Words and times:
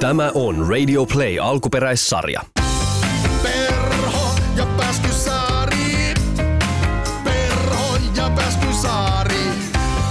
Tämä 0.00 0.30
on 0.34 0.68
Radio 0.68 1.06
Play 1.06 1.38
alkuperäissarja. 1.42 2.40
Perho 3.42 4.28
ja 4.56 4.66
Pääskysaari. 4.76 6.14
Perho 7.24 7.96
ja 8.16 8.30
Pääskysaari. 8.36 9.40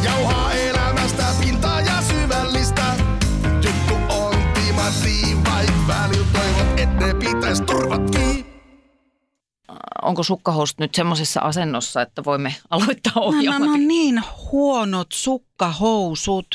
Jauhaa 0.03 0.51
elämästä 0.53 1.25
pintaa 1.41 1.81
ja 1.81 2.01
syvällistä. 2.01 2.83
Juttu 3.55 3.93
on 4.09 4.35
timanttiin, 4.53 5.45
vai 5.45 5.65
välillä 5.87 6.27
toivot, 6.33 6.79
et 6.79 6.93
ne 6.99 7.13
pitäis 7.13 7.61
turvatkin. 7.61 8.45
Onko 10.01 10.23
sukkahousut 10.23 10.79
nyt 10.79 10.95
semmoisessa 10.95 11.39
asennossa, 11.41 12.01
että 12.01 12.23
voimme 12.25 12.55
aloittaa 12.69 13.13
No, 13.15 13.21
no, 13.21 13.27
ohjelman? 13.27 13.61
no 13.61 13.77
niin 13.77 14.21
huonot 14.51 15.07
sukkahousut. 15.13 15.54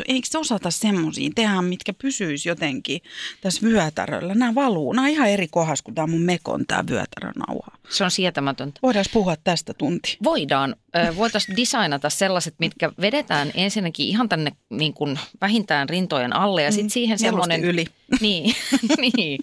Eikö 0.08 0.28
se 0.30 0.38
osata 0.38 0.70
semmoisia 0.70 1.30
tehdä, 1.34 1.62
mitkä 1.62 1.92
pysyis 1.92 2.46
jotenkin 2.46 3.00
tässä 3.40 3.66
vyötäröllä? 3.66 4.34
Nämä 4.34 4.54
valuu. 4.54 4.92
Nämä 4.92 5.04
on 5.04 5.10
ihan 5.10 5.28
eri 5.28 5.48
kohdassa, 5.48 5.84
kun 5.84 5.94
tämä 5.94 6.06
mun 6.06 6.20
mekon, 6.20 6.66
tämä 6.66 6.84
vyötärönauha. 6.90 7.76
Se 7.88 8.04
on 8.04 8.10
sietämätöntä. 8.10 8.80
Voidaan 8.82 9.04
puhua 9.12 9.36
tästä 9.44 9.74
tunti. 9.74 10.16
Voidaan. 10.24 10.76
Voitaisiin 11.16 11.56
designata 11.56 12.10
sellaiset, 12.10 12.54
mitkä 12.58 12.92
vedetään 13.00 13.50
ensinnäkin 13.54 14.06
ihan 14.06 14.28
tänne 14.28 14.52
niin 14.70 14.94
kuin 14.94 15.18
vähintään 15.40 15.88
rintojen 15.88 16.36
alle 16.36 16.62
ja 16.62 16.72
sitten 16.72 16.90
siihen 16.90 17.18
Mieluusti 17.20 17.48
semmoinen... 17.48 17.70
yli. 17.70 17.84
Niin, 18.20 18.54
niin. 19.16 19.40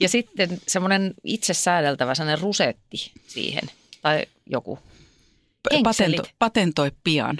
Ja 0.00 0.08
sitten 0.08 0.60
semmoinen 0.66 1.14
itse 1.24 1.54
säädeltävä 1.54 2.14
sellainen 2.14 2.42
rusetti 2.42 3.10
siihen 3.26 3.62
tai 4.02 4.26
joku. 4.46 4.78
Patento, 5.82 6.22
patentoi 6.38 6.92
pian. 7.04 7.36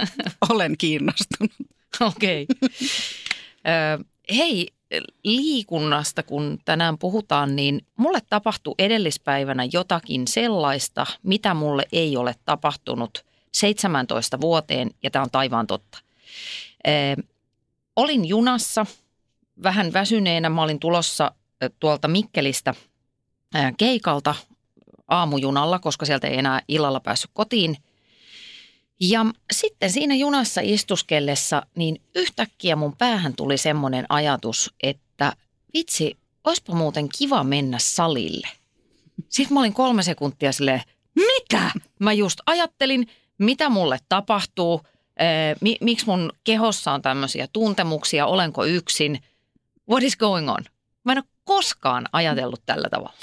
Olen 0.50 0.76
kiinnostunut. 0.78 1.52
Okei. 2.00 2.46
Ö, 3.68 4.04
Hei, 4.36 4.68
liikunnasta 5.24 6.22
kun 6.22 6.58
tänään 6.64 6.98
puhutaan, 6.98 7.56
niin 7.56 7.86
mulle 7.96 8.18
tapahtui 8.30 8.74
edellispäivänä 8.78 9.68
jotakin 9.72 10.28
sellaista, 10.28 11.06
mitä 11.22 11.54
mulle 11.54 11.86
ei 11.92 12.16
ole 12.16 12.34
tapahtunut 12.44 13.24
17 13.52 14.40
vuoteen, 14.40 14.90
ja 15.02 15.10
tämä 15.10 15.22
on 15.22 15.30
taivaan 15.30 15.66
totta. 15.66 15.98
Ö, 16.88 17.22
Olin 17.96 18.28
junassa 18.28 18.86
vähän 19.62 19.92
väsyneenä, 19.92 20.48
mä 20.48 20.62
olin 20.62 20.80
tulossa 20.80 21.32
tuolta 21.80 22.08
Mikkelistä 22.08 22.74
keikalta 23.76 24.34
aamujunalla, 25.12 25.78
koska 25.78 26.06
sieltä 26.06 26.26
ei 26.26 26.38
enää 26.38 26.62
illalla 26.68 27.00
päässyt 27.00 27.30
kotiin– 27.34 27.76
ja 29.10 29.26
sitten 29.52 29.90
siinä 29.90 30.14
junassa 30.14 30.60
istuskellessa, 30.64 31.66
niin 31.76 32.02
yhtäkkiä 32.14 32.76
mun 32.76 32.96
päähän 32.96 33.34
tuli 33.36 33.58
semmoinen 33.58 34.06
ajatus, 34.08 34.74
että 34.82 35.32
vitsi, 35.74 36.18
olisipa 36.44 36.74
muuten 36.74 37.08
kiva 37.18 37.44
mennä 37.44 37.78
salille. 37.80 38.48
Sitten 39.28 39.54
mä 39.54 39.60
olin 39.60 39.72
kolme 39.74 40.02
sekuntia 40.02 40.52
silleen, 40.52 40.82
mitä? 41.14 41.70
Mä 41.98 42.12
just 42.12 42.40
ajattelin, 42.46 43.06
mitä 43.38 43.68
mulle 43.68 43.98
tapahtuu, 44.08 44.80
mi- 45.60 45.78
miksi 45.80 46.06
mun 46.06 46.32
kehossa 46.44 46.92
on 46.92 47.02
tämmöisiä 47.02 47.48
tuntemuksia, 47.52 48.26
olenko 48.26 48.64
yksin, 48.64 49.22
what 49.90 50.02
is 50.02 50.16
going 50.16 50.50
on? 50.50 50.64
Mä 51.04 51.12
en 51.12 51.18
ole 51.18 51.24
koskaan 51.44 52.08
ajatellut 52.12 52.62
tällä 52.66 52.88
tavalla. 52.90 53.14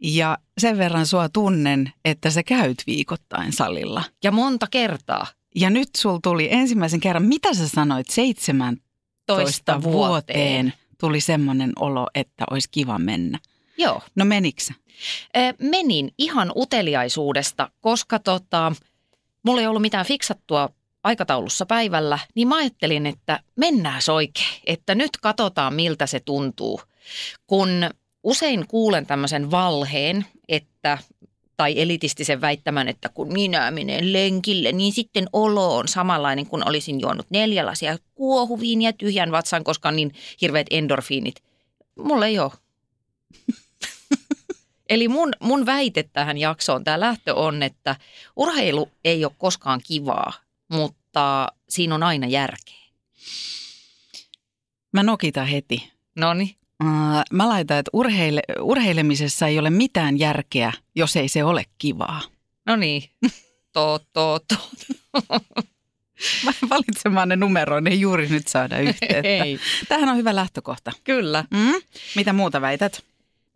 Ja 0.00 0.38
sen 0.58 0.78
verran 0.78 1.06
sua 1.06 1.28
tunnen, 1.28 1.92
että 2.04 2.30
sä 2.30 2.42
käyt 2.42 2.82
viikoittain 2.86 3.52
salilla. 3.52 4.02
Ja 4.24 4.32
monta 4.32 4.66
kertaa. 4.70 5.26
Ja 5.54 5.70
nyt 5.70 5.88
sul 5.96 6.18
tuli 6.22 6.48
ensimmäisen 6.50 7.00
kerran, 7.00 7.24
mitä 7.24 7.54
sä 7.54 7.68
sanoit, 7.68 8.10
17 8.10 8.86
Toista 9.26 9.82
vuoteen. 9.82 9.92
vuoteen 9.92 10.72
tuli 11.00 11.20
semmoinen 11.20 11.72
olo, 11.78 12.06
että 12.14 12.44
olisi 12.50 12.68
kiva 12.70 12.98
mennä. 12.98 13.38
Joo. 13.78 14.02
No 14.14 14.24
meniksä? 14.24 14.74
Menin 15.58 16.10
ihan 16.18 16.52
uteliaisuudesta, 16.56 17.70
koska 17.80 18.18
tota, 18.18 18.72
mulla 19.42 19.60
ei 19.60 19.66
ollut 19.66 19.82
mitään 19.82 20.06
fiksattua 20.06 20.68
aikataulussa 21.04 21.66
päivällä, 21.66 22.18
niin 22.34 22.48
mä 22.48 22.56
ajattelin, 22.56 23.06
että 23.06 23.40
mennään 23.56 24.02
oikein, 24.12 24.60
että 24.66 24.94
nyt 24.94 25.10
katsotaan 25.22 25.74
miltä 25.74 26.06
se 26.06 26.20
tuntuu. 26.20 26.80
Kun 27.46 27.68
usein 28.26 28.66
kuulen 28.68 29.06
tämmöisen 29.06 29.50
valheen, 29.50 30.26
että 30.48 30.98
tai 31.56 31.80
elitistisen 31.80 32.40
väittämän, 32.40 32.88
että 32.88 33.08
kun 33.08 33.32
minä 33.32 33.70
menen 33.70 34.12
lenkille, 34.12 34.72
niin 34.72 34.92
sitten 34.92 35.26
olo 35.32 35.76
on 35.76 35.88
samanlainen 35.88 36.46
kuin 36.46 36.68
olisin 36.68 37.00
juonut 37.00 37.26
neljä 37.30 37.66
lasia 37.66 37.98
kuohuviinia 38.14 38.92
tyhjän 38.92 39.32
vatsan, 39.32 39.64
koska 39.64 39.88
on 39.88 39.96
niin 39.96 40.14
hirveät 40.40 40.66
endorfiinit. 40.70 41.42
Mulla 41.98 42.26
ei 42.26 42.38
ole. 42.38 42.52
Eli 44.90 45.08
mun, 45.08 45.32
mun 45.40 45.66
väite 45.66 46.02
tähän 46.12 46.38
jaksoon, 46.38 46.84
tämä 46.84 47.00
lähtö 47.00 47.34
on, 47.34 47.62
että 47.62 47.96
urheilu 48.36 48.90
ei 49.04 49.24
ole 49.24 49.32
koskaan 49.38 49.80
kivaa, 49.86 50.32
mutta 50.68 51.46
siinä 51.68 51.94
on 51.94 52.02
aina 52.02 52.26
järkeä. 52.26 52.86
Mä 54.92 55.02
nokitan 55.02 55.46
heti. 55.46 55.92
No 56.16 56.34
niin. 56.34 56.56
Uh, 56.84 57.22
mä 57.32 57.48
laitan, 57.48 57.78
että 57.78 57.90
urheile, 57.92 58.42
urheilemisessa 58.60 59.46
ei 59.46 59.58
ole 59.58 59.70
mitään 59.70 60.18
järkeä, 60.18 60.72
jos 60.94 61.16
ei 61.16 61.28
se 61.28 61.44
ole 61.44 61.64
kivaa. 61.78 62.20
No 62.66 62.76
niin. 62.76 63.02
To, 63.72 63.98
to, 64.12 64.38
to. 64.48 64.56
Mä 66.44 66.52
valitsemaan 66.70 67.28
ne 67.28 67.36
numeroon, 67.36 67.86
ei 67.86 68.00
juuri 68.00 68.28
nyt 68.28 68.48
saada 68.48 68.78
yhteyttä. 68.78 69.28
Ei. 69.28 69.58
Tämähän 69.88 70.08
on 70.08 70.16
hyvä 70.16 70.34
lähtökohta. 70.34 70.92
Kyllä. 71.04 71.44
Mm? 71.50 71.74
Mitä 72.16 72.32
muuta 72.32 72.60
väität? 72.60 73.02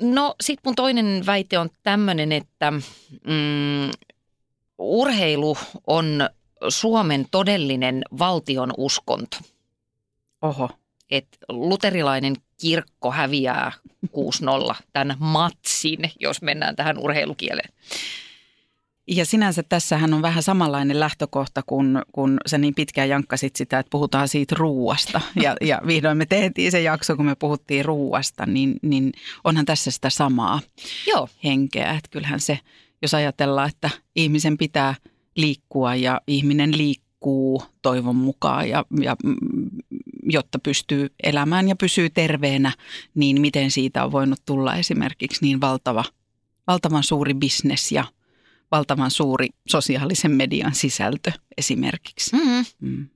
No 0.00 0.34
sit 0.40 0.60
mun 0.64 0.74
toinen 0.74 1.22
väite 1.26 1.58
on 1.58 1.70
tämmöinen, 1.82 2.32
että 2.32 2.70
mm, 2.70 3.90
urheilu 4.78 5.56
on 5.86 6.28
Suomen 6.68 7.26
todellinen 7.30 8.02
valtion 8.18 8.72
uskonto. 8.76 9.36
Oho. 10.42 10.70
Että 11.10 11.38
luterilainen 11.48 12.36
kirkko 12.60 13.10
häviää 13.10 13.72
6-0 14.06 14.74
tämän 14.92 15.16
matsin, 15.18 15.98
jos 16.20 16.42
mennään 16.42 16.76
tähän 16.76 16.98
urheilukieleen. 16.98 17.72
Ja 19.06 19.26
sinänsä 19.26 19.62
tässähän 19.62 20.14
on 20.14 20.22
vähän 20.22 20.42
samanlainen 20.42 21.00
lähtökohta, 21.00 21.62
kun, 21.66 22.02
kun 22.12 22.38
sä 22.46 22.58
niin 22.58 22.74
pitkään 22.74 23.08
jankkasit 23.08 23.56
sitä, 23.56 23.78
että 23.78 23.90
puhutaan 23.90 24.28
siitä 24.28 24.54
ruuasta. 24.58 25.20
Ja, 25.42 25.56
ja 25.60 25.80
vihdoin 25.86 26.18
me 26.18 26.26
tehtiin 26.26 26.72
se 26.72 26.80
jakso, 26.80 27.16
kun 27.16 27.26
me 27.26 27.34
puhuttiin 27.34 27.84
ruuasta, 27.84 28.46
niin, 28.46 28.74
niin 28.82 29.12
onhan 29.44 29.66
tässä 29.66 29.90
sitä 29.90 30.10
samaa 30.10 30.60
Joo, 31.06 31.28
henkeä. 31.44 31.90
Että 31.90 32.10
kyllähän 32.10 32.40
se, 32.40 32.58
jos 33.02 33.14
ajatellaan, 33.14 33.68
että 33.68 33.90
ihmisen 34.16 34.58
pitää 34.58 34.94
liikkua 35.36 35.94
ja 35.94 36.20
ihminen 36.26 36.78
liikkuu 36.78 37.62
toivon 37.82 38.16
mukaan, 38.16 38.68
ja, 38.68 38.84
ja 39.00 39.16
jotta 40.22 40.58
pystyy 40.58 41.08
elämään 41.22 41.68
ja 41.68 41.76
pysyy 41.76 42.10
terveenä, 42.10 42.72
niin 43.14 43.40
miten 43.40 43.70
siitä 43.70 44.04
on 44.04 44.12
voinut 44.12 44.40
tulla 44.46 44.76
esimerkiksi 44.76 45.38
niin 45.42 45.60
valtava, 45.60 46.04
valtavan 46.66 47.02
suuri 47.04 47.34
bisnes 47.34 47.92
ja 47.92 48.04
valtavan 48.70 49.10
suuri 49.10 49.48
sosiaalisen 49.68 50.30
median 50.30 50.74
sisältö 50.74 51.32
esimerkiksi. 51.56 52.36
mm-hmm. 52.36 52.64
Mm. 52.80 53.08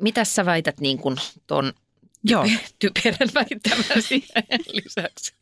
Mitäs 0.00 0.34
sä 0.34 0.44
väität 0.44 0.80
niin 0.80 0.98
kuin 0.98 1.16
ton 1.46 1.72
Joo. 2.24 2.46
typerän 2.78 3.28
väittämäsi 3.34 4.24
lisäksi? 4.72 5.34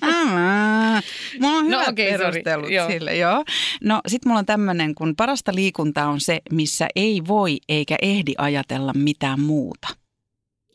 Aa, 0.00 1.02
mulla 1.40 1.58
on 1.58 1.70
No 1.70 1.78
hyvät 1.78 1.88
okei, 1.88 2.10
sorry. 2.12 2.24
perustelut 2.32 2.70
Joo. 2.70 2.88
sille, 2.90 3.16
joo. 3.16 3.44
No 3.80 4.00
sit 4.06 4.24
mulla 4.24 4.38
on 4.38 4.46
tämmöinen, 4.46 4.94
kun 4.94 5.16
parasta 5.16 5.54
liikuntaa 5.54 6.08
on 6.08 6.20
se, 6.20 6.40
missä 6.52 6.88
ei 6.96 7.22
voi 7.28 7.58
eikä 7.68 7.96
ehdi 8.02 8.34
ajatella 8.38 8.92
mitään 8.94 9.40
muuta. 9.40 9.88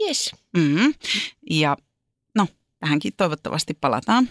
Yes. 0.08 0.32
Mm. 0.58 0.94
Ja 1.50 1.78
no, 2.36 2.48
tähänkin 2.80 3.14
toivottavasti 3.18 3.74
palataan. 3.74 4.30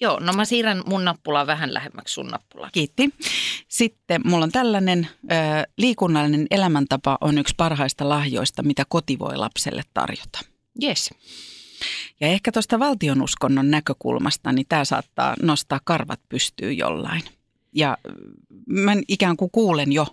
Joo, 0.00 0.20
no 0.20 0.32
mä 0.32 0.44
siirrän 0.44 0.82
mun 0.86 1.04
nappulaa 1.04 1.46
vähän 1.46 1.74
lähemmäksi 1.74 2.14
sun 2.14 2.26
nappulaa. 2.26 2.70
Kiitti. 2.72 3.10
Sitten 3.68 4.20
mulla 4.24 4.44
on 4.44 4.52
tällainen 4.52 5.08
ö, 5.24 5.34
liikunnallinen 5.78 6.46
elämäntapa 6.50 7.18
on 7.20 7.38
yksi 7.38 7.54
parhaista 7.56 8.08
lahjoista, 8.08 8.62
mitä 8.62 8.84
koti 8.88 9.18
voi 9.18 9.36
lapselle 9.36 9.82
tarjota. 9.94 10.38
Yes. 10.82 11.10
Ja 12.20 12.28
ehkä 12.28 12.52
tuosta 12.52 12.78
valtionuskonnon 12.78 13.70
näkökulmasta, 13.70 14.52
niin 14.52 14.66
tämä 14.68 14.84
saattaa 14.84 15.34
nostaa 15.42 15.80
karvat 15.84 16.20
pystyyn 16.28 16.78
jollain. 16.78 17.22
Ja 17.72 17.98
mä 18.66 18.92
ikään 19.08 19.36
kuin 19.36 19.50
kuulen 19.50 19.92
jo 19.92 20.06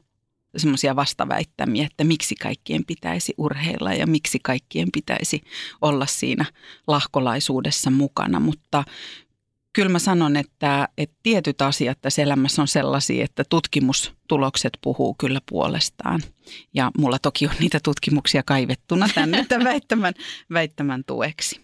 semmoisia 0.58 0.96
vastaväittämiä, 0.96 1.86
että 1.86 2.04
miksi 2.04 2.36
kaikkien 2.36 2.86
pitäisi 2.86 3.34
urheilla 3.38 3.94
ja 3.94 4.08
miksi 4.08 4.40
kaikkien 4.44 4.88
pitäisi 4.94 5.42
olla 5.82 6.06
siinä 6.06 6.46
lahkolaisuudessa 6.88 7.90
mukana. 7.90 8.40
Mutta 8.40 8.84
kyllä 9.74 9.90
mä 9.90 10.00
sanon, 10.00 10.38
että, 10.38 10.88
että 10.98 11.16
tietyt 11.24 11.62
asiat 11.62 11.98
tässä 12.02 12.22
elämässä 12.22 12.62
on 12.62 12.68
sellaisia, 12.68 13.24
että 13.24 13.44
tutkimustulokset 13.50 14.78
puhuu 14.82 15.14
kyllä 15.14 15.40
puolestaan. 15.50 16.22
Ja 16.74 16.92
mulla 16.98 17.20
toki 17.20 17.48
on 17.48 17.54
niitä 17.60 17.80
tutkimuksia 17.84 18.44
kaivettuna 18.44 19.10
tänne 19.16 19.46
tämän 19.50 19.68
väittämän, 19.72 20.14
väittämän 20.54 21.04
tueksi. 21.08 21.62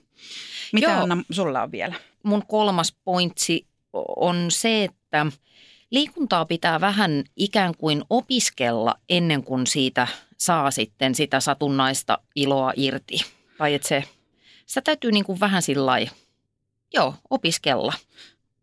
Mitä 0.73 0.87
Joo. 0.91 1.01
Anna 1.01 1.23
sulla 1.31 1.63
on 1.63 1.71
vielä? 1.71 1.95
Mun 2.23 2.45
kolmas 2.47 2.95
pointsi 3.03 3.67
on 4.15 4.45
se, 4.49 4.83
että 4.83 5.25
liikuntaa 5.91 6.45
pitää 6.45 6.81
vähän 6.81 7.23
ikään 7.35 7.73
kuin 7.77 8.03
opiskella 8.09 8.95
ennen 9.09 9.43
kuin 9.43 9.67
siitä 9.67 10.07
saa 10.37 10.71
sitten 10.71 11.15
sitä 11.15 11.39
satunnaista 11.39 12.17
iloa 12.35 12.73
irti. 12.75 13.17
Tai 13.57 13.73
että 13.73 13.87
se, 13.87 14.03
sitä 14.65 14.81
täytyy 14.81 15.11
niin 15.11 15.25
kuin 15.25 15.39
vähän 15.39 15.61
sillä 15.61 15.85
lailla, 15.85 16.11
joo, 16.93 17.15
opiskella. 17.29 17.93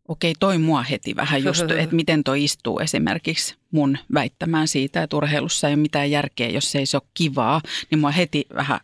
Okei, 0.08 0.34
toi 0.40 0.58
mua 0.58 0.82
heti 0.82 1.16
vähän 1.16 1.44
just, 1.44 1.70
että 1.78 1.96
miten 1.96 2.24
toi 2.24 2.44
istuu 2.44 2.78
esimerkiksi 2.78 3.56
mun 3.70 3.98
väittämään 4.14 4.68
siitä, 4.68 5.02
että 5.02 5.16
urheilussa 5.16 5.68
ei 5.68 5.74
ole 5.74 5.82
mitään 5.82 6.10
järkeä, 6.10 6.48
jos 6.48 6.74
ei 6.74 6.86
se 6.86 6.96
ole 6.96 7.08
kivaa, 7.14 7.60
niin 7.90 7.98
mua 7.98 8.10
heti 8.10 8.46
vähän 8.54 8.80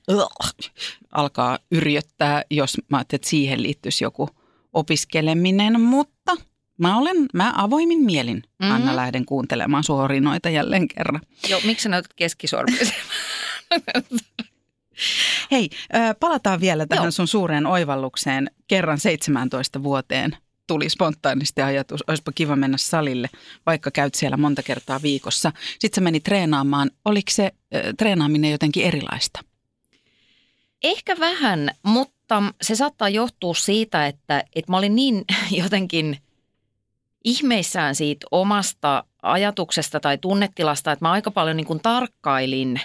alkaa 1.13 1.59
yrjöttää, 1.71 2.43
jos 2.51 2.77
mä 2.89 2.97
ajattelin, 2.97 3.19
että 3.19 3.31
siihen 3.31 3.63
liittyisi 3.63 4.05
joku 4.05 4.29
opiskeleminen, 4.73 5.81
mutta 5.81 6.37
mä 6.79 6.99
olen, 6.99 7.17
mä 7.35 7.53
avoimin 7.57 8.03
mielin, 8.03 8.37
mm-hmm. 8.37 8.75
Anna, 8.75 8.97
lähden 8.97 9.25
kuuntelemaan 9.25 9.85
suorinoita 9.85 10.51
jälleen 10.51 10.89
kerran. 10.89 11.21
Joo, 11.49 11.61
miksi 11.65 11.83
sä 11.83 11.89
näytät 11.89 12.15
keskisormesi? 12.15 12.95
Hei, 15.50 15.70
palataan 16.20 16.61
vielä 16.61 16.87
tähän 16.87 17.05
Joo. 17.05 17.11
sun 17.11 17.29
suureen 17.29 17.67
oivallukseen. 17.67 18.50
Kerran 18.69 19.00
17 19.00 19.82
vuoteen 19.82 20.37
tuli 20.67 20.88
spontaanisti 20.88 21.62
ajatus, 21.62 22.05
olisipa 22.06 22.32
kiva 22.32 22.56
mennä 22.56 22.76
salille, 22.76 23.31
vaikka 23.67 23.91
käyt 23.91 24.14
siellä 24.14 24.37
monta 24.37 24.62
kertaa 24.62 25.02
viikossa. 25.02 25.52
Sitten 25.79 25.94
sä 25.94 26.00
meni 26.00 26.20
treenaamaan. 26.20 26.91
Oliko 27.05 27.31
se 27.31 27.52
ö, 27.75 27.93
treenaaminen 27.99 28.50
jotenkin 28.50 28.85
erilaista? 28.85 29.41
Ehkä 30.82 31.17
vähän, 31.20 31.70
mutta 31.82 32.43
se 32.62 32.76
saattaa 32.76 33.08
johtua 33.08 33.55
siitä, 33.55 34.06
että, 34.06 34.44
että 34.55 34.73
mä 34.73 34.79
olin 34.79 34.94
niin 34.94 35.25
jotenkin 35.62 36.19
ihmeissään 37.25 37.94
siitä 37.94 38.26
omasta 38.31 39.05
ajatuksesta 39.23 40.00
tai 40.00 40.19
tunnetilasta, 40.19 40.93
että 40.93 41.05
mä 41.05 41.12
aika 41.12 41.31
paljon 41.31 41.56
niin 41.56 41.67
kuin 41.67 41.81
tarkkailin 41.81 42.81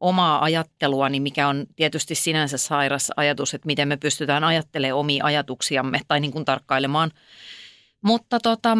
omaa 0.00 0.44
ajatteluani, 0.44 1.20
mikä 1.20 1.48
on 1.48 1.66
tietysti 1.76 2.14
sinänsä 2.14 2.58
sairas 2.58 3.10
ajatus, 3.16 3.54
että 3.54 3.66
miten 3.66 3.88
me 3.88 3.96
pystytään 3.96 4.44
ajattelemaan 4.44 4.98
omia 4.98 5.24
ajatuksiamme 5.24 6.00
tai 6.08 6.20
niin 6.20 6.32
kuin 6.32 6.44
tarkkailemaan. 6.44 7.10
Mutta 8.02 8.40
tota, 8.40 8.78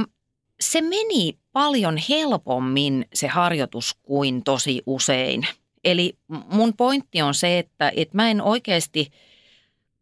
se 0.61 0.81
meni 0.81 1.39
paljon 1.53 1.97
helpommin 2.09 3.07
se 3.15 3.29
harjoitus 3.29 3.95
kuin 4.03 4.45
tosi 4.45 4.83
usein. 4.87 5.47
Eli 5.85 6.19
mun 6.29 6.75
pointti 6.77 7.23
on 7.23 7.35
se, 7.35 7.59
että, 7.59 7.93
että 7.97 8.17
mä 8.17 8.31
en 8.31 8.43
oikeasti 8.43 9.11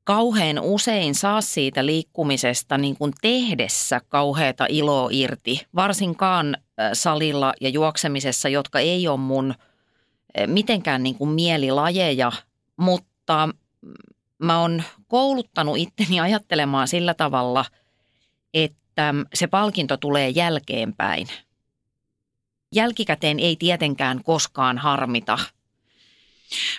kauhean 0.05 0.59
usein 0.59 1.15
saa 1.15 1.41
siitä 1.41 1.87
liikkumisesta 1.87 2.79
niin 2.79 2.97
kuin 2.97 3.13
tehdessä 3.21 4.01
kauheata 4.09 4.67
iloa 4.69 5.09
irti, 5.13 5.67
varsinkaan 5.75 6.57
salilla 6.93 7.53
ja 7.61 7.69
juoksemisessa, 7.69 8.49
jotka 8.49 8.79
ei 8.79 9.09
ole 9.09 9.17
mun 9.17 9.55
mitenkään 10.47 11.03
niin 11.03 11.15
kuin 11.15 11.31
mielilajeja, 11.31 12.33
mutta 12.77 13.49
mä 14.39 14.61
oon 14.61 14.83
kouluttanut 15.09 15.79
itteni 15.79 16.21
ajattelemaan 16.21 16.89
sillä 16.89 17.15
tavalla, 17.15 17.65
että 18.55 19.15
se 19.35 19.47
palkinto 19.47 19.97
tulee 19.97 20.29
jälkeenpäin. 20.29 21.29
Jälkikäteen 22.75 23.39
ei 23.39 23.57
tietenkään 23.57 24.25
koskaan 24.25 24.79
harmita. 24.79 25.39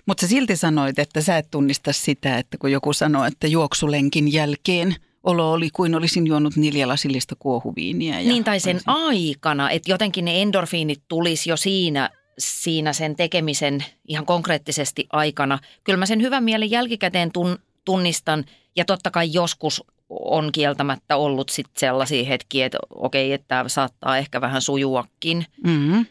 Mutta 0.06 0.22
sä 0.22 0.28
silti 0.28 0.56
sanoit, 0.56 1.00
että 1.00 1.22
sä 1.22 1.38
et 1.38 1.51
tunnista 1.51 1.94
sitä, 1.94 2.38
että 2.38 2.57
kun 2.57 2.72
joku 2.72 2.94
sanoo, 2.94 3.25
että 3.25 3.48
juoksulenkin 3.48 4.34
jälkeen 4.34 4.96
olo 5.24 5.51
oli 5.51 5.69
kuin 5.69 5.96
olisin 5.96 6.28
juonut 6.28 6.56
neljä 6.56 6.88
lasillista 6.88 7.36
kuohuviiniä. 7.40 8.19
Ja 8.19 8.30
Niin 8.30 8.44
tai 8.44 8.60
sen 8.60 8.75
olisin- 8.75 8.90
aikana, 8.90 9.69
että 9.72 9.92
jotenkin 9.92 10.25
ne 10.25 10.42
endorfiinit 10.42 11.01
tulisi 11.07 11.50
jo 11.50 11.57
siinä, 11.57 12.10
siinä 12.39 12.94
sen 12.94 13.15
tekemisen 13.15 13.83
ihan 14.07 14.25
konkreettisesti 14.25 15.07
aikana. 15.12 15.59
Kyllä 15.83 15.97
mä 15.97 16.06
sen 16.06 16.21
hyvän 16.21 16.44
mielen 16.44 16.71
jälkikäteen 16.71 17.31
tun, 17.31 17.59
tunnistan 17.86 18.45
ja 18.75 18.86
totta 18.86 19.12
kai 19.12 19.33
joskus 19.33 19.83
on 20.09 20.51
kieltämättä 20.51 21.18
ollut 21.18 21.50
sit 21.50 21.68
sellaisia 21.77 22.24
hetkiä, 22.25 22.65
että 22.65 22.77
okei, 22.89 23.33
että 23.33 23.47
tämä 23.47 23.69
saattaa 23.69 24.18
ehkä 24.18 24.41
vähän 24.41 24.62
sujuakin, 24.62 25.45
Mm-hmm. 25.63 26.06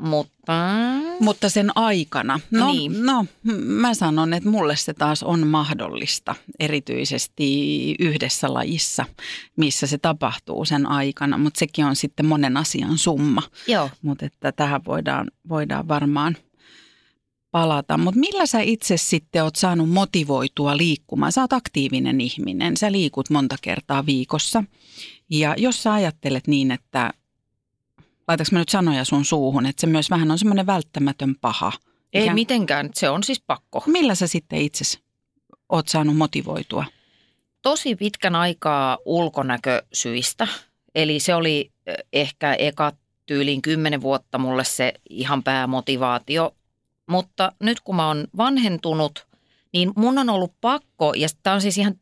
Mutta 0.00 0.52
Mutta 1.20 1.48
sen 1.48 1.70
aikana, 1.74 2.40
no, 2.50 2.72
Niin. 2.72 3.06
no 3.06 3.26
mä 3.64 3.94
sanon, 3.94 4.32
että 4.34 4.48
mulle 4.48 4.76
se 4.76 4.94
taas 4.94 5.22
on 5.22 5.46
mahdollista, 5.46 6.34
erityisesti 6.60 7.94
yhdessä 7.98 8.54
lajissa, 8.54 9.04
missä 9.56 9.86
se 9.86 9.98
tapahtuu 9.98 10.64
sen 10.64 10.86
aikana, 10.86 11.38
mutta 11.38 11.58
sekin 11.58 11.84
on 11.84 11.96
sitten 11.96 12.26
monen 12.26 12.56
asian 12.56 12.98
summa, 12.98 13.42
joo. 13.66 13.90
mutta 14.02 14.26
että 14.26 14.52
tähän 14.52 14.80
voidaan, 14.86 15.30
voidaan 15.48 15.88
varmaan 15.88 16.36
palata. 17.50 17.98
Mutta 17.98 18.20
millä 18.20 18.46
sä 18.46 18.60
itse 18.60 18.96
sitten 18.96 19.44
oot 19.44 19.56
saanut 19.56 19.90
motivoitua 19.90 20.76
liikkumaan? 20.76 21.32
Sä 21.32 21.40
oot 21.40 21.52
aktiivinen 21.52 22.20
ihminen, 22.20 22.76
sä 22.76 22.92
liikut 22.92 23.30
monta 23.30 23.56
kertaa 23.62 24.06
viikossa 24.06 24.64
ja 25.30 25.54
jos 25.58 25.82
sä 25.82 25.92
ajattelet 25.92 26.46
niin, 26.46 26.70
että 26.70 27.12
laitaks 28.30 28.52
mä 28.52 28.58
nyt 28.58 28.68
sanoja 28.68 29.04
sun 29.04 29.24
suuhun, 29.24 29.66
että 29.66 29.80
se 29.80 29.86
myös 29.86 30.10
vähän 30.10 30.30
on 30.30 30.38
semmoinen 30.38 30.66
välttämätön 30.66 31.34
paha. 31.40 31.72
Ei 32.12 32.22
Ikään- 32.22 32.34
mitenkään, 32.34 32.90
se 32.94 33.10
on 33.10 33.22
siis 33.22 33.40
pakko. 33.46 33.82
Millä 33.86 34.14
sä 34.14 34.26
sitten 34.26 34.58
itse 34.58 34.84
oot 35.68 35.88
saanut 35.88 36.16
motivoitua? 36.16 36.84
tosi 37.62 37.96
pitkän 37.96 38.34
aikaa 38.34 38.98
ulkonäkösyistä. 39.04 40.48
Eli 40.94 41.20
se 41.20 41.34
oli 41.34 41.70
eh, 41.86 41.94
ehkä 42.12 42.54
eka 42.54 42.92
tyyliin 43.26 43.62
kymmenen 43.62 44.02
vuotta 44.02 44.38
mulle 44.38 44.64
se 44.64 44.92
ihan 45.10 45.42
päämotivaatio. 45.42 46.54
Mutta 47.06 47.52
nyt 47.60 47.80
kun 47.80 47.96
mä 47.96 48.06
oon 48.08 48.26
vanhentunut, 48.36 49.26
niin 49.72 49.92
mun 49.96 50.18
on 50.18 50.30
ollut 50.30 50.52
pakko, 50.60 51.14
ja 51.14 51.28
tämä 51.42 51.54
on 51.54 51.60
siis 51.60 51.78
ihan 51.78 51.94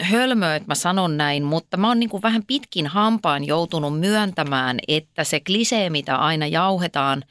hölmöä, 0.00 0.56
että 0.56 0.68
mä 0.68 0.74
sanon 0.74 1.16
näin, 1.16 1.42
mutta 1.42 1.76
mä 1.76 1.88
oon 1.88 2.00
niin 2.00 2.10
kuin 2.10 2.22
vähän 2.22 2.42
pitkin 2.46 2.86
hampaan 2.86 3.44
joutunut 3.44 4.00
myöntämään, 4.00 4.78
että 4.88 5.24
se 5.24 5.40
klisee, 5.40 5.90
mitä 5.90 6.16
aina 6.16 6.46
jauhetaan, 6.46 7.24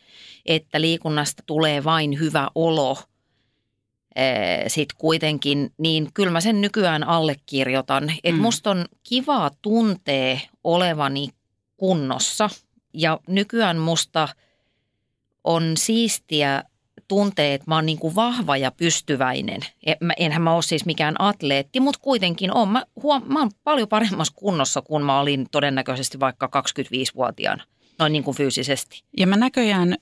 että 0.46 0.82
liikunnasta 0.82 1.44
tulee 1.46 1.84
vain 1.84 2.20
hyvä 2.20 2.48
olo– 2.56 2.98
sitten 4.68 4.98
kuitenkin, 4.98 5.72
niin 5.78 6.08
kyllä 6.14 6.32
mä 6.32 6.42
sen 6.42 6.62
nykyään 6.62 7.04
allekirjoitan. 7.04 8.10
Että 8.10 8.38
Mm. 8.38 8.42
musta 8.42 8.72
on 8.72 8.86
kiva 9.04 9.52
tuntea 9.62 10.40
olevani 10.64 11.30
kunnossa 11.78 12.50
ja 12.94 13.20
nykyään 13.28 13.78
musta 13.78 14.28
on 15.44 15.74
siistiä 15.78 16.64
tuntea, 17.12 17.54
että 17.54 17.66
mä 17.68 17.76
oon 17.76 17.86
niin 17.86 18.00
kuin 18.00 18.16
vahva 18.16 18.58
ja 18.58 18.72
pystyväinen. 18.72 19.62
E- 19.86 19.94
Enhän 20.18 20.42
mä 20.42 20.54
ole 20.54 20.62
siis 20.62 20.86
mikään 20.86 21.16
atleetti, 21.20 21.80
mutta 21.80 22.00
kuitenkin 22.04 22.54
on. 22.54 22.68
Mä, 22.70 22.86
huom- 23.04 23.24
mä 23.26 23.40
oon 23.40 23.52
paljon 23.64 23.88
paremmassa 23.88 24.34
kunnossa 24.36 24.82
kuin 24.82 25.04
mä 25.04 25.20
olin 25.20 25.48
todennäköisesti 25.52 26.20
vaikka 26.20 26.50
25-vuotiaana, 26.56 27.64
noin 28.00 28.14
niin 28.14 28.24
kuin 28.24 28.38
fyysisesti. 28.38 29.04
Ja 29.18 29.28
mä 29.28 29.38
näköjään 29.38 29.96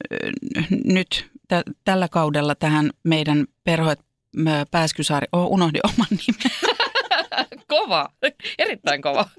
nyt 0.86 1.26
tä- 1.48 1.64
tällä 1.86 2.08
kaudella 2.08 2.56
tähän 2.56 2.90
meidän 3.04 3.46
perho 3.64 3.94
Pääskysaari, 4.72 5.28
oh, 5.32 5.52
unohdin 5.52 5.82
oman 5.84 6.08
nimen. 6.12 6.52
Kova, 7.68 8.10
erittäin 8.58 9.02
kova. 9.02 9.30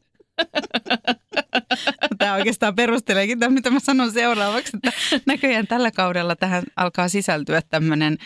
Tämä 2.18 2.34
oikeastaan 2.34 2.74
perusteleekin 2.74 3.38
tämän, 3.38 3.54
mitä 3.54 3.70
mä 3.70 3.80
sanon 3.80 4.12
seuraavaksi, 4.12 4.76
että 4.76 4.92
näköjään 5.26 5.66
tällä 5.66 5.90
kaudella 5.90 6.36
tähän 6.36 6.62
alkaa 6.76 7.08
sisältyä 7.08 7.62
tämmöinen 7.70 8.18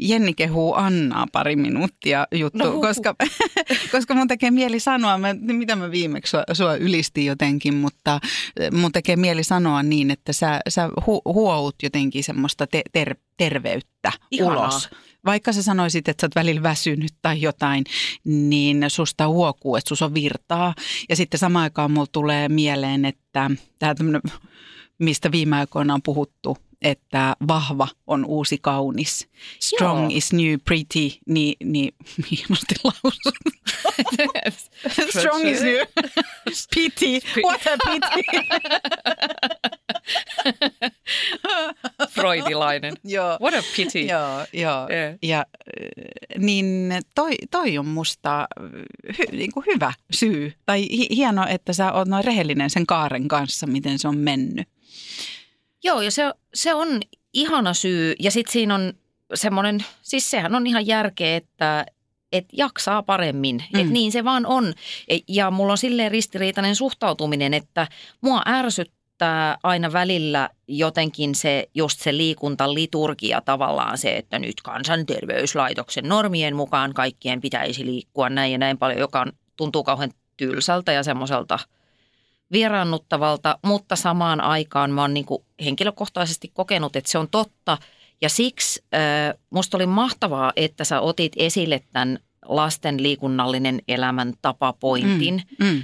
Jenni 0.00 0.34
kehuu 0.34 0.74
Annaa 0.74 1.26
pari 1.32 1.56
minuuttia 1.56 2.26
juttu, 2.32 2.58
No 2.58 2.64
no, 2.64 2.70
huhu. 2.70 2.82
koska, 2.82 3.14
koska 3.92 4.14
mun 4.14 4.28
tekee 4.28 4.50
mieli 4.50 4.80
sanoa, 4.80 5.18
mä, 5.18 5.34
mitä 5.34 5.76
mä 5.76 5.90
viimeksi 5.90 6.30
sua, 6.30 6.42
sua 6.52 6.76
ylistin 6.76 7.26
jotenkin, 7.26 7.74
mutta 7.74 8.20
mun 8.72 8.92
tekee 8.92 9.16
mieli 9.16 9.44
sanoa 9.44 9.82
niin, 9.82 10.10
että 10.10 10.32
sä, 10.32 10.60
sä 10.68 10.88
hu, 11.06 11.22
huout 11.24 11.74
jotenkin 11.82 12.24
semmoista 12.24 12.66
te, 12.66 12.82
ter, 12.92 13.14
terveyttä 13.36 14.12
Ihanaa. 14.30 14.62
ulos. 14.62 14.88
Vaikka 15.26 15.52
sä 15.52 15.62
sanoisit, 15.62 16.08
että 16.08 16.20
sä 16.20 16.26
oot 16.26 16.34
välillä 16.34 16.62
väsynyt 16.62 17.14
tai 17.22 17.40
jotain, 17.40 17.84
niin 18.24 18.84
susta 18.88 19.28
huokuu, 19.28 19.76
että 19.76 19.88
sus 19.88 20.02
on 20.02 20.14
virtaa. 20.14 20.74
Ja 21.08 21.16
sitten 21.16 21.40
samaan 21.40 21.62
aikaan 21.62 21.90
mulla 21.90 22.06
tulee 22.12 22.48
mieleen, 22.48 23.04
että 23.04 23.50
tämä 23.78 23.94
tämmöinen, 23.94 24.22
mistä 24.98 25.32
viime 25.32 25.56
aikoina 25.56 25.94
on 25.94 26.02
puhuttu, 26.02 26.58
että 26.82 27.36
vahva 27.48 27.88
on 28.06 28.24
uusi 28.24 28.58
kaunis. 28.58 29.28
Strong 29.60 30.00
Joo. 30.00 30.10
is 30.12 30.32
new 30.32 30.54
pretty, 30.64 31.18
niin, 31.26 31.56
niin 31.64 31.94
hienosti 32.30 32.74
lausun. 32.84 33.32
Strong 35.18 35.48
is 35.48 35.60
new 35.62 35.86
pity. 36.74 37.20
What 37.44 37.60
a 37.66 37.76
pity. 37.90 38.22
Freudilainen. 42.10 42.94
Joo. 43.04 43.38
What 43.42 43.54
a 43.54 43.62
pity. 43.76 44.00
Joo, 44.00 44.46
joo. 44.52 44.88
Yeah. 44.90 45.14
Ja 45.22 45.38
äh, 45.38 46.38
niin 46.38 46.92
toi, 47.14 47.32
toi 47.50 47.78
on 47.78 47.86
musta 47.86 48.48
hy, 49.18 49.24
niin 49.32 49.52
kuin 49.52 49.66
hyvä 49.66 49.92
syy. 50.10 50.52
Tai 50.66 50.80
hi, 50.90 51.06
hieno, 51.10 51.46
että 51.48 51.72
sä 51.72 51.92
oot 51.92 52.08
noin 52.08 52.24
rehellinen 52.24 52.70
sen 52.70 52.86
kaaren 52.86 53.28
kanssa, 53.28 53.66
miten 53.66 53.98
se 53.98 54.08
on 54.08 54.18
mennyt. 54.18 54.68
Joo, 55.84 56.00
ja 56.00 56.10
se, 56.10 56.22
se 56.54 56.74
on 56.74 57.00
ihana 57.32 57.74
syy. 57.74 58.14
Ja 58.20 58.30
sitten 58.30 58.52
siinä 58.52 58.74
on 58.74 58.92
semmoinen, 59.34 59.84
siis 60.02 60.30
sehän 60.30 60.54
on 60.54 60.66
ihan 60.66 60.86
järkeä, 60.86 61.36
että 61.36 61.86
et 62.32 62.44
jaksaa 62.52 63.02
paremmin. 63.02 63.64
Mm. 63.72 63.80
Et 63.80 63.90
niin 63.90 64.12
se 64.12 64.24
vaan 64.24 64.46
on. 64.46 64.74
E- 65.08 65.18
Ja 65.28 65.50
mulla 65.50 65.72
on 65.72 65.78
silleen 65.78 66.10
ristiriitainen 66.10 66.76
suhtautuminen, 66.76 67.54
että 67.54 67.88
mua 68.20 68.42
ärsyttää 68.48 68.95
aina 69.62 69.92
välillä 69.92 70.50
jotenkin 70.68 71.34
se, 71.34 71.68
just 71.74 72.00
se 72.00 72.16
liikuntaliturgia 72.16 73.40
tavallaan 73.40 73.98
se, 73.98 74.16
että 74.16 74.38
nyt 74.38 74.62
kansanterveyslaitoksen 74.62 76.08
normien 76.08 76.56
mukaan 76.56 76.94
kaikkien 76.94 77.40
pitäisi 77.40 77.86
liikkua 77.86 78.28
näin 78.28 78.52
ja 78.52 78.58
näin 78.58 78.78
paljon, 78.78 79.00
joka 79.00 79.20
on, 79.20 79.32
tuntuu 79.56 79.84
kauhean 79.84 80.10
tylsältä 80.36 80.92
ja 80.92 81.02
semmoiselta 81.02 81.58
vieraannuttavalta, 82.52 83.58
mutta 83.62 83.96
samaan 83.96 84.40
aikaan 84.40 84.90
mä 84.90 85.00
oon 85.00 85.14
niin 85.14 85.26
henkilökohtaisesti 85.64 86.50
kokenut, 86.54 86.96
että 86.96 87.10
se 87.10 87.18
on 87.18 87.28
totta. 87.30 87.78
Ja 88.20 88.28
siksi 88.28 88.84
äh, 88.94 89.38
musta 89.50 89.76
oli 89.76 89.86
mahtavaa, 89.86 90.52
että 90.56 90.84
sä 90.84 91.00
otit 91.00 91.32
esille 91.36 91.82
tämän 91.92 92.18
lasten 92.44 93.02
liikunnallinen 93.02 93.80
elämäntapapointin, 93.88 95.42
Mm, 95.60 95.66
mm. 95.66 95.82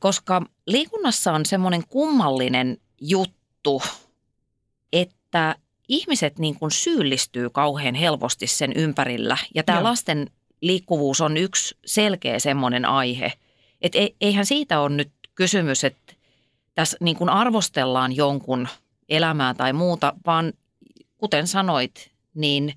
Koska 0.00 0.42
liikunnassa 0.66 1.32
on 1.32 1.46
semmoinen 1.46 1.82
kummallinen 1.88 2.78
juttu, 3.00 3.82
että 4.92 5.56
ihmiset 5.88 6.38
niin 6.38 6.58
kuin 6.58 6.70
syyllistyy 6.70 7.50
kauhean 7.50 7.94
helposti 7.94 8.46
sen 8.46 8.72
ympärillä. 8.76 9.36
Ja 9.54 9.62
tämä 9.62 9.78
Joo. 9.78 9.84
lasten 9.84 10.30
liikkuvuus 10.60 11.20
on 11.20 11.36
yksi 11.36 11.76
selkeä 11.86 12.38
semmoinen 12.38 12.84
aihe. 12.84 13.32
Että 13.82 13.98
eihän 14.20 14.46
siitä 14.46 14.80
ole 14.80 14.88
nyt 14.88 15.10
kysymys, 15.34 15.84
että 15.84 16.14
tässä 16.74 16.96
niin 17.00 17.16
kuin 17.16 17.30
arvostellaan 17.30 18.16
jonkun 18.16 18.68
elämää 19.08 19.54
tai 19.54 19.72
muuta, 19.72 20.14
vaan 20.26 20.52
kuten 21.18 21.46
sanoit, 21.46 22.10
niin 22.34 22.74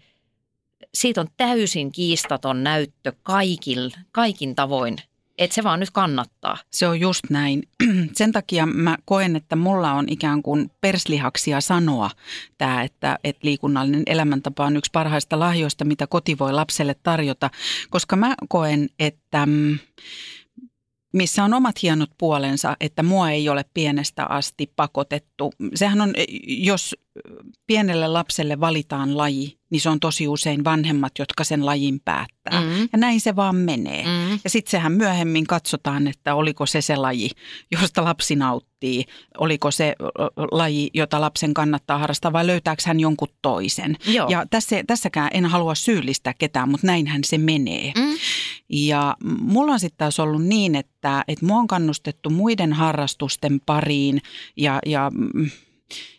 siitä 0.93 1.21
on 1.21 1.27
täysin 1.37 1.91
kiistaton 1.91 2.63
näyttö 2.63 3.13
kaikil, 3.23 3.89
kaikin 4.11 4.55
tavoin, 4.55 4.97
että 5.39 5.55
se 5.55 5.63
vaan 5.63 5.79
nyt 5.79 5.91
kannattaa. 5.91 6.57
Se 6.71 6.87
on 6.87 6.99
just 6.99 7.23
näin. 7.29 7.63
Sen 8.13 8.31
takia 8.31 8.65
mä 8.65 8.97
koen, 9.05 9.35
että 9.35 9.55
mulla 9.55 9.93
on 9.93 10.05
ikään 10.09 10.41
kuin 10.43 10.71
perslihaksia 10.81 11.61
sanoa 11.61 12.09
tämä, 12.57 12.83
että, 12.83 13.19
että 13.23 13.39
liikunnallinen 13.43 14.03
elämäntapa 14.05 14.65
on 14.65 14.77
yksi 14.77 14.91
parhaista 14.93 15.39
lahjoista, 15.39 15.85
mitä 15.85 16.07
koti 16.07 16.39
voi 16.39 16.53
lapselle 16.53 16.95
tarjota. 17.03 17.49
Koska 17.89 18.15
mä 18.15 18.35
koen, 18.49 18.89
että 18.99 19.45
mm, 19.45 19.79
missä 21.13 21.43
on 21.43 21.53
omat 21.53 21.81
hienot 21.83 22.09
puolensa, 22.17 22.77
että 22.79 23.03
mua 23.03 23.29
ei 23.29 23.49
ole 23.49 23.65
pienestä 23.73 24.25
asti 24.25 24.71
pakotettu. 24.75 25.53
Sehän 25.75 26.01
on, 26.01 26.13
jos 26.47 26.95
pienelle 27.67 28.07
lapselle 28.07 28.59
valitaan 28.59 29.17
laji, 29.17 29.59
niin 29.69 29.81
se 29.81 29.89
on 29.89 29.99
tosi 29.99 30.27
usein 30.27 30.63
vanhemmat, 30.63 31.11
jotka 31.19 31.43
sen 31.43 31.65
lajin 31.65 31.99
päättää. 32.05 32.61
Mm. 32.61 32.89
Ja 32.91 32.97
näin 32.97 33.21
se 33.21 33.35
vaan 33.35 33.55
menee. 33.55 34.03
Mm. 34.03 34.39
Ja 34.43 34.49
sitten 34.49 34.71
sehän 34.71 34.91
myöhemmin 34.91 35.47
katsotaan, 35.47 36.07
että 36.07 36.35
oliko 36.35 36.65
se 36.65 36.81
se 36.81 36.95
laji, 36.95 37.29
josta 37.71 38.03
lapsi 38.03 38.35
nauttii. 38.35 39.05
Oliko 39.37 39.71
se 39.71 39.95
laji, 40.51 40.89
jota 40.93 41.21
lapsen 41.21 41.53
kannattaa 41.53 41.97
harrastaa 41.97 42.33
vai 42.33 42.47
löytääkö 42.47 42.81
hän 42.85 42.99
jonkun 42.99 43.27
toisen. 43.41 43.97
Joo. 44.07 44.27
Ja 44.29 44.45
tässä, 44.49 44.83
tässäkään 44.87 45.29
en 45.33 45.45
halua 45.45 45.75
syyllistää 45.75 46.33
ketään, 46.33 46.69
mutta 46.69 46.87
näinhän 46.87 47.23
se 47.23 47.37
menee. 47.37 47.93
Mm. 47.95 48.17
Ja 48.69 49.15
mulla 49.41 49.71
on 49.71 49.79
sitten 49.79 49.97
taas 49.97 50.19
ollut 50.19 50.43
niin, 50.43 50.75
että, 50.75 51.23
että 51.27 51.45
mua 51.45 51.57
on 51.57 51.67
kannustettu 51.67 52.29
muiden 52.29 52.73
harrastusten 52.73 53.61
pariin 53.65 54.21
ja, 54.57 54.79
ja 54.85 55.11
mm, 55.13 55.49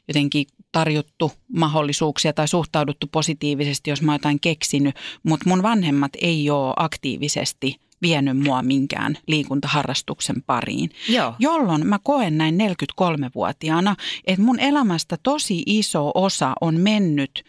jotenkin 0.09 0.47
tarjottu 0.73 1.33
mahdollisuuksia 1.57 2.33
tai 2.33 2.49
suhtauduttu 2.49 3.07
positiivisesti, 3.07 3.91
jos 3.91 4.03
mä 4.03 4.15
jotain 4.15 4.41
keksinyt, 4.41 4.95
mutta 5.23 5.49
mun 5.49 5.62
vanhemmat 5.62 6.12
ei 6.21 6.50
ole 6.50 6.75
aktiivisesti 6.77 7.77
vienyt 8.03 8.39
mua 8.39 8.62
minkään 8.62 9.19
liikuntaharrastuksen 9.27 10.43
pariin. 10.43 10.91
Joo. 11.09 11.35
Jolloin 11.39 11.87
mä 11.87 11.99
koen 12.03 12.39
näin 12.39 12.59
43-vuotiaana, 12.61 13.97
että 14.27 14.43
mun 14.43 14.61
elämästä 14.61 15.17
tosi 15.23 15.62
iso 15.67 16.11
osa 16.15 16.53
on 16.61 16.81
mennyt 16.81 17.45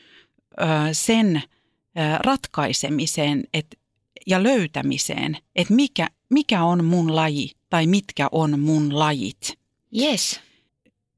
ö, 0.61 0.65
sen 0.91 1.37
ö, 1.37 2.17
ratkaisemiseen 2.19 3.43
et, 3.53 3.79
ja 4.27 4.43
löytämiseen, 4.43 5.37
että 5.55 5.73
mikä, 5.73 6.07
mikä 6.29 6.63
on 6.63 6.85
mun 6.85 7.15
laji 7.15 7.51
tai 7.69 7.87
mitkä 7.87 8.27
on 8.31 8.59
mun 8.59 8.99
lajit. 8.99 9.59
Yes. 9.99 10.39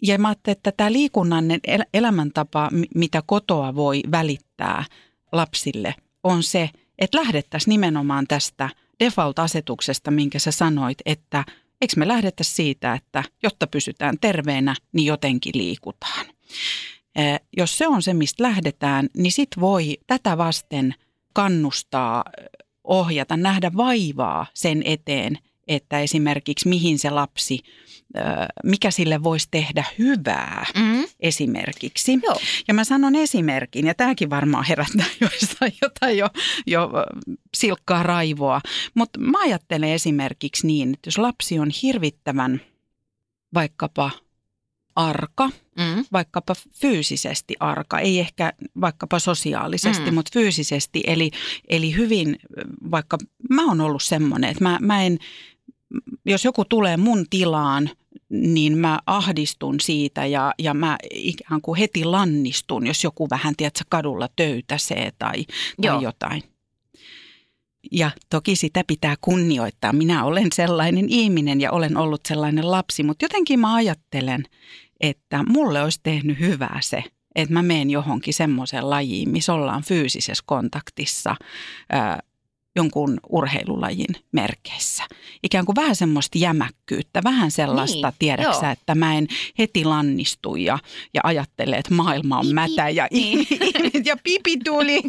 Ja 0.03 0.17
mä 0.17 0.27
ajattelin, 0.27 0.57
että 0.57 0.71
tämä 0.71 0.91
liikunnallinen 0.91 1.59
el- 1.67 1.85
elämäntapa, 1.93 2.69
mi- 2.71 2.87
mitä 2.95 3.23
kotoa 3.25 3.75
voi 3.75 4.01
välittää 4.11 4.85
lapsille, 5.31 5.95
on 6.23 6.43
se, 6.43 6.69
että 6.99 7.17
lähdettäisiin 7.17 7.69
nimenomaan 7.69 8.27
tästä 8.27 8.69
default-asetuksesta, 8.99 10.11
minkä 10.11 10.39
sä 10.39 10.51
sanoit, 10.51 10.97
että 11.05 11.45
eikö 11.81 11.93
me 11.97 12.07
lähdetä 12.07 12.43
siitä, 12.43 12.93
että 12.93 13.23
jotta 13.43 13.67
pysytään 13.67 14.17
terveenä, 14.21 14.75
niin 14.93 15.05
jotenkin 15.05 15.57
liikutaan. 15.57 16.25
Jos 17.57 17.77
se 17.77 17.87
on 17.87 18.01
se, 18.01 18.13
mistä 18.13 18.43
lähdetään, 18.43 19.09
niin 19.17 19.31
sit 19.31 19.49
voi 19.59 19.97
tätä 20.07 20.37
vasten 20.37 20.95
kannustaa, 21.33 22.23
ohjata, 22.83 23.37
nähdä 23.37 23.71
vaivaa 23.77 24.45
sen 24.53 24.81
eteen, 24.85 25.39
että 25.67 25.99
esimerkiksi 25.99 26.69
mihin 26.69 26.99
se 26.99 27.09
lapsi, 27.09 27.59
mikä 28.63 28.91
sille 28.91 29.23
voisi 29.23 29.47
tehdä 29.51 29.83
hyvää 29.99 30.65
Mm. 30.75 31.05
esimerkiksi. 31.19 32.19
Joo. 32.23 32.39
Ja 32.67 32.73
mä 32.73 32.83
sanon 32.83 33.15
esimerkin, 33.15 33.87
ja 33.87 33.93
tämäkin 33.95 34.29
varmaan 34.29 34.65
herättää 34.65 35.05
joistain 35.21 35.73
jotain 35.81 36.17
jo, 36.17 36.27
jo 36.67 36.89
silkkaa 37.57 38.03
raivoa. 38.03 38.61
Mutta 38.93 39.19
mä 39.19 39.41
ajattelen 39.41 39.89
esimerkiksi 39.89 40.67
niin, 40.67 40.93
että 40.93 41.07
jos 41.07 41.17
lapsi 41.17 41.59
on 41.59 41.69
hirvittävän 41.83 42.61
vaikkapa 43.53 44.11
arka, 44.95 45.49
Mm. 45.77 46.05
vaikkapa 46.11 46.53
fyysisesti 46.81 47.55
arka, 47.59 47.99
ei 47.99 48.19
ehkä 48.19 48.53
vaikkapa 48.81 49.19
sosiaalisesti, 49.19 50.11
mm. 50.11 50.13
mutta 50.15 50.31
fyysisesti. 50.33 51.03
Eli, 51.07 51.31
eli 51.69 51.95
hyvin, 51.95 52.39
vaikka 52.91 53.17
mä 53.49 53.65
oon 53.65 53.81
ollut 53.81 54.03
semmoinen, 54.03 54.49
että 54.49 54.63
mä, 54.63 54.77
mä 54.81 55.03
en, 55.03 55.17
jos 56.25 56.45
joku 56.45 56.65
tulee 56.65 56.97
mun 56.97 57.25
tilaan, 57.29 57.89
niin 58.29 58.77
mä 58.77 58.99
ahdistun 59.05 59.79
siitä 59.79 60.25
ja, 60.25 60.53
ja 60.59 60.73
mä 60.73 60.97
ikään 61.13 61.61
kuin 61.61 61.79
heti 61.79 62.05
lannistun, 62.05 62.87
jos 62.87 63.03
joku 63.03 63.27
vähän, 63.29 63.55
tiedätkö, 63.57 63.83
kadulla 63.89 64.27
töytäsee 64.35 65.11
tai, 65.19 65.45
tai 65.81 66.03
jotain. 66.03 66.43
Ja 67.91 68.11
toki 68.29 68.55
sitä 68.55 68.83
pitää 68.87 69.15
kunnioittaa. 69.21 69.93
Minä 69.93 70.25
olen 70.25 70.47
sellainen 70.53 71.09
ihminen 71.09 71.61
ja 71.61 71.71
olen 71.71 71.97
ollut 71.97 72.21
sellainen 72.27 72.71
lapsi, 72.71 73.03
mutta 73.03 73.25
jotenkin 73.25 73.59
mä 73.59 73.75
ajattelen, 73.75 74.43
että 75.01 75.43
mulle 75.43 75.81
olisi 75.81 75.99
tehnyt 76.03 76.39
hyvää 76.39 76.79
se, 76.81 77.03
että 77.35 77.53
mä 77.53 77.61
menen 77.61 77.89
johonkin 77.89 78.33
semmoiseen 78.33 78.89
lajiin, 78.89 79.29
missä 79.29 79.53
ollaan 79.53 79.83
fyysisessä 79.83 80.43
kontaktissa 80.45 81.35
ää, 81.89 82.19
jonkun 82.75 83.19
urheilulajin 83.29 84.15
merkeissä. 84.31 85.03
Ikään 85.43 85.65
kuin 85.65 85.75
vähän 85.75 85.95
semmoista 85.95 86.37
jämäkkyyttä, 86.37 87.21
vähän 87.23 87.51
sellaista, 87.51 87.95
Niin, 87.95 88.03
niin, 88.03 88.13
tiedäksä, 88.19 88.65
joo. 88.65 88.71
että 88.71 88.95
mä 88.95 89.15
en 89.15 89.27
heti 89.59 89.85
lannistu 89.85 90.55
ja, 90.55 90.79
ja 91.13 91.21
ajattele, 91.23 91.75
että 91.75 91.93
maailma 91.93 92.37
on 92.37 92.41
Pipi, 92.45 92.53
mätä 92.53 92.89
ja, 92.89 93.07
niin. 93.11 93.47
ja 94.05 94.17
pipi 94.23 94.57
tuli, 94.57 95.01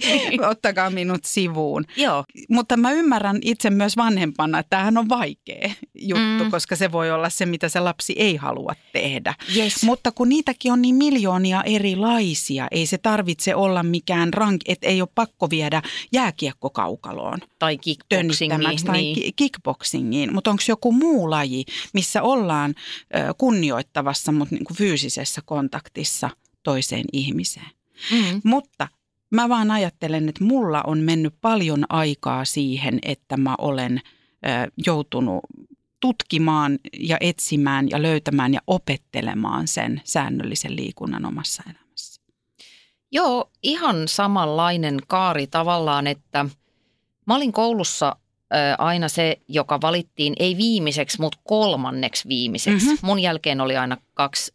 ottakaa 0.50 0.90
minut 0.90 1.25
sivuun. 1.25 1.85
Joo. 1.97 2.25
Mutta 2.49 2.76
mä 2.76 2.92
ymmärrän 2.92 3.38
itse 3.42 3.71
myös 3.71 3.97
vanhempana, 3.97 4.59
että 4.59 4.71
tämähän 4.71 4.99
on 4.99 5.09
vaikea 5.09 5.71
juttu, 5.94 6.25
Mm. 6.25 6.44
mm. 6.44 6.50
koska 6.50 6.76
se 6.76 6.92
voi 6.92 7.11
olla 7.11 7.30
se, 7.30 7.47
mitä 7.47 7.68
se 7.68 7.80
lapsi 7.80 8.12
ei 8.16 8.37
halua 8.37 8.75
tehdä. 8.92 9.35
Yes. 9.56 9.83
Mutta 9.83 10.12
kun 10.12 10.28
niitäkin 10.28 10.73
on 10.73 10.83
niin 10.83 10.94
miljoonia 10.94 11.62
erilaisia, 11.62 12.68
ei 12.71 12.87
se 12.87 12.99
tarvitse 12.99 13.54
olla 13.54 13.83
mikään 13.83 14.35
rank, 14.35 14.61
että 14.68 14.87
ei 14.87 15.00
ole 15.00 15.09
pakko 15.14 15.50
viedä 15.50 15.83
jääkiekkokaukaloon 16.12 17.38
tai 17.64 17.78
kickboxingiin. 17.78 18.85
tai 18.85 18.97
Niin. 19.02 19.14
ki- 19.14 19.33
kickboxingiin. 19.37 20.35
Mutta 20.35 20.50
onko 20.50 20.62
joku 20.68 20.92
muu 20.92 21.30
laji, 21.30 21.64
missä 21.94 22.23
ollaan 22.23 22.75
kunnioittavassa, 23.38 24.33
mutta 24.33 24.54
niin 24.54 24.64
kuin 24.64 24.76
fyysisessä 24.76 25.40
kontaktissa 25.44 26.30
toiseen 26.62 27.04
ihmiseen. 27.12 27.71
Mm. 28.11 28.40
Mutta 28.44 28.88
mä 29.30 29.49
vaan 29.49 29.71
ajattelen, 29.71 30.28
että 30.28 30.44
mulla 30.44 30.83
on 30.87 30.99
mennyt 30.99 31.35
paljon 31.40 31.85
aikaa 31.88 32.44
siihen, 32.44 32.99
että 33.02 33.37
mä 33.37 33.54
olen 33.59 34.00
joutunut 34.87 35.40
tutkimaan 36.00 36.78
ja 37.00 37.16
etsimään 37.21 37.90
ja 37.90 38.02
löytämään 38.02 38.54
ja 38.54 38.61
opettelemaan 38.66 39.68
sen 39.68 40.00
säännöllisen 40.04 40.76
liikunnan 40.76 41.25
omassa 41.25 41.62
elämässä. 41.66 42.23
Joo, 43.12 43.50
ihan 43.62 44.09
samanlainen 44.09 44.99
kaari 45.06 45.47
tavallaan, 45.47 46.06
että 46.06 46.47
olin 47.28 47.52
koulussa 47.52 48.16
aina 48.78 49.09
se, 49.09 49.38
joka 49.49 49.81
valittiin 49.81 50.33
ei 50.38 50.57
viimeiseksi, 50.57 51.21
mutta 51.21 51.38
kolmanneksi 51.45 52.28
viimeiseksi. 52.28 52.87
Mhm. 52.87 52.87
Mm-hmm. 52.87 53.07
Mun 53.07 53.19
jälkeen 53.19 53.61
oli 53.61 53.76
aina 53.76 53.97
kaksi, 54.14 54.54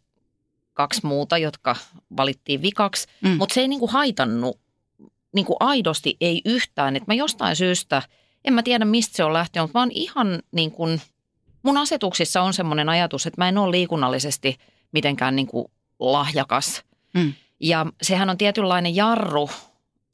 kaksi 0.72 1.06
muuta, 1.06 1.38
jotka 1.38 1.76
valittiin 2.16 2.62
vikaksi, 2.62 3.08
mm. 3.20 3.30
mutta 3.30 3.54
se 3.54 3.60
ei 3.60 3.68
niinku 3.68 3.86
haitannut 3.86 4.60
niinku 5.34 5.56
aidosti 5.60 6.16
ei 6.20 6.42
yhtään. 6.44 6.96
Et 6.96 7.06
mä 7.06 7.14
jostain 7.14 7.56
syystä, 7.56 8.02
en 8.44 8.54
mä 8.54 8.62
tiedä 8.62 8.84
mistä 8.84 9.16
se 9.16 9.24
on 9.24 9.32
lähtenyt, 9.32 9.64
mutta 9.64 9.78
mä 9.78 9.82
oon 9.82 9.90
ihan 9.94 10.42
niin 10.52 10.70
kuin, 10.70 11.00
mun 11.62 11.76
asetuksissa 11.76 12.42
on 12.42 12.54
semmoinen 12.54 12.88
ajatus, 12.88 13.26
että 13.26 13.40
mä 13.40 13.48
en 13.48 13.58
ole 13.58 13.70
liikunnallisesti 13.70 14.56
mitenkään 14.92 15.36
niinku 15.36 15.70
lahjakas. 15.98 16.82
Mm. 17.14 17.32
Ja 17.60 17.86
sehän 18.02 18.30
on 18.30 18.38
tietynlainen 18.38 18.96
jarru 18.96 19.50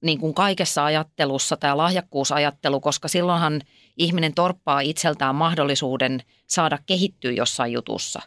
niin 0.04 0.18
kuin 0.18 0.34
kaikessa 0.34 0.84
ajattelussa, 0.84 1.56
tämä 1.56 1.76
lahjakkuusajattelu, 1.76 2.80
koska 2.80 3.08
silloinhan 3.08 3.62
ihminen 3.96 4.34
torppaa 4.34 4.80
itseltään 4.80 5.34
mahdollisuuden 5.34 6.22
saada 6.46 6.78
kehittyä 6.86 7.30
jossain 7.32 7.72
jutussa. 7.72 8.22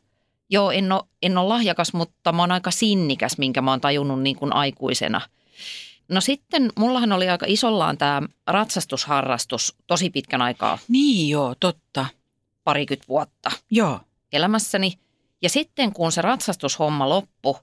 Joo, 0.49 0.71
en 0.71 0.91
ole, 0.91 1.01
en 1.21 1.37
ole 1.37 1.47
lahjakas, 1.47 1.93
mutta 1.93 2.31
mä 2.31 2.41
oon 2.41 2.51
aika 2.51 2.71
sinnikäs, 2.71 3.37
minkä 3.37 3.61
mä 3.61 3.71
oon 3.71 3.81
tajunnut 3.81 4.21
niin 4.21 4.35
kuin 4.35 4.53
aikuisena. 4.53 5.21
No 6.09 6.21
sitten 6.21 6.71
mullahan 6.77 7.11
oli 7.11 7.29
aika 7.29 7.45
isollaan 7.49 7.97
tämä 7.97 8.21
ratsastusharrastus 8.47 9.75
tosi 9.87 10.09
pitkän 10.09 10.41
aikaa, 10.41 10.77
Niin 10.87 11.29
joo, 11.29 11.55
totta. 11.59 12.05
parikymmentä 12.63 13.07
vuotta 13.07 13.51
Joo. 13.71 13.99
elämässäni. 14.33 14.93
Ja 15.41 15.49
sitten 15.49 15.93
kun 15.93 16.11
se 16.11 16.21
ratsastushomma 16.21 17.09
loppui, 17.09 17.55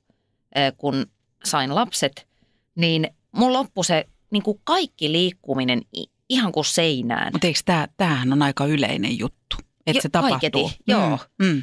eh, 0.54 0.72
kun 0.76 1.06
sain 1.44 1.74
lapset, 1.74 2.26
niin 2.74 3.14
mun 3.36 3.52
loppui 3.52 3.84
se 3.84 4.06
niin 4.30 4.42
kuin 4.42 4.60
kaikki 4.64 5.12
liikkuminen 5.12 5.82
ihan 6.28 6.52
kuin 6.52 6.64
seinään. 6.64 7.32
Mutta 7.32 7.46
eikö 7.46 7.58
tämä, 7.64 7.88
tämähän 7.96 8.32
on 8.32 8.42
aika 8.42 8.66
yleinen 8.66 9.18
juttu, 9.18 9.56
että 9.86 9.98
Jo- 9.98 10.02
se 10.02 10.08
tapahtuu? 10.08 10.38
kaiketi, 10.40 10.82
joo. 10.86 11.18
Mm, 11.38 11.46
mm. 11.46 11.62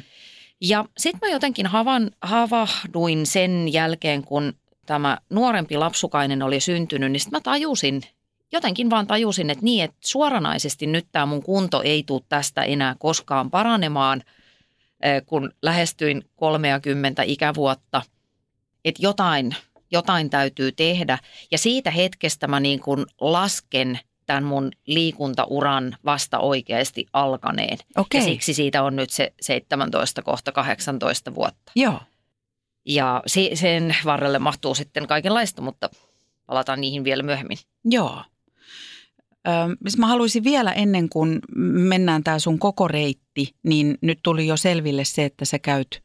Ja 0.60 0.84
sitten 0.98 1.28
mä 1.28 1.32
jotenkin 1.32 1.66
havan, 1.66 2.10
havahduin 2.22 3.26
sen 3.26 3.72
jälkeen, 3.72 4.24
kun 4.24 4.52
tämä 4.86 5.18
nuorempi 5.30 5.76
lapsukainen 5.76 6.42
oli 6.42 6.60
syntynyt, 6.60 7.12
niin 7.12 7.20
sitten 7.20 7.36
mä 7.36 7.40
tajusin, 7.40 8.02
jotenkin 8.52 8.90
vaan 8.90 9.06
tajusin, 9.06 9.50
että 9.50 9.64
niin, 9.64 9.84
että 9.84 9.96
suoranaisesti 10.00 10.86
nyt 10.86 11.06
tämä 11.12 11.26
mun 11.26 11.42
kunto 11.42 11.82
ei 11.82 12.02
tule 12.02 12.22
tästä 12.28 12.62
enää 12.62 12.96
koskaan 12.98 13.50
paranemaan, 13.50 14.22
eh, 15.02 15.22
kun 15.26 15.50
lähestyin 15.62 16.22
30 16.36 17.22
ikävuotta. 17.22 18.02
Että 18.84 19.02
jotain, 19.02 19.54
jotain 19.90 20.30
täytyy 20.30 20.72
tehdä. 20.72 21.18
Ja 21.50 21.58
siitä 21.58 21.90
hetkestä 21.90 22.48
mä 22.48 22.60
niin 22.60 22.80
kuin 22.80 23.06
lasken 23.20 23.98
tämän 24.26 24.44
mun 24.44 24.70
liikuntauran 24.86 25.96
vasta 26.04 26.38
oikeasti 26.38 27.06
alkaneen. 27.12 27.78
Okei. 27.96 28.20
Ja 28.20 28.24
siksi 28.24 28.54
siitä 28.54 28.82
on 28.82 28.96
nyt 28.96 29.10
se 29.10 29.32
17 29.40 30.22
kohta 30.22 30.52
18 30.52 31.34
vuotta. 31.34 31.72
Joo. 31.76 32.00
Ja 32.84 33.22
se, 33.26 33.50
sen 33.54 33.96
varrelle 34.04 34.38
mahtuu 34.38 34.74
sitten 34.74 35.06
kaikenlaista, 35.06 35.62
mutta 35.62 35.90
palataan 36.46 36.80
niihin 36.80 37.04
vielä 37.04 37.22
myöhemmin. 37.22 37.58
Joo. 37.84 38.22
Ö, 39.48 39.50
siis 39.82 39.98
mä 39.98 40.06
haluaisin 40.06 40.44
vielä 40.44 40.72
ennen 40.72 41.08
kuin 41.08 41.40
mennään 41.72 42.24
tämä 42.24 42.38
sun 42.38 42.58
koko 42.58 42.88
reitti, 42.88 43.54
niin 43.62 43.98
nyt 44.00 44.18
tuli 44.22 44.46
jo 44.46 44.56
selville 44.56 45.04
se, 45.04 45.24
että 45.24 45.44
sä 45.44 45.58
käyt 45.58 46.03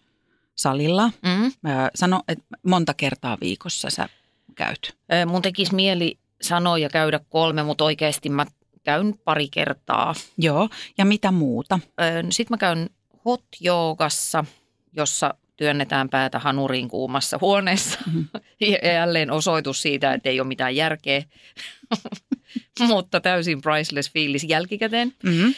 salilla. 0.60 1.12
Mm. 1.22 1.52
Sano, 1.96 2.22
että 2.28 2.44
monta 2.64 2.94
kertaa 2.94 3.38
viikossa 3.42 3.90
sä 3.90 4.10
käyt. 4.56 4.98
Mun 5.26 5.42
tekisi 5.42 5.76
mieli 5.76 6.18
sanoa 6.42 6.78
ja 6.78 6.90
käydä 6.90 7.20
kolme, 7.30 7.64
mutta 7.64 7.84
oikeasti 7.84 8.30
mä 8.30 8.46
käyn 8.84 9.14
pari 9.24 9.48
kertaa. 9.52 10.14
Joo. 10.38 10.70
Ja 10.98 11.06
mitä 11.06 11.32
muuta? 11.32 11.80
Sitten 12.30 12.54
mä 12.54 12.58
käyn 12.58 12.90
hot 13.26 13.44
joogassa, 13.60 14.46
jossa 14.94 15.34
työnnetään 15.58 16.10
päätä 16.10 16.40
hanuriin 16.40 16.90
kuumassa 16.90 17.38
huoneessa. 17.42 18.00
Mhm. 18.08 18.20
Ja 18.84 18.94
jälleen 18.94 19.32
osoitus 19.32 19.82
siitä, 19.82 20.14
että 20.14 20.30
ei 20.30 20.40
ole 20.40 20.48
mitään 20.48 20.76
järkeä, 20.76 21.24
mutta 22.88 23.20
täysin 23.20 23.62
priceless 23.62 24.12
fiilis 24.12 24.44
jälkikäteen. 24.44 25.14
Mm-hmm. 25.24 25.54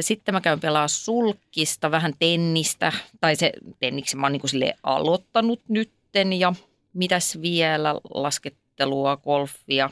Sitten 0.00 0.34
mä 0.34 0.40
käyn 0.40 0.60
pelaa 0.60 0.88
sulkista, 0.88 1.90
vähän 1.90 2.12
tennistä, 2.18 2.92
tai 3.20 3.36
se 3.36 3.52
tenniksen 3.78 4.20
mä 4.20 4.26
oon 4.26 4.32
niin 4.32 4.40
kuin 4.40 4.72
aloittanut 4.82 5.60
nytten 5.68 6.32
ja 6.32 6.52
mitäs 6.92 7.38
vielä, 7.42 7.94
laskettelua, 8.14 9.16
golfia, 9.16 9.90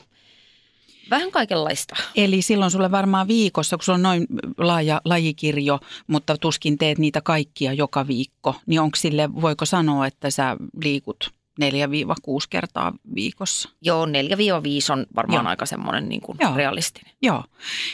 vähän 1.09 1.31
kaikenlaista. 1.31 1.95
Eli 2.15 2.41
silloin 2.41 2.71
sulle 2.71 2.91
varmaan 2.91 3.27
viikossa, 3.27 3.77
kun 3.77 3.83
sulla 3.83 3.95
on 3.95 4.03
noin 4.03 4.27
laaja 4.57 5.01
lajikirjo, 5.05 5.79
mutta 6.07 6.37
tuskin 6.37 6.77
teet 6.77 6.97
niitä 6.97 7.21
kaikkia 7.21 7.73
joka 7.73 8.07
viikko, 8.07 8.55
niin 8.65 8.81
onko 8.81 8.95
sille, 8.95 9.29
voiko 9.41 9.65
sanoa, 9.65 10.07
että 10.07 10.29
sä 10.29 10.57
liikut 10.83 11.38
4-6 11.59 11.61
kertaa 12.49 12.93
viikossa? 13.15 13.69
Joo, 13.81 14.05
4-5 14.05 14.09
on 14.91 15.05
varmaan 15.15 15.43
Joo. 15.45 15.49
aika 15.49 15.65
semmoinen 15.65 16.09
niin 16.09 16.21
kuin 16.21 16.37
Joo. 16.41 16.55
realistinen. 16.55 17.11
Joo. 17.21 17.43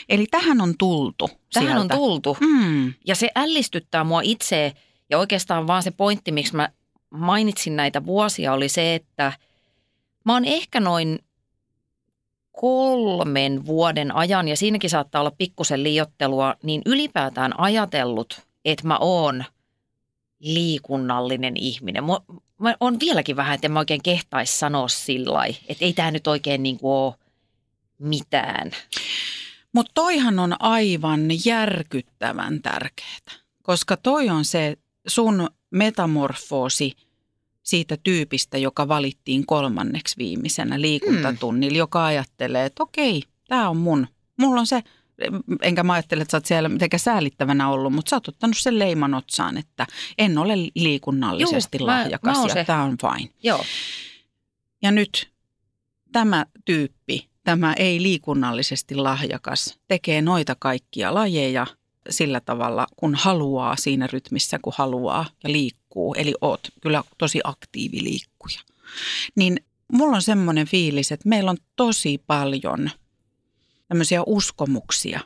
Eli 0.08 0.26
tähän 0.30 0.60
on 0.60 0.74
tultu 0.78 1.30
Tähän 1.52 1.68
sieltä. 1.68 1.80
on 1.94 2.00
tultu 2.00 2.36
Mm. 2.40 2.94
ja 3.06 3.14
se 3.14 3.30
ällistyttää 3.36 4.04
mua 4.04 4.20
itse 4.20 4.72
ja 5.10 5.18
oikeastaan 5.18 5.66
vaan 5.66 5.82
se 5.82 5.90
pointti, 5.90 6.32
miksi 6.32 6.56
mä 6.56 6.68
mainitsin 7.10 7.76
näitä 7.76 8.06
vuosia 8.06 8.52
oli 8.52 8.68
se, 8.68 8.94
että 8.94 9.32
mä 10.24 10.32
oon 10.32 10.44
ehkä 10.44 10.80
noin 10.80 11.18
kolmen 12.60 13.66
vuoden 13.66 14.14
ajan, 14.14 14.48
ja 14.48 14.56
siinäkin 14.56 14.90
saattaa 14.90 15.20
olla 15.20 15.32
pikkusen 15.38 15.82
liiottelua, 15.82 16.54
niin 16.62 16.82
ylipäätään 16.86 17.60
ajatellut, 17.60 18.40
että 18.64 18.86
mä 18.86 18.98
oon 19.00 19.44
liikunnallinen 20.38 21.56
ihminen. 21.56 22.04
Mä, 22.04 22.12
mä 22.60 22.74
on 22.80 23.00
vieläkin 23.00 23.36
vähän, 23.36 23.54
että 23.54 23.66
en 23.66 23.72
mä 23.72 23.78
oikein 23.78 24.02
kehtaisi 24.02 24.58
sanoa 24.58 24.88
sillä 24.88 25.44
että 25.68 25.84
ei 25.84 25.92
tämä 25.92 26.10
nyt 26.10 26.26
oikein 26.26 26.62
niin 26.62 26.78
kuin 26.78 26.92
ole 26.92 27.14
mitään. 27.98 28.70
Mutta 29.72 29.92
toihan 29.94 30.38
on 30.38 30.62
aivan 30.62 31.20
järkyttävän 31.44 32.62
tärkeää, 32.62 33.32
koska 33.62 33.96
toi 33.96 34.28
on 34.28 34.44
se 34.44 34.76
sun 35.06 35.48
metamorfoosi 35.70 36.92
siitä 37.62 37.96
tyypistä, 38.02 38.58
joka 38.58 38.88
valittiin 38.88 39.46
kolmanneksi 39.46 40.16
viimeisenä 40.18 40.80
liikuntatunnilla, 40.80 41.78
joka 41.78 42.04
ajattelee, 42.04 42.66
että 42.66 42.82
okei, 42.82 43.22
tämä 43.48 43.70
on 43.70 43.76
mun. 43.76 44.06
Mulla 44.36 44.60
on 44.60 44.66
se, 44.66 44.82
enkä 45.62 45.82
mä 45.82 45.92
ajattele, 45.92 46.22
että 46.22 46.30
sä 46.32 46.36
oot 46.36 46.46
siellä 46.46 46.68
mitenkään 46.68 47.00
säälittävänä 47.00 47.68
ollut, 47.68 47.92
mutta 47.92 48.10
sä 48.10 48.16
oot 48.16 48.28
ottanut 48.28 48.56
sen 48.58 48.78
leiman 48.78 49.14
otsaan, 49.14 49.56
että 49.58 49.86
en 50.18 50.38
ole 50.38 50.54
liikunnallisesti 50.74 51.78
Juu, 51.80 51.86
mä- 51.86 51.98
lahjakas 52.02 52.36
mä 52.36 52.40
oon 52.42 52.50
ja 52.56 52.64
tämä 52.64 52.82
on 52.82 52.96
fine. 53.00 53.30
Joo, 53.42 53.64
Ja 54.82 54.90
nyt 54.90 55.30
tämä 56.12 56.46
tyyppi, 56.64 57.28
tämä 57.44 57.72
ei 57.72 58.02
liikunnallisesti 58.02 58.94
lahjakas, 58.94 59.78
tekee 59.88 60.22
noita 60.22 60.56
kaikkia 60.58 61.14
lajeja 61.14 61.66
sillä 62.10 62.40
tavalla, 62.40 62.86
kun 62.96 63.14
haluaa 63.14 63.76
siinä 63.76 64.06
rytmissä, 64.12 64.58
kun 64.62 64.72
haluaa 64.76 65.26
ja 65.44 65.52
liikkuu. 65.52 66.14
Eli 66.14 66.34
oot 66.40 66.68
kyllä 66.80 67.02
tosi 67.18 67.40
aktiiviliikkuja. 67.44 68.60
Niin 69.36 69.56
mulla 69.92 70.16
on 70.16 70.22
semmoinen 70.22 70.66
fiilis, 70.66 71.12
että 71.12 71.28
meillä 71.28 71.50
on 71.50 71.56
tosi 71.76 72.22
paljon 72.26 72.90
tämmöisiä 73.88 74.22
uskomuksia 74.26 75.20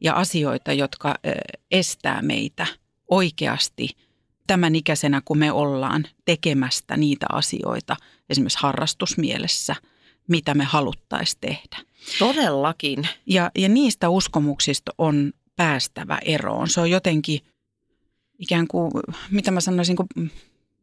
ja 0.00 0.14
asioita, 0.14 0.72
jotka 0.72 1.14
estää 1.70 2.22
meitä 2.22 2.66
oikeasti 3.10 3.88
tämän 4.46 4.74
ikäisenä, 4.74 5.22
kun 5.24 5.38
me 5.38 5.52
ollaan 5.52 6.04
tekemästä 6.24 6.96
niitä 6.96 7.26
asioita, 7.32 7.96
esimerkiksi 8.30 8.58
harrastusmielessä, 8.60 9.76
mitä 10.28 10.54
me 10.54 10.64
haluttaisiin 10.64 11.40
tehdä. 11.40 11.78
todellakin. 12.18 13.08
Ja, 13.26 13.50
ja 13.58 13.68
niistä 13.68 14.08
uskomuksista 14.08 14.92
on 14.98 15.32
päästävä 15.56 16.18
eroon. 16.24 16.68
Se 16.68 16.80
on 16.80 16.90
jotenkin 16.90 17.40
ikään 18.38 18.66
kuin, 18.68 18.92
mitä 19.30 19.50
mä 19.50 19.60
sanoisin, 19.60 19.96
kuin 19.96 20.30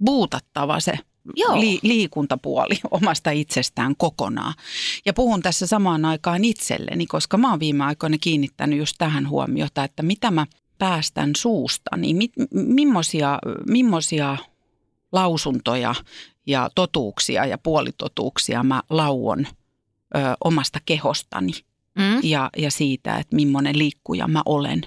buutattava 0.06 0.80
se 0.80 0.94
Joo. 1.36 1.60
li, 1.60 1.80
liikuntapuoli 1.82 2.76
omasta 2.92 3.32
itsestään 3.32 3.96
kokonaan. 3.98 4.54
Ja 5.06 5.14
puhun 5.14 5.42
tässä 5.42 5.68
samaan 5.68 6.06
aikaan 6.06 6.46
itselleni, 6.46 7.06
koska 7.06 7.38
mä 7.38 7.50
oon 7.50 7.60
viime 7.60 7.84
aikoina 7.84 8.18
kiinnittänyt 8.18 8.80
just 8.80 8.96
tähän 8.98 9.30
huomiota, 9.30 9.84
että 9.84 10.04
mitä 10.04 10.32
mä 10.32 10.46
päästän 10.78 11.32
suusta, 11.38 11.98
niin 11.98 12.18
mit, 12.18 12.32
millaisia, 12.52 13.40
millaisia 13.68 14.38
lausuntoja 15.12 15.96
ja 16.48 16.70
totuuksia 16.76 17.46
ja 17.46 17.58
puolitotuuksia 17.58 18.64
mä 18.64 18.82
lauon 18.90 19.48
ö, 20.16 20.20
omasta 20.44 20.80
kehostani 20.86 21.52
Mm. 21.96 22.20
ja, 22.24 22.50
ja 22.58 22.72
siitä, 22.72 23.18
että 23.18 23.36
millainen 23.36 23.78
liikkuja 23.80 24.28
mä 24.28 24.42
olen. 24.46 24.82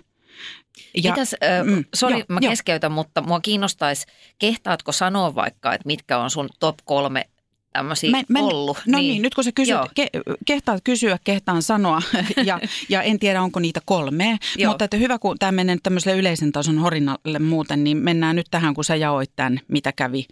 Ja, 1.02 1.10
Mitäs, 1.12 1.34
äh, 1.34 1.66
mm, 1.66 1.84
sori, 1.94 2.24
mä 2.28 2.38
joo. 2.42 2.50
keskeytän, 2.50 2.92
mutta 2.92 3.22
mua 3.22 3.40
kiinnostaisi, 3.40 4.06
kehtaatko 4.38 4.92
sanoa 4.92 5.34
vaikka, 5.34 5.74
että 5.74 5.86
mitkä 5.86 6.18
on 6.18 6.30
sun 6.30 6.48
top 6.60 6.76
kolme 6.84 7.24
tämmöisiä 7.72 8.10
Mä, 8.10 8.22
mä, 8.28 8.38
ollut? 8.38 8.78
No 8.86 8.98
niin. 8.98 9.08
niin, 9.10 9.22
nyt 9.22 9.34
kun 9.34 9.44
sä 9.44 9.52
kysyt, 9.52 9.70
Joo. 9.70 9.88
ke, 9.94 10.06
kehtaat 10.46 10.80
kysyä, 10.84 11.18
kehtaan 11.24 11.62
sanoa 11.62 12.02
ja, 12.44 12.60
ja 12.88 13.02
en 13.02 13.18
tiedä 13.18 13.42
onko 13.42 13.60
niitä 13.60 13.80
kolmea, 13.84 14.36
Joo. 14.56 14.70
mutta 14.70 14.84
että 14.84 14.96
hyvä 14.96 15.18
kun 15.18 15.38
tämä 15.38 15.52
menee 15.52 15.74
nyt 15.74 15.82
tämmöiselle 15.82 16.18
yleisen 16.18 16.52
tason 16.52 16.78
horinalle 16.78 17.38
muuten, 17.38 17.84
niin 17.84 17.96
mennään 17.96 18.36
nyt 18.36 18.46
tähän 18.50 18.74
kun 18.74 18.84
sä 18.84 18.96
jaoit 18.96 19.30
tämän, 19.36 19.60
mitä 19.68 19.92
kävi, 19.92 20.26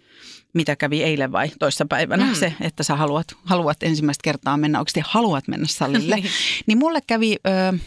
mitä 0.53 0.75
kävi 0.75 1.03
eilen 1.03 1.31
vai 1.31 1.51
toissapäivänä 1.59 2.25
Mm. 2.25 2.35
se, 2.35 2.53
että 2.61 2.83
sä 2.83 2.95
haluat, 2.95 3.27
haluat 3.43 3.83
ensimmäistä 3.83 4.21
kertaa 4.23 4.57
mennä, 4.57 4.79
oikeasti 4.79 5.01
haluat 5.05 5.47
mennä 5.47 5.67
salille, 5.67 6.15
Niin. 6.15 6.29
niin 6.67 6.77
mulle 6.77 6.99
kävi 7.07 7.35
ö, 7.47 7.77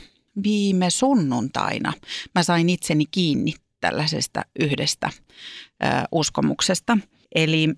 viime 0.43 0.91
sunnuntaina, 0.91 1.93
mä 2.35 2.43
sain 2.43 2.69
itseni 2.69 3.05
kiinni 3.11 3.55
tällaisesta 3.81 4.43
yhdestä 4.61 5.11
ö, 5.11 5.87
uskomuksesta. 6.13 6.99
Eli 7.35 7.69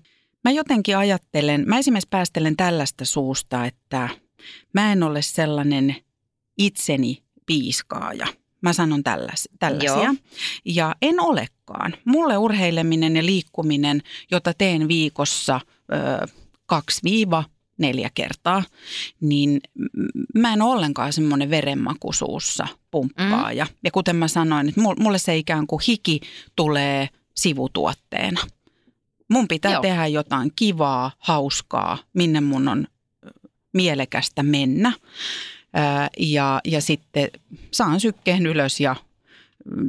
mä 0.43 0.51
jotenkin 0.51 0.97
ajattelen, 0.97 1.63
mä 1.67 1.77
esimerkiksi 1.77 2.07
päästelen 2.09 2.57
tällaista 2.57 3.05
suusta, 3.05 3.65
että 3.65 4.09
mä 4.73 4.91
en 4.91 5.03
ole 5.03 5.21
sellainen 5.21 5.95
itseni 6.57 7.23
piiskaaja. 7.45 8.27
Mä 8.61 8.73
sanon 8.73 9.03
tälläs, 9.03 9.49
tällaisia. 9.59 10.03
Joo. 10.03 10.13
Ja 10.65 10.95
en 11.01 11.19
olekaan. 11.19 11.93
Mulle 12.05 12.37
urheileminen 12.37 13.15
ja 13.15 13.25
liikkuminen, 13.25 14.01
jota 14.31 14.53
teen 14.53 14.87
viikossa 14.87 15.61
ö, 15.65 16.27
kaksi 16.65 17.01
viiva 17.03 17.43
neljä 17.81 18.09
kertaa, 18.13 18.63
niin 19.21 19.61
mä 20.35 20.53
en 20.53 20.61
ole 20.61 20.73
ollenkaan 20.73 21.13
semmoinen 21.13 21.49
verenmaku 21.49 22.13
suussa 22.13 22.67
pumppaaja. 22.91 23.65
Mm. 23.65 23.75
Ja 23.83 23.91
kuten 23.91 24.15
mä 24.15 24.27
sanoin, 24.27 24.69
että 24.69 24.81
mul- 24.81 24.99
mulle 24.99 25.17
se 25.17 25.37
ikään 25.37 25.67
kuin 25.67 25.81
hiki 25.87 26.19
tulee 26.55 27.09
sivutuotteena. 27.35 28.41
Mun 29.29 29.47
pitää 29.47 29.71
Joo. 29.71 29.81
Tehdä 29.81 30.07
jotain 30.07 30.51
kivaa, 30.55 31.11
hauskaa, 31.17 31.97
minne 32.13 32.41
mun 32.41 32.67
on 32.67 32.87
mielekästä 33.73 34.43
mennä. 34.43 34.93
Ää, 35.73 36.09
ja, 36.19 36.61
ja 36.65 36.81
sitten 36.81 37.29
saan 37.71 37.99
sykkeen 37.99 38.45
ylös 38.45 38.79
ja 38.79 38.95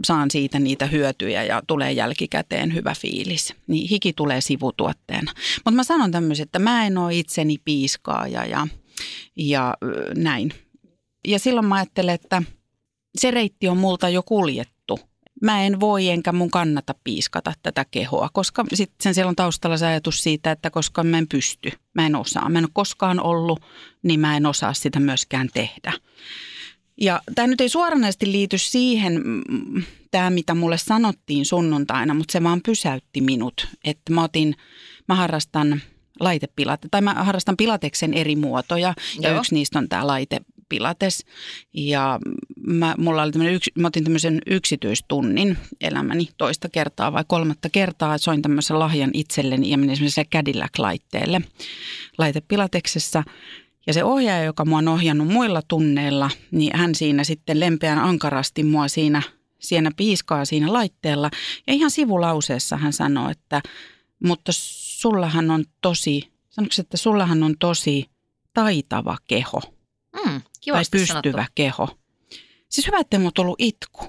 saan 0.06 0.30
siitä 0.30 0.58
niitä 0.58 0.87
hyötyjä 0.87 1.44
ja 1.44 1.62
tulee 1.66 1.92
jälkikäteen 1.92 2.74
hyvä 2.74 2.94
fiilis. 2.98 3.54
Niin 3.66 3.88
hiki 3.88 4.12
tulee 4.12 4.40
sivutuotteena. 4.40 5.32
Mutta 5.64 5.70
mä 5.70 5.85
sanon 5.85 6.11
tämmöisen, 6.11 6.44
että 6.44 6.58
mä 6.58 6.87
en 6.87 6.98
ole 6.98 7.14
itseni 7.14 7.56
piiskaaja 7.64 8.44
ja, 8.44 8.66
ja 9.37 9.74
näin. 10.16 10.52
Ja 11.28 11.38
silloin 11.38 11.66
mä 11.66 11.74
ajattelen, 11.74 12.14
että 12.14 12.42
se 13.18 13.30
reitti 13.30 13.68
on 13.68 13.76
multa 13.76 14.08
jo 14.08 14.22
kuljettu. 14.22 15.00
Mä 15.42 15.64
en 15.64 15.80
voi 15.80 16.08
enkä 16.08 16.32
mun 16.32 16.50
kannata 16.50 16.94
piiskata 17.04 17.52
tätä 17.62 17.87
kehoa, 17.90 18.28
koska 18.32 18.64
sitten 18.74 19.14
siellä 19.14 19.28
on 19.28 19.37
taustalla 19.37 19.76
se 19.76 19.87
ajatus 19.87 20.18
siitä, 20.18 20.50
että 20.50 20.70
koska 20.70 21.04
mä 21.04 21.18
en 21.18 21.28
pysty, 21.28 21.72
mä 21.94 22.06
en 22.06 22.16
osaa. 22.16 22.48
Mä 22.48 22.58
en 22.58 22.64
ole 22.64 22.70
koskaan 22.72 23.20
ollut, 23.20 23.61
niin 24.02 24.20
mä 24.20 24.37
en 24.37 24.46
osaa 24.46 24.74
sitä 24.74 25.00
myöskään 25.00 25.48
tehdä. 25.54 25.92
Ja 27.00 27.20
tämä 27.35 27.46
nyt 27.46 27.61
ei 27.61 27.68
suoranaisesti 27.68 28.33
liity 28.33 28.59
siihen, 28.59 29.22
tämä 30.11 30.31
mitä 30.31 30.55
mulle 30.55 30.78
sanottiin 30.78 31.46
sunnuntaina, 31.46 32.14
mutta 32.14 32.33
se 32.33 32.42
vaan 32.42 32.61
pysäytti 32.62 33.20
minut. 33.20 33.68
Että 33.85 34.12
mä 34.12 34.24
otin, 34.24 34.55
mä 35.09 35.14
harrastan 35.14 35.83
laitepilate, 36.20 36.88
tai 36.90 37.00
mä 37.00 37.14
harrastan 37.14 37.57
pilateksen 37.57 38.14
eri 38.14 38.37
muotoja, 38.37 38.94
ja 39.20 39.31
Joo. 39.31 39.38
yksi 39.38 39.55
niistä 39.55 39.78
on 39.78 39.88
tämä 39.88 40.07
laitepilates. 40.07 41.24
Ja 41.74 42.18
mä, 42.66 42.94
mulla 42.98 43.22
oli 43.22 43.33
tämmönen 43.33 43.55
yks, 43.55 43.66
mä 43.78 43.88
otin 43.88 44.05
tämmöisen 44.05 44.40
yksityistunnin 44.46 45.59
elämäni 45.81 46.28
toista 46.38 46.68
kertaa 46.68 47.12
vai 47.12 47.24
kolmatta 47.28 47.68
kertaa, 47.70 48.18
soin 48.18 48.42
tämmöisen 48.42 48.78
lahjan 48.78 49.11
itselleni 49.14 49.70
ja 49.70 49.78
menin 49.78 49.96
semmoiselle 49.96 50.28
Cadillac-laitteelle 50.35 51.40
laitepilateksessa. 52.18 53.24
Ja 53.87 53.92
se 53.92 54.05
ohjaaja, 54.05 54.45
joka 54.45 54.64
mua 54.64 54.79
on 54.79 54.88
ohjannut 54.88 55.29
muilla 55.29 55.62
tunneilla, 55.68 56.31
niin 56.51 56.77
hän 56.77 56.95
siinä 56.95 57.25
sitten 57.25 57.61
lempeän 57.61 57.99
ankarasti 57.99 58.62
mua 58.64 58.88
siinä, 58.88 59.23
siinä 59.59 59.90
piiskaa 59.97 60.45
siinä 60.45 60.73
laitteella. 60.73 61.31
Ja 61.66 61.73
ihan 61.73 61.90
sivulauseessa 61.90 62.77
hän 62.77 62.92
sanoi, 62.92 63.31
että 63.33 63.62
mutta 64.25 64.53
sullahan 64.55 65.51
on 65.51 65.64
tosi, 65.81 66.33
sanoiko 66.51 66.73
se, 66.73 66.83
että 66.83 66.97
sullahan 66.97 67.42
on 67.42 67.59
tosi 67.59 68.11
taitava 68.55 69.16
keho 69.29 69.61
Mm, 70.25 70.40
tai 70.73 70.83
pystyvä 70.90 71.07
sanottu. 71.33 71.53
keho. 71.55 71.88
Siis 72.68 72.87
hyvä, 72.87 72.99
että 72.99 73.18
mut 73.18 73.35
tullut 73.35 73.57
itku. 73.59 74.05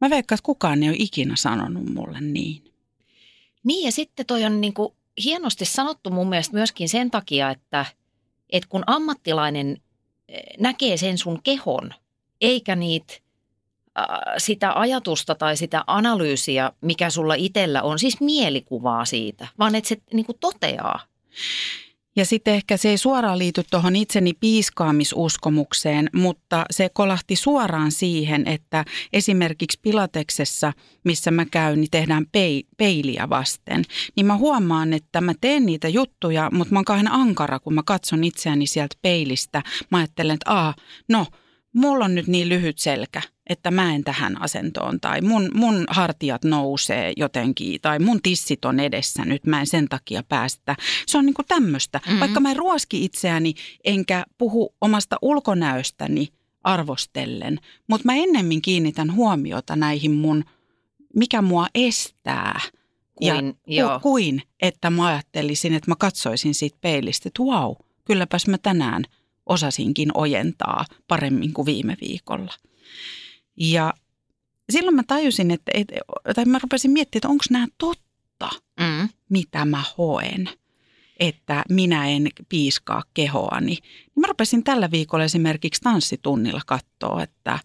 Mä 0.00 0.10
veikkaan, 0.10 0.36
että 0.36 0.44
kukaan 0.46 0.82
ei 0.82 0.88
ole 0.88 0.96
ikinä 0.98 1.36
sanonut 1.36 1.94
mulle 1.94 2.20
niin. 2.20 2.72
Niin 3.64 3.84
ja 3.84 3.92
sitten 3.92 4.26
toi 4.26 4.44
on 4.44 4.60
niin 4.60 4.74
kuin 4.74 4.92
hienosti 5.24 5.64
sanottu 5.64 6.10
mun 6.10 6.28
mielestä 6.28 6.56
myöskin 6.56 6.88
sen 6.88 7.10
takia, 7.10 7.50
että, 7.50 7.86
että 8.50 8.68
kun 8.68 8.84
ammattilainen 8.86 9.80
eh, 10.28 10.42
näkee 10.58 10.96
sen 10.96 11.18
sun 11.18 11.40
kehon, 11.42 11.94
eikä 12.40 12.76
niitä 12.76 13.14
sitä 14.38 14.72
ajatusta 14.80 15.34
tai 15.34 15.56
sitä 15.56 15.84
analyysiä, 15.86 16.72
mikä 16.80 17.10
sulla 17.10 17.34
itsellä 17.34 17.82
on, 17.82 17.98
siis 17.98 18.20
mielikuvaa 18.20 19.04
siitä, 19.04 19.48
vaan 19.58 19.74
että 19.74 19.88
se 19.88 19.96
niin 20.12 20.26
kuin 20.26 20.38
toteaa. 20.40 21.00
Ja 22.16 22.24
sitten 22.24 22.54
ehkä 22.54 22.76
se 22.76 22.88
ei 22.88 22.98
suoraan 22.98 23.38
liity 23.38 23.62
tuohon 23.70 23.96
itseni 23.96 24.32
piiskaamisuskomukseen, 24.40 26.10
mutta 26.12 26.64
se 26.70 26.88
kolahti 26.88 27.36
suoraan 27.36 27.92
siihen, 27.92 28.46
että 28.46 28.84
esimerkiksi 29.12 29.78
pilateksessa, 29.82 30.72
missä 31.04 31.30
mä 31.30 31.44
käyn, 31.44 31.80
niin 31.80 31.90
tehdään 31.90 32.26
pei- 32.32 32.64
peiliä 32.76 33.28
vasten. 33.30 33.82
Niin 34.16 34.26
mä 34.26 34.36
huomaan, 34.36 34.92
että 34.92 35.20
mä 35.20 35.32
teen 35.40 35.66
niitä 35.66 35.88
juttuja, 35.88 36.50
mutta 36.52 36.74
mä 36.74 36.82
oon 36.88 37.08
ankara, 37.12 37.58
kun 37.58 37.74
mä 37.74 37.82
katson 37.86 38.24
itseäni 38.24 38.66
sieltä 38.66 38.96
peilistä. 39.02 39.62
Mä 39.90 39.98
ajattelen, 39.98 40.34
että 40.34 40.52
Aa, 40.52 40.74
no, 41.08 41.26
mulla 41.76 42.04
on 42.04 42.14
nyt 42.14 42.26
niin 42.26 42.48
lyhyt 42.48 42.78
selkä, 42.78 43.22
että 43.46 43.70
mä 43.70 43.94
en 43.94 44.04
tähän 44.04 44.42
asentoon 44.42 45.00
tai 45.00 45.20
mun, 45.20 45.50
mun 45.54 45.84
hartiat 45.88 46.44
nousee 46.44 47.12
jotenkin 47.16 47.80
tai 47.80 47.98
mun 47.98 48.22
tissit 48.22 48.64
on 48.64 48.80
edessä 48.80 49.24
nyt, 49.24 49.46
mä 49.46 49.60
en 49.60 49.66
sen 49.66 49.88
takia 49.88 50.22
päästä. 50.22 50.76
Se 51.06 51.18
on 51.18 51.26
niinku 51.26 51.42
tämmöistä. 51.42 51.98
Mhm. 51.98 52.08
Mm-hmm. 52.08 52.20
Vaikka 52.20 52.40
mä 52.40 52.50
en 52.50 52.56
ruoski 52.56 53.04
itseäni 53.04 53.54
enkä 53.84 54.24
puhu 54.38 54.74
omasta 54.80 55.16
ulkonäöstäni 55.22 56.28
arvostellen, 56.64 57.60
mutta 57.88 58.04
mä 58.04 58.14
ennemmin 58.14 58.62
kiinnitän 58.62 59.14
huomiota 59.14 59.76
näihin 59.76 60.12
mun, 60.12 60.44
mikä 61.16 61.42
mua 61.42 61.66
estää. 61.74 62.60
Kuin- 63.14 63.56
ja, 63.66 63.76
joo. 63.76 64.00
ku, 64.00 64.10
kuin, 64.10 64.42
että 64.62 64.90
mä 64.90 65.06
ajattelisin, 65.06 65.74
että 65.74 65.90
mä 65.90 65.94
katsoisin 65.98 66.54
siitä 66.54 66.78
peilistä, 66.80 67.28
että 67.28 67.42
vau, 67.42 67.74
kylläpäs 68.04 68.46
mä 68.46 68.58
tänään 68.58 69.04
osasinkin 69.46 70.08
ojentaa 70.14 70.84
paremmin 71.08 71.52
kuin 71.52 71.66
viime 71.66 71.96
viikolla. 72.00 72.52
Ja 73.56 73.94
silloin 74.70 74.94
mä 74.96 75.02
tajusin, 75.06 75.50
että, 75.50 75.72
tai 76.34 76.44
mä 76.44 76.58
rupesin 76.62 76.90
miettimään, 76.90 77.18
että 77.18 77.28
onko 77.28 77.44
nämä 77.50 77.66
totta, 77.78 78.06
Mm. 78.80 79.08
mitä 79.28 79.64
mä 79.64 79.82
hoen, 79.98 80.48
että 81.20 81.64
minä 81.68 82.08
en 82.08 82.28
piiskaa 82.48 83.02
kehoani. 83.14 83.66
Niin 83.66 84.20
mä 84.20 84.26
rupesin 84.26 84.64
tällä 84.64 84.90
viikolla 84.90 85.24
esimerkiksi 85.24 85.80
tanssitunnilla 85.80 86.60
katsoa, 86.66 87.22
että, 87.22 87.58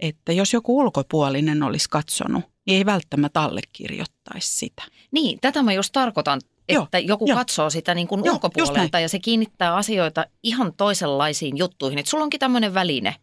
että 0.00 0.32
jos 0.32 0.52
joku 0.52 0.78
ulkopuolinen 0.78 1.62
olisi 1.62 1.90
katsonut, 1.90 2.44
niin 2.66 2.76
ei 2.76 2.86
välttämättä 2.86 3.42
allekirjoittaisi 3.42 4.56
sitä. 4.56 4.82
Niin, 5.10 5.38
tätä 5.40 5.62
mä 5.62 5.72
just 5.72 5.92
tarkoitan, 5.92 6.40
Joo, 6.68 6.84
että 6.84 6.98
joku 6.98 7.26
joo. 7.28 7.38
katsoo 7.38 7.70
sitä 7.70 7.94
niin 7.94 8.08
kuin 8.08 8.24
Joo, 8.24 8.34
ulkopuolelta 8.34 9.00
ja 9.00 9.08
se 9.08 9.18
kiinnittää 9.18 9.74
asioita 9.74 10.24
ihan 10.42 10.72
toisenlaisiin 10.76 11.56
juttuihin. 11.56 11.98
Että 11.98 12.10
sulla 12.10 12.24
onkin 12.24 12.40
tämmöinen 12.40 12.74
väline, 12.74 13.16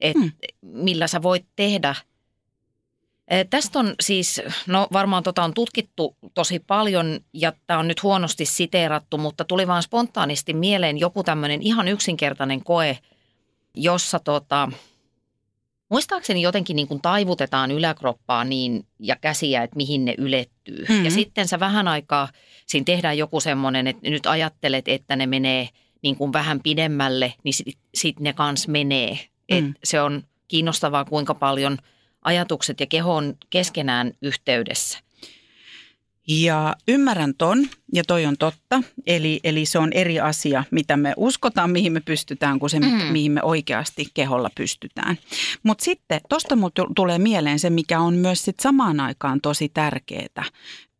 että 0.00 0.20
Hmm. 0.20 0.32
millä 0.62 1.06
sä 1.06 1.22
voit 1.22 1.46
tehdä. 1.56 1.94
Eh, 3.28 3.46
Tästä 3.50 3.78
on 3.78 3.94
siis, 4.00 4.40
no 4.66 4.86
varmaan 4.92 5.22
tota 5.22 5.44
on 5.44 5.54
tutkittu 5.54 6.16
tosi 6.34 6.58
paljon 6.58 7.20
ja 7.32 7.52
tämä 7.66 7.80
on 7.80 7.88
nyt 7.88 8.02
huonosti 8.02 8.44
siteerattu, 8.44 9.18
mutta 9.18 9.44
tuli 9.44 9.66
vaan 9.66 9.82
spontaanisti 9.82 10.54
mieleen 10.54 10.98
joku 10.98 11.24
tämmöinen 11.24 11.62
ihan 11.62 11.88
yksinkertainen 11.88 12.64
koe, 12.64 12.98
jossa 13.74 14.18
tota, 14.18 14.72
muistaakseni 15.88 16.42
jotenkin 16.42 16.76
niin 16.76 16.88
kuin 16.88 17.00
taivutetaan 17.00 17.70
yläkroppaa 17.70 18.44
niin 18.44 18.86
ja 18.98 19.16
käsiä, 19.16 19.62
että 19.62 19.76
mihin 19.76 20.04
ne 20.04 20.14
ylettyy. 20.18 20.86
Mhm. 20.88 21.04
Ja 21.04 21.10
sitten 21.10 21.48
sä 21.48 21.60
vähän 21.60 21.88
aikaa, 21.88 22.28
siinä 22.66 22.84
tehdään 22.84 23.18
joku 23.18 23.40
semmoinen, 23.40 23.86
että 23.86 24.10
nyt 24.10 24.26
ajattelet, 24.26 24.88
että 24.88 25.16
ne 25.16 25.26
menee 25.26 25.68
niin 26.02 26.16
kuin 26.16 26.32
vähän 26.32 26.60
pidemmälle, 26.60 27.34
niin 27.44 27.54
sitten 27.54 27.82
sit 27.94 28.20
ne 28.20 28.32
kans 28.32 28.68
menee. 28.68 29.18
Et 29.48 29.64
Mm. 29.64 29.74
Se 29.84 30.00
on 30.00 30.22
kiinnostavaa, 30.48 31.04
kuinka 31.04 31.34
paljon 31.34 31.78
ajatukset 32.22 32.80
ja 32.80 32.86
keho 32.86 33.14
on 33.14 33.36
keskenään 33.50 34.12
yhteydessä. 34.22 34.98
Ja 36.28 36.76
ymmärrän 36.88 37.34
ton, 37.38 37.68
ja 37.94 38.04
toi 38.04 38.26
on 38.26 38.36
totta. 38.38 38.82
Eli, 39.06 39.40
eli 39.44 39.66
se 39.66 39.78
on 39.78 39.92
eri 39.92 40.20
asia, 40.20 40.64
mitä 40.70 40.96
me 40.96 41.12
uskotaan, 41.16 41.70
mihin 41.70 41.92
me 41.92 42.00
pystytään, 42.00 42.58
kuin 42.58 42.70
se, 42.70 42.80
mm. 42.80 42.86
mihin 42.86 43.32
me 43.32 43.42
oikeasti 43.42 44.06
keholla 44.14 44.50
pystytään. 44.54 45.18
Mutta 45.62 45.84
sitten 45.84 46.20
tuosta 46.28 46.54
tulee 46.96 47.18
mieleen 47.18 47.58
se, 47.58 47.70
mikä 47.70 48.00
on 48.00 48.14
myös 48.14 48.44
sit 48.44 48.60
samaan 48.60 49.00
aikaan 49.00 49.40
tosi 49.40 49.68
tärkeää 49.68 50.44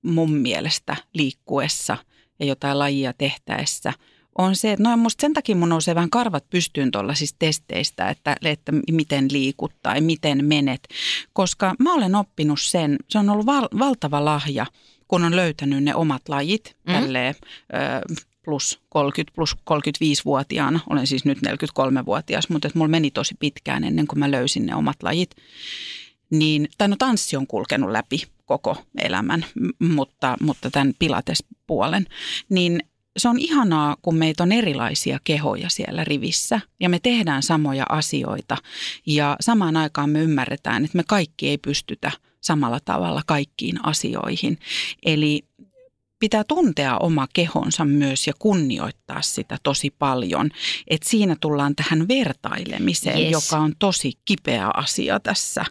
mun 0.02 0.32
mielestä 0.34 0.96
liikkuessa 1.14 1.96
ja 2.40 2.46
jotain 2.46 2.78
lajia 2.78 3.12
tehtäessä– 3.12 3.92
on 4.38 4.56
se, 4.56 4.72
että 4.72 4.82
no 4.82 4.96
musta 4.96 5.20
sen 5.20 5.32
takia 5.32 5.56
mun 5.56 5.68
nousee 5.68 5.94
vähän 5.94 6.10
karvat 6.10 6.50
pystyyn 6.50 6.90
tuollaisista 6.90 7.36
testeistä, 7.38 8.08
että, 8.08 8.36
että 8.44 8.72
miten 8.92 9.28
liikut 9.32 9.72
tai 9.82 10.00
miten 10.00 10.44
menet. 10.44 10.88
Koska 11.32 11.74
mä 11.78 11.94
olen 11.94 12.14
oppinut 12.14 12.60
sen, 12.60 12.96
se 13.08 13.18
on 13.18 13.30
ollut 13.30 13.46
val, 13.46 13.68
valtava 13.78 14.24
lahja, 14.24 14.66
kun 15.08 15.24
on 15.24 15.36
löytänyt 15.36 15.84
ne 15.84 15.94
omat 15.94 16.28
lajit 16.28 16.76
mm. 16.86 16.92
tälleen, 16.92 17.34
ö, 17.74 18.14
plus 18.44 18.80
30, 18.88 19.34
plus 19.34 19.56
35-vuotiaana. 19.70 20.80
Olen 20.90 21.06
siis 21.06 21.24
nyt 21.24 21.38
43-vuotias, 21.38 22.48
mutta 22.48 22.68
että 22.68 22.78
mulla 22.78 22.90
meni 22.90 23.10
tosi 23.10 23.34
pitkään 23.40 23.84
ennen 23.84 24.06
kuin 24.06 24.18
mä 24.18 24.30
löysin 24.30 24.66
ne 24.66 24.74
omat 24.74 25.02
lajit. 25.02 25.30
Niin, 26.30 26.68
tai 26.78 26.88
no 26.88 26.96
tanssi 26.98 27.36
on 27.36 27.46
kulkenut 27.46 27.90
läpi 27.90 28.22
koko 28.44 28.76
elämän, 28.98 29.44
mutta, 29.78 30.36
mutta 30.40 30.70
tämän 30.70 30.92
pilates-puolen. 30.98 32.06
Niin 32.48 32.80
se 33.16 33.28
on 33.28 33.38
ihanaa, 33.38 33.96
kun 34.02 34.16
meitä 34.16 34.42
on 34.42 34.52
erilaisia 34.52 35.18
kehoja 35.24 35.68
siellä 35.70 36.04
rivissä 36.04 36.60
ja 36.80 36.88
me 36.88 36.98
tehdään 36.98 37.42
samoja 37.42 37.84
asioita 37.88 38.56
ja 39.06 39.36
samaan 39.40 39.76
aikaan 39.76 40.10
me 40.10 40.20
ymmärretään, 40.20 40.84
että 40.84 40.96
me 40.96 41.04
kaikki 41.06 41.48
ei 41.48 41.58
pystytä 41.58 42.10
samalla 42.40 42.80
tavalla 42.84 43.22
kaikkiin 43.26 43.84
asioihin. 43.84 44.58
Eli 45.02 45.44
pitää 46.18 46.44
tuntea 46.44 46.98
oma 46.98 47.26
kehonsa 47.32 47.84
myös 47.84 48.26
ja 48.26 48.32
kunnioittaa 48.38 49.22
sitä 49.22 49.58
tosi 49.62 49.90
paljon. 49.90 50.50
Et 50.88 51.02
siinä 51.02 51.36
tullaan 51.40 51.76
tähän 51.76 52.08
vertailemiseen, 52.08 53.18
yes. 53.18 53.30
joka 53.32 53.62
on 53.62 53.72
tosi 53.78 54.12
kipeä 54.24 54.70
asia 54.74 55.20
tässä, 55.20 55.64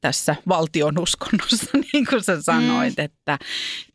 tässä 0.00 0.36
valtionuskonnossa, 0.48 1.66
niin 1.92 2.06
kuin 2.06 2.24
sä 2.24 2.42
sanoit. 2.42 2.96
Mm. 2.96 3.04
Että, 3.04 3.38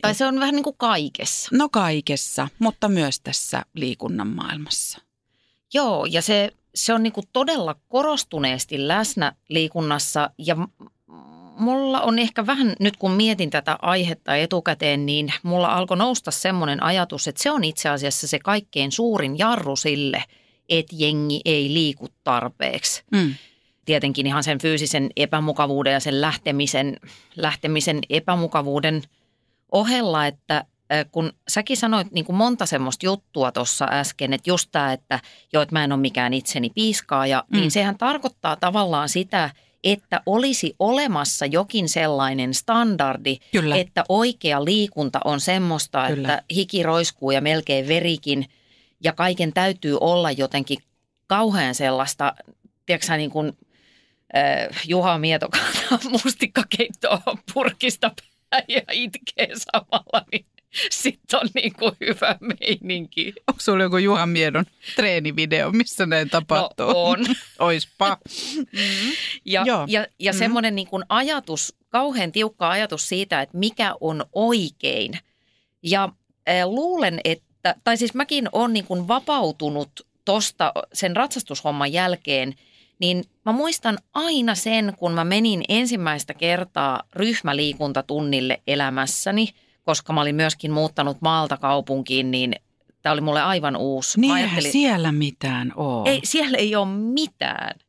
tai 0.01 0.15
se 0.15 0.25
on 0.25 0.39
vähän 0.39 0.55
niin 0.55 0.63
kuin 0.63 0.77
kaikessa. 0.77 1.49
No 1.53 1.69
kaikessa, 1.69 2.47
mutta 2.59 2.89
myös 2.89 3.19
tässä 3.19 3.65
liikunnan 3.73 4.27
maailmassa. 4.27 5.01
Joo, 5.73 6.05
ja 6.05 6.21
se, 6.21 6.51
se 6.75 6.93
on 6.93 7.03
niin 7.03 7.13
kuin 7.13 7.27
todella 7.33 7.75
korostuneesti 7.87 8.87
läsnä 8.87 9.33
liikunnassa 9.49 10.29
ja 10.37 10.55
mulla 11.59 12.01
on 12.01 12.19
ehkä 12.19 12.45
vähän, 12.45 12.75
nyt 12.79 12.97
kun 12.97 13.11
mietin 13.11 13.49
tätä 13.49 13.77
aihetta 13.81 14.35
etukäteen, 14.35 15.05
niin 15.05 15.33
mulla 15.43 15.67
alkoi 15.67 15.97
nousta 15.97 16.31
semmoinen 16.31 16.83
ajatus, 16.83 17.27
että 17.27 17.43
se 17.43 17.51
on 17.51 17.63
itse 17.63 17.89
asiassa 17.89 18.27
se 18.27 18.39
kaikkein 18.39 18.91
suurin 18.91 19.37
jarru 19.37 19.75
sille, 19.75 20.23
että 20.69 20.95
jengi 20.99 21.41
ei 21.45 21.73
liiku 21.73 22.07
tarpeeksi. 22.23 23.03
Mm. 23.11 23.35
Tietenkin 23.85 24.27
ihan 24.27 24.43
sen 24.43 24.59
fyysisen 24.59 25.09
epämukavuuden 25.15 25.93
ja 25.93 25.99
sen 25.99 26.21
lähtemisen, 26.21 26.97
lähtemisen 27.35 27.99
epämukavuuden 28.09 29.01
ohella, 29.71 30.27
että 30.27 30.65
kun 31.11 31.33
säkin 31.47 31.77
sanoit 31.77 32.11
niin 32.11 32.25
kuin 32.25 32.35
monta 32.35 32.65
semmoista 32.65 33.05
juttua 33.05 33.51
tuossa 33.51 33.87
äsken, 33.91 34.33
että 34.33 34.49
just 34.49 34.69
tämä, 34.71 34.93
että 34.93 35.19
joo, 35.53 35.63
että 35.63 35.75
mä 35.75 35.83
en 35.83 35.91
ole 35.91 36.01
mikään 36.01 36.33
itseni 36.33 36.69
piiskaaja, 36.69 37.43
niin 37.49 37.57
mm. 37.57 37.61
niin 37.61 37.71
sehän 37.71 37.97
tarkoittaa 37.97 38.55
tavallaan 38.55 39.09
sitä, 39.09 39.49
että 39.83 40.21
olisi 40.25 40.75
olemassa 40.79 41.45
jokin 41.45 41.89
sellainen 41.89 42.53
standardi, 42.53 43.37
Kyllä. 43.51 43.75
että 43.75 44.03
oikea 44.09 44.65
liikunta 44.65 45.19
on 45.25 45.39
semmoista, 45.39 46.07
Kyllä. 46.07 46.33
että 46.33 46.43
hiki 46.55 46.83
roiskuu 46.83 47.31
ja 47.31 47.41
melkein 47.41 47.87
verikin 47.87 48.45
ja 49.03 49.13
kaiken 49.13 49.53
täytyy 49.53 49.97
olla 50.01 50.31
jotenkin 50.31 50.77
kauhean 51.27 51.75
sellaista, 51.75 52.33
tiedätkö 52.85 53.17
niin 53.17 53.31
kuin 53.31 53.57
äh, 54.37 54.83
Juha 54.87 55.17
Mieto 55.17 55.47
mustikkakeittoa 56.23 57.21
purkista 57.53 58.11
ja 58.67 58.81
itkee 58.91 59.49
samalla, 59.53 60.25
niin 60.31 60.45
sitten 60.91 61.39
on 61.39 61.49
niin 61.53 61.73
kuin 61.73 61.91
hyvä 61.99 62.35
meininki. 62.39 63.33
Onko 63.47 63.59
sulla 63.61 63.83
joku 63.83 63.97
Juhan 63.97 64.29
Miedon 64.29 64.65
treenivideo, 64.95 65.71
missä 65.71 66.05
näin 66.05 66.29
tapahtuu? 66.29 66.85
No 66.85 67.03
on. 67.03 67.19
Oispa. 67.59 68.17
Mm-hmm. 68.55 69.11
Ja, 69.45 69.63
Joo. 69.65 69.85
ja, 69.87 70.07
ja 70.19 70.31
mm-hmm. 70.31 70.39
semmoinen 70.39 70.75
niin 70.75 70.87
kuin 70.87 71.03
ajatus, 71.09 71.75
kauhean 71.89 72.31
tiukka 72.31 72.69
ajatus 72.69 73.09
siitä, 73.09 73.41
että 73.41 73.57
mikä 73.57 73.95
on 74.01 74.25
oikein. 74.33 75.19
Ja 75.83 76.09
äh, 76.49 76.65
luulen, 76.65 77.19
että, 77.23 77.75
tai 77.83 77.97
siis 77.97 78.13
mäkin 78.13 78.49
olen 78.51 78.73
niin 78.73 78.85
kuin 78.85 79.07
vapautunut 79.07 80.07
tosta 80.25 80.73
sen 80.93 81.15
ratsastushomman 81.15 81.93
jälkeen, 81.93 82.55
niin 82.99 83.23
mä 83.45 83.51
muistan 83.51 83.97
aina 84.13 84.55
sen, 84.55 84.93
kun 84.97 85.11
mä 85.11 85.23
menin 85.23 85.63
ensimmäistä 85.69 86.33
kertaa 86.33 87.03
ryhmäliikuntatunnille 87.13 88.61
elämässäni– 88.67 89.47
koska 89.89 90.13
mä 90.13 90.21
olin 90.21 90.35
myöskin 90.35 90.71
muuttanut 90.71 91.17
maalta 91.21 91.57
kaupunkiin, 91.57 92.31
niin 92.31 92.55
tämä 93.01 93.13
oli 93.13 93.21
mulle 93.21 93.41
aivan 93.41 93.75
uusi. 93.75 94.19
Niin 94.19 94.37
eihän 94.37 94.61
siellä 94.61 95.11
mitään 95.11 95.73
ole. 95.75 96.09
Ei, 96.09 96.21
siellä 96.23 96.57
ei 96.57 96.75
ole 96.75 96.87
mitään. 96.89 97.79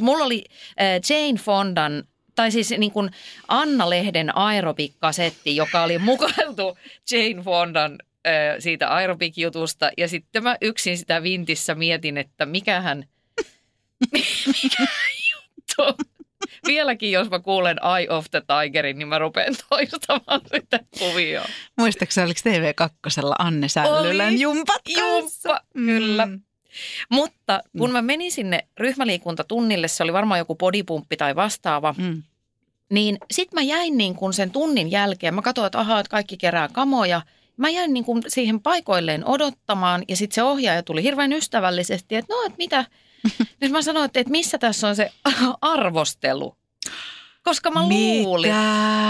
Mulla 0.00 0.24
oli 0.24 0.44
äh, 0.48 0.86
Jane 1.10 1.38
Fondan, 1.38 2.04
tai 2.34 2.50
siis 2.50 2.70
niin 2.70 2.92
kuin 2.92 3.10
Anna-lehden 3.48 4.36
aerobik-kasetti, 4.36 5.56
joka 5.56 5.82
oli 5.82 5.98
mukailtu 6.10 6.78
Jane 7.10 7.42
Fondan 7.42 7.98
äh, 8.26 8.32
siitä 8.58 8.88
aerobik-jutusta. 8.88 9.90
Ja 9.98 10.08
sitten 10.08 10.42
mä 10.42 10.56
yksin 10.60 10.98
sitä 10.98 11.22
vintissä 11.22 11.74
mietin, 11.74 12.18
että 12.18 12.46
mikähän, 12.46 13.08
mikä 14.46 14.86
juttu 15.32 16.04
vieläkin, 16.66 17.12
jos 17.12 17.30
mä 17.30 17.38
kuulen 17.38 17.76
Eye 17.98 18.10
of 18.10 18.26
the 18.30 18.42
Tigerin, 18.46 18.98
niin 18.98 19.08
mä 19.08 19.18
rupean 19.18 19.54
toistamaan 19.68 20.40
sitä 20.54 20.80
kuvia. 20.98 21.42
Muistaakseni 21.78 22.24
oliko 22.24 22.40
TV2 22.40 23.22
Anne 23.38 23.68
Sällylän 23.68 24.38
jumpat 24.38 24.82
Jumppa, 24.88 25.60
mm. 25.74 25.86
kyllä. 25.86 26.28
Mutta 27.08 27.60
kun 27.78 27.90
mä 27.90 28.02
menin 28.02 28.32
sinne 28.32 28.68
ryhmäliikuntatunnille, 28.78 29.88
se 29.88 30.02
oli 30.02 30.12
varmaan 30.12 30.38
joku 30.38 30.54
bodypumppi 30.54 31.16
tai 31.16 31.36
vastaava, 31.36 31.94
mm. 31.98 32.22
niin 32.90 33.18
sit 33.30 33.52
mä 33.52 33.62
jäin 33.62 33.98
niin 33.98 34.14
kuin 34.14 34.32
sen 34.32 34.50
tunnin 34.50 34.90
jälkeen, 34.90 35.34
mä 35.34 35.42
katsoin, 35.42 35.66
että 35.66 35.80
ahaa, 35.80 36.00
että 36.00 36.10
kaikki 36.10 36.36
kerää 36.36 36.68
kamoja. 36.68 37.22
Mä 37.56 37.68
jäin 37.68 37.92
niin 37.94 38.04
kuin 38.04 38.22
siihen 38.28 38.60
paikoilleen 38.60 39.26
odottamaan 39.26 40.02
ja 40.08 40.16
sitten 40.16 40.34
se 40.34 40.42
ohjaaja 40.42 40.82
tuli 40.82 41.02
hirveän 41.02 41.32
ystävällisesti, 41.32 42.16
että 42.16 42.34
no, 42.34 42.42
että 42.42 42.58
mitä– 42.58 42.84
nyt 43.64 43.72
mä 43.72 43.82
sanoin, 43.82 44.04
että, 44.14 44.30
missä 44.30 44.58
tässä 44.58 44.88
on 44.88 44.96
se 44.96 45.12
arvostelu. 45.60 46.56
Koska 47.42 47.70
mä 47.70 47.82
luulin, 47.82 48.50
Mitä? 48.50 48.62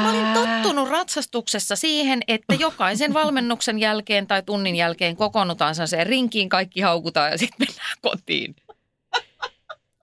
mä 0.03 0.11
olin 0.11 0.35
tottunut 0.35 0.89
ratsastuksessa 0.89 1.77
siihen, 1.77 2.21
että 2.29 2.55
jokaisen 2.55 3.15
valmennuksen 3.15 3.79
jälkeen 3.79 4.27
tai 4.27 4.43
tunnin 4.43 4.77
jälkeen 4.77 5.17
kokoonnutaan 5.17 5.75
se 5.75 6.05
rinkiin, 6.05 6.49
kaikki 6.49 6.81
haukutaan 6.81 7.31
ja 7.31 7.39
sitten 7.39 7.67
mennään 7.67 7.97
kotiin. 8.03 8.57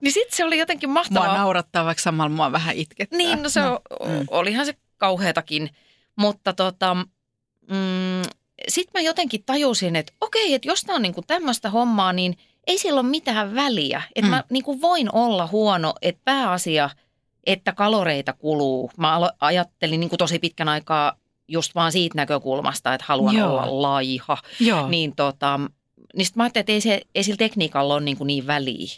Niin 0.00 0.12
sitten 0.12 0.36
se 0.36 0.44
oli 0.44 0.58
jotenkin 0.58 0.90
mahtavaa. 0.90 1.28
Mua 1.28 1.36
naurattaa, 1.36 1.84
vaikka 1.84 2.02
samalla 2.02 2.36
mua 2.36 2.52
vähän 2.52 2.76
itkettää. 2.76 3.16
Niin, 3.16 3.42
no 3.42 3.48
se 3.48 3.60
no. 3.60 3.80
mm. 4.06 4.26
olihan 4.30 4.66
se 4.66 4.74
kauheatakin. 4.96 5.70
Mutta 6.16 6.52
tota, 6.52 6.94
mm, 6.94 8.22
sitten 8.68 8.92
mä 8.94 9.00
jotenkin 9.00 9.42
tajusin, 9.46 9.96
että 9.96 10.12
okei, 10.20 10.54
että 10.54 10.68
jos 10.68 10.80
tämä 10.82 10.96
on 10.96 11.02
niinku 11.02 11.22
tämmöistä 11.26 11.70
hommaa, 11.70 12.12
niin– 12.12 12.36
ei 12.66 12.78
sillä 12.78 13.00
ole 13.00 13.08
mitään 13.08 13.54
väliä. 13.54 14.02
Että 14.14 14.28
mm. 14.28 14.30
mä 14.30 14.44
niin 14.50 14.64
kuin 14.64 14.80
voin 14.80 15.14
olla 15.14 15.46
huono, 15.46 15.94
että 16.02 16.22
pääasia, 16.24 16.90
että 17.46 17.72
kaloreita 17.72 18.32
kuluu. 18.32 18.90
Mä 18.96 19.30
ajattelin 19.40 20.00
niin 20.00 20.10
kuin 20.10 20.18
tosi 20.18 20.38
pitkän 20.38 20.68
aikaa 20.68 21.16
just 21.48 21.74
vaan 21.74 21.92
siitä 21.92 22.16
näkökulmasta, 22.16 22.94
että 22.94 23.04
haluan 23.08 23.36
Joo. 23.36 23.50
olla 23.50 23.82
laiha. 23.82 24.38
Joo. 24.60 24.88
Niin, 24.88 25.16
tota, 25.16 25.60
niin 26.16 26.26
sitten 26.26 26.40
mä 26.40 26.44
ajattelin, 26.44 26.62
että 26.62 26.72
ei, 26.72 26.80
se, 26.80 27.00
ei 27.14 27.24
sillä 27.24 27.36
tekniikalla 27.36 27.94
ole 27.94 28.02
niin, 28.02 28.16
kuin 28.16 28.26
niin 28.26 28.46
väliä. 28.46 28.88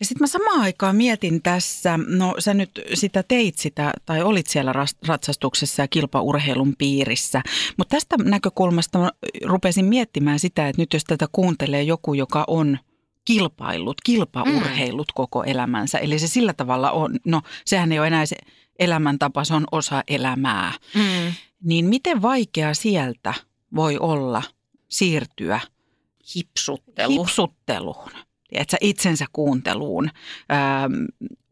Ja 0.00 0.06
sitten 0.06 0.22
mä 0.22 0.26
samaan 0.26 0.60
aikaan 0.60 0.96
mietin 0.96 1.42
tässä, 1.42 1.98
no 2.06 2.34
sä 2.38 2.54
nyt 2.54 2.70
sitä 2.94 3.22
teit 3.22 3.58
sitä, 3.58 3.92
tai 4.06 4.22
olit 4.22 4.46
siellä 4.46 4.72
ratsastuksessa 5.06 5.82
ja 5.82 5.88
kilpaurheilun 5.88 6.76
piirissä, 6.78 7.42
mutta 7.76 7.96
tästä 7.96 8.16
näkökulmasta 8.24 8.98
mä 8.98 9.10
rupesin 9.44 9.84
miettimään 9.84 10.38
sitä, 10.38 10.68
että 10.68 10.82
nyt 10.82 10.92
jos 10.92 11.04
tätä 11.04 11.26
kuuntelee 11.32 11.82
joku, 11.82 12.14
joka 12.14 12.44
on 12.46 12.78
kilpaillut, 13.24 14.00
kilpaurheilut 14.00 15.08
mm. 15.08 15.14
koko 15.14 15.42
elämänsä, 15.44 15.98
eli 15.98 16.18
se 16.18 16.26
sillä 16.26 16.52
tavalla 16.52 16.90
on, 16.90 17.18
no 17.24 17.42
sehän 17.64 17.92
ei 17.92 17.98
ole 17.98 18.06
enää 18.06 18.26
se 18.26 18.36
elämäntapa, 18.78 19.44
se 19.44 19.54
on 19.54 19.64
osa 19.72 20.04
elämää, 20.08 20.72
mm. 20.94 21.32
niin 21.62 21.84
miten 21.84 22.22
vaikea 22.22 22.74
sieltä 22.74 23.34
voi 23.74 23.98
olla 23.98 24.42
siirtyä 24.88 25.60
hipsutteluun? 26.36 27.26
hipsutteluun 27.26 28.10
että 28.52 28.76
itsensä 28.80 29.24
kuunteluun, 29.32 30.10
ähm, 30.52 30.92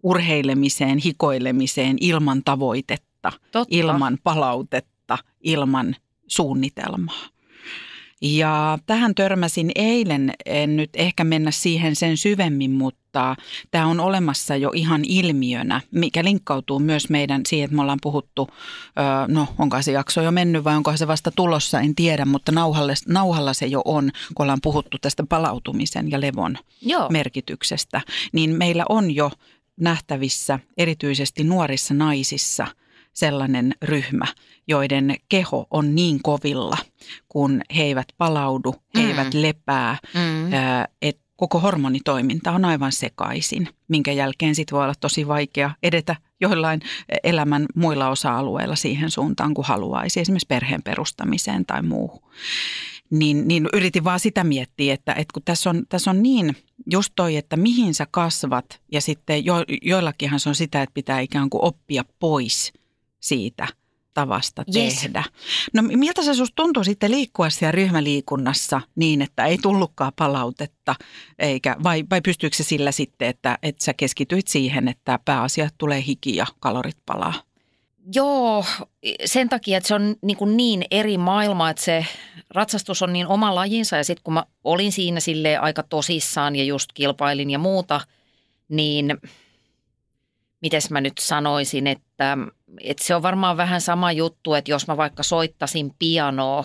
urheilemiseen, 0.03 0.99
hikoilemiseen 0.99 1.97
ilman 2.01 2.43
tavoitetta, 2.45 3.33
Totta. 3.53 3.69
ilman 3.71 4.19
palautetta, 4.25 5.19
ilman 5.41 5.97
suunnitelmaa. 6.27 7.38
Ja 8.21 8.79
tähän 8.87 9.15
törmäsin 9.15 9.71
eilen, 9.75 10.33
en 10.47 10.77
nyt 10.77 10.91
ehkä 10.95 11.25
mennä 11.25 11.51
siihen 11.51 11.97
sen 11.97 12.17
syvemmin, 12.17 12.71
mutta 12.71 13.37
tämä 13.71 13.87
on 13.87 14.01
olemassa 14.01 14.57
jo 14.57 14.71
ihan 14.75 15.05
ilmiönä, 15.05 15.81
mikä 15.91 16.25
linkkautuu 16.25 16.79
myös 16.79 17.11
meidän 17.11 17.43
siihen, 17.49 17.65
että 17.65 17.77
me 17.77 17.83
ollaan 17.83 17.99
puhuttu, 18.03 18.49
no 19.29 19.47
onko 19.59 19.83
se 19.83 19.93
jakso 19.93 20.23
jo 20.23 20.31
mennyt 20.31 20.65
vai 20.65 20.77
onko 20.77 20.97
se 20.97 21.07
vasta 21.07 21.31
tulossa, 21.31 21.81
en 21.81 21.95
tiedä, 21.95 22.25
mutta 22.25 22.53
nauhalle, 22.53 22.95
nauhalla 23.09 23.53
se 23.53 23.67
jo 23.67 23.83
on, 23.85 24.11
kun 24.35 24.45
ollaan 24.45 24.61
puhuttu 24.63 24.97
tästä 25.01 25.25
palautumisen 25.29 26.11
ja 26.11 26.21
levon 26.21 26.59
Joo. 26.83 27.09
merkityksestä, 27.11 28.01
niin 28.33 28.51
meillä 28.51 28.85
on 28.89 29.15
jo 29.15 29.31
nähtävissä 29.81 30.59
erityisesti 30.77 31.45
nuorissa 31.45 31.95
naisissa– 31.95 32.67
sellainen 33.19 33.75
ryhmä, 33.83 34.25
joiden 34.69 35.17
keho 35.29 35.67
on 35.71 35.95
niin 35.95 36.23
kovilla, 36.23 36.77
kun 37.29 37.61
he 37.77 37.83
eivät 37.83 38.09
palaudu, 38.19 38.75
he 38.97 39.03
mm. 39.03 39.09
eivät 39.09 39.35
lepää, 39.35 39.99
mm. 40.15 40.53
että 41.03 41.23
koko 41.37 41.59
hormonitoiminta 41.61 42.53
on 42.53 42.65
aivan 42.65 42.93
sekaisin, 42.93 43.69
minkä 43.89 44.13
jälkeen 44.13 44.55
sitten 44.55 44.77
voi 44.77 44.85
olla 44.85 44.95
tosi 45.01 45.29
vaikea 45.29 45.71
edetä 45.83 46.17
joillain 46.41 46.81
elämän 47.25 47.67
muilla 47.75 48.09
osa-alueilla 48.09 48.77
siihen 48.77 49.11
suuntaan, 49.11 49.55
kuin 49.55 49.67
haluaisi, 49.67 50.21
esimerkiksi 50.21 50.47
perheen 50.47 50.83
perustamiseen 50.83 51.67
tai 51.67 51.83
muuhun. 51.83 52.23
Niin, 53.11 53.49
niin 53.49 53.69
yritin 53.73 54.05
vaan 54.05 54.21
sitä 54.21 54.45
miettiä, 54.45 54.95
että, 54.95 55.13
että 55.13 55.33
kun 55.35 55.43
tässä 55.45 55.71
on, 55.71 55.83
tässä 55.89 56.11
on 56.11 56.23
niin 56.23 56.57
just 56.91 57.13
toi, 57.17 57.37
että 57.37 57.57
mihin 57.57 57.95
sä 57.95 58.07
kasvat 58.11 58.81
ja 58.93 59.01
sitten 59.01 59.45
jo, 59.45 59.55
joillakinhan 59.83 60.41
se 60.41 60.49
on 60.49 60.55
sitä, 60.55 60.83
että 60.83 60.95
pitää 60.95 61.21
ikään 61.21 61.51
kuin 61.51 61.65
oppia 61.65 62.05
pois 62.19 62.73
siitä 63.21 63.69
tavasta 64.15 64.65
yes. 64.77 64.95
tehdä. 64.95 65.25
No 65.75 65.83
miltä 65.83 66.23
se 66.23 66.35
susta 66.35 66.55
tuntuu 66.57 66.85
sitten 66.85 67.11
liikkua 67.11 67.51
siellä 67.51 67.73
ryhmäliikunnassa 67.73 68.81
niin, 68.95 69.23
että 69.23 69.45
ei 69.45 69.59
tullutkaan 69.59 70.13
palautetta, 70.17 70.95
eikä, 71.39 71.77
vai, 71.83 72.05
vai 72.11 72.21
pystyykö 72.21 72.57
se 72.57 72.63
sillä 72.63 72.93
sitten, 72.93 73.29
että, 73.29 73.59
että 73.63 73.85
sä 73.85 73.95
keskityit 73.95 74.49
siihen, 74.49 74.89
että 74.89 75.19
pääasiat 75.25 75.75
tulee 75.79 76.05
hiki 76.07 76.37
ja 76.37 76.47
kalorit 76.61 76.97
palaa? 77.07 77.35
Joo, 78.15 78.65
sen 79.25 79.49
takia, 79.49 79.77
että 79.79 79.89
se 79.89 79.95
on 79.95 80.17
niin, 80.23 80.37
kuin 80.37 80.57
niin 80.57 80.85
eri 80.91 81.19
maailma, 81.19 81.71
että 81.71 81.83
se 81.83 82.07
ratsastus 82.51 83.03
on 83.03 83.13
niin 83.13 83.27
oma 83.27 83.55
lajinsa 83.55 83.97
ja 83.97 84.05
sitten 84.05 84.23
kun 84.23 84.35
mä 84.35 84.45
olin 84.65 84.93
siinä 84.93 85.21
sille 85.21 85.57
aika 85.57 85.83
tosissaan 85.83 86.57
ja 86.57 86.65
just 86.65 86.93
kilpailin 86.95 87.51
ja 87.51 87.59
muuta, 87.59 88.01
niin– 88.69 89.15
miten 90.63 90.81
mä 90.91 91.01
nyt 91.01 91.19
sanoisin, 91.21 91.87
että, 91.87 92.39
että 92.81 93.05
se 93.05 93.15
on 93.15 93.23
varmaan 93.23 93.57
vähän 93.57 93.81
sama 93.81 94.13
juttu, 94.13 94.55
että 94.55 94.71
jos 94.71 94.87
mä 94.87 94.97
vaikka 94.97 95.23
soittasin 95.23 95.95
pianoa, 95.99 96.65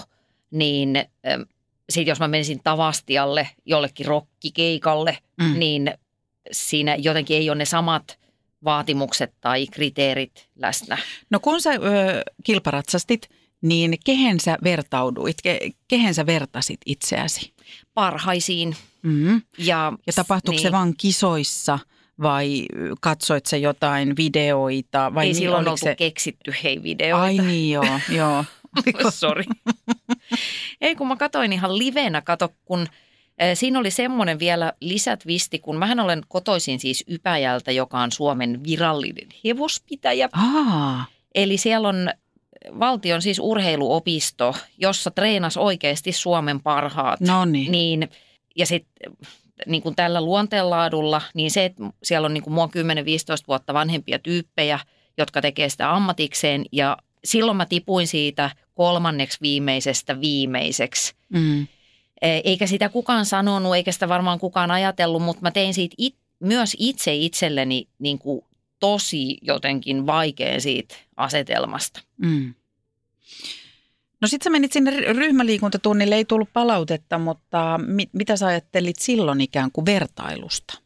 niin 0.52 0.96
ähm, 1.28 1.42
sitten 1.89 2.12
jos 2.12 2.20
mä 2.20 2.28
menisin 2.28 2.60
Tavastialle 2.63 3.50
jollekin 3.66 4.06
rokkikeikalle, 4.06 5.18
mm. 5.42 5.60
niin 5.60 5.94
siinä 6.52 6.96
jotenkin 6.96 7.38
ei 7.38 7.50
ole 7.50 7.58
ne 7.58 7.66
samat 7.66 8.20
vaatimukset 8.63 9.34
tai 9.42 9.68
kriteerit 9.68 10.50
läsnä. 10.56 10.98
No 11.30 11.39
kun 11.39 11.62
sä 11.62 11.72
ö, 11.72 11.78
kilparatsastit, 12.44 13.30
niin 13.62 13.98
kehen 14.06 14.39
sä 14.39 14.58
vertauduit, 14.63 15.38
ke, 15.44 15.60
kehen 15.88 16.13
sä 16.13 16.26
vertasit 16.26 16.80
itseäsi? 16.86 17.54
Parhaisiin. 17.94 18.76
Mm-hmm. 19.02 19.42
Ja, 19.58 19.94
ja 20.08 20.13
tapahtuuko 20.13 20.56
niin. 20.56 20.63
se 20.63 20.72
vaan 20.72 20.94
kisoissa– 20.98 21.80
vai 22.21 22.65
katsoit 23.02 23.45
se 23.45 23.58
jotain 23.58 24.15
videoita? 24.17 25.12
Vai 25.15 25.26
Ei 25.26 25.30
niin, 25.30 25.36
silloin 25.36 25.67
oltu 25.67 25.86
se... 25.86 25.95
keksitty 25.95 26.54
hei 26.63 26.84
videoita. 26.84 27.23
Ai 27.23 27.38
niin 27.38 27.71
joo, 27.71 27.99
joo. 28.10 28.45
Sori. 29.10 29.43
Ei 30.82 30.95
kun 30.95 31.08
mä 31.08 31.15
katoin 31.15 31.54
ihan 31.54 31.78
livenä, 31.78 32.21
kato 32.21 32.54
kun 32.65 32.88
Siinä 33.54 33.80
oli 33.80 33.91
semmoinen 33.91 34.39
vielä 34.39 34.73
lisätvisti, 34.80 35.60
kun 35.60 35.78
mähän 35.78 35.99
olen 35.99 36.21
kotoisin 36.28 36.80
siis 36.80 37.04
Ypäjältä, 37.08 37.71
joka 37.71 37.99
on 37.99 38.12
Suomen 38.12 38.63
virallinen 38.63 39.28
hevospitäjä. 39.45 40.30
Aa. 40.34 41.06
Eli 41.36 41.58
siellä 41.58 41.88
on 41.88 42.10
valtion 42.80 43.21
siis 43.21 43.39
urheiluopisto, 43.39 44.56
jossa 44.78 45.12
treenas 45.12 45.58
oikeasti 45.58 46.12
Suomen 46.12 46.62
parhaat. 46.62 47.19
Noniin. 47.19 47.71
Niin, 47.71 48.10
ja 48.56 48.65
sitten 48.65 49.13
niin 49.67 49.84
kuin 49.84 49.95
tällä 49.95 50.21
luonteenlaadulla, 50.21 51.21
niin 51.34 51.52
se, 51.52 51.65
että 51.65 51.84
siellä 52.04 52.26
on 52.26 52.34
niin 52.34 52.43
kuin 52.43 52.54
mua 52.54 52.65
10-15 52.65 52.69
vuotta 53.47 53.73
vanhempia 53.73 54.19
tyyppejä, 54.19 54.80
jotka 55.17 55.41
tekee 55.41 55.69
sitä 55.69 55.95
ammatikseen 55.95 56.65
ja 56.71 56.97
silloin 57.26 57.58
mä 57.58 57.65
tipuin 57.65 58.08
siitä 58.08 58.52
kolmanneksi 58.76 59.38
viimeisestä 59.41 60.21
viimeiseksi. 60.21 61.15
Mm. 61.30 61.67
E, 62.21 62.41
eikä 62.43 62.67
sitä 62.67 62.89
kukaan 62.89 63.26
sanonut, 63.26 63.76
eikä 63.76 63.91
sitä 63.91 64.10
varmaan 64.10 64.39
kukaan 64.39 64.71
ajatellut, 64.71 65.23
mutta 65.23 65.41
mä 65.41 65.52
tein 65.52 65.73
siitä 65.73 65.95
it, 65.97 66.15
myös 66.39 66.76
itse 66.80 67.15
itselleni 67.15 67.88
niin 67.99 68.19
kuin 68.19 68.45
tosi 68.80 69.38
jotenkin 69.41 70.06
vaikea 70.06 70.60
siitä 70.60 70.95
asetelmasta. 71.17 72.02
Mm. 72.17 72.54
No 74.24 74.28
sitten 74.28 74.44
sä 74.44 74.50
menit 74.50 74.72
sinne 74.72 74.92
ryhmäliikuntatunnille, 74.92 76.16
ei 76.16 76.26
tullut 76.26 76.50
palautetta, 76.54 77.18
mutta 77.18 77.80
mit, 77.88 78.10
mitä 78.14 78.38
sä 78.38 78.48
ajattelit 78.48 78.96
silloin 79.00 79.42
ikään 79.42 79.72
kuin 79.72 79.86
vertailusta? 79.86 80.80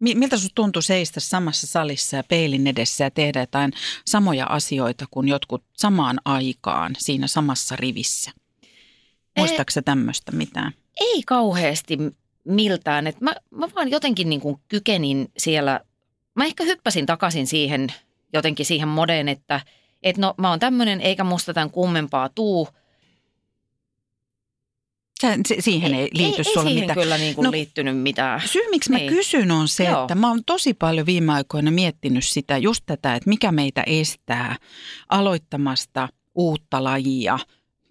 Miltä 0.00 0.36
sinusta 0.36 0.54
tuntui 0.54 0.82
seistä 0.82 1.20
samassa 1.20 1.66
salissa 1.66 2.16
ja 2.16 2.24
peilin 2.24 2.66
edessä 2.66 3.04
ja 3.04 3.10
tehdä 3.10 3.40
jotain 3.40 3.72
samoja 4.06 4.46
asioita 4.46 5.04
kuin 5.10 5.28
jotkut 5.28 5.64
samaan 5.72 6.20
aikaan 6.24 6.92
siinä 6.98 7.26
samassa 7.26 7.76
rivissä? 7.76 8.30
Muistaako 9.38 9.70
se 9.70 9.82
tämmöistä 9.82 10.32
mitään? 10.32 10.72
Ei 11.00 11.22
kauheasti 11.26 11.98
miltään. 12.44 13.06
Et 13.06 13.20
mä, 13.20 13.34
mä 13.50 13.68
vaan 13.74 13.90
jotenkin 13.90 14.28
niin 14.28 14.40
kuin 14.40 14.60
kykenin 14.68 15.30
siellä, 15.38 15.80
mä 16.34 16.44
ehkä 16.44 16.64
hyppäsin 16.64 17.06
takaisin 17.06 17.46
siihen 17.46 17.88
jotenkin 18.32 18.66
siihen 18.66 18.88
modeen, 18.88 19.28
että– 19.28 19.60
että 20.02 20.20
no 20.20 20.34
mä 20.36 20.50
oon 20.50 20.58
tämmöinen 20.58 21.00
eikä 21.00 21.24
musta 21.24 21.54
tämän 21.54 21.70
kummempaa 21.70 22.28
tuu. 22.28 22.68
Sä, 25.20 25.36
siihen 25.60 25.94
ei, 25.94 26.00
ei 26.00 26.10
liity 26.12 26.42
ei, 26.46 26.54
sulle 26.54 26.70
ei 26.70 26.80
mitään. 26.80 26.98
kyllä 26.98 27.18
niin 27.18 27.34
kuin 27.34 27.44
no, 27.44 27.50
liittynyt 27.50 27.98
mitään. 27.98 28.42
Syy, 28.46 28.62
miksi 28.70 28.90
mä 28.90 28.96
niin. 28.98 29.12
kysyn 29.12 29.50
on 29.50 29.68
se, 29.68 29.84
Joo. 29.84 30.00
että 30.00 30.14
mä 30.14 30.28
oon 30.28 30.44
tosi 30.46 30.74
paljon 30.74 31.06
viime 31.06 31.32
aikoina 31.32 31.70
miettinyt 31.70 32.24
sitä, 32.24 32.58
just 32.58 32.82
tätä, 32.86 33.14
että 33.14 33.28
mikä 33.28 33.52
meitä 33.52 33.82
estää 33.86 34.56
aloittamasta 35.08 36.08
uutta 36.34 36.84
lajia– 36.84 37.38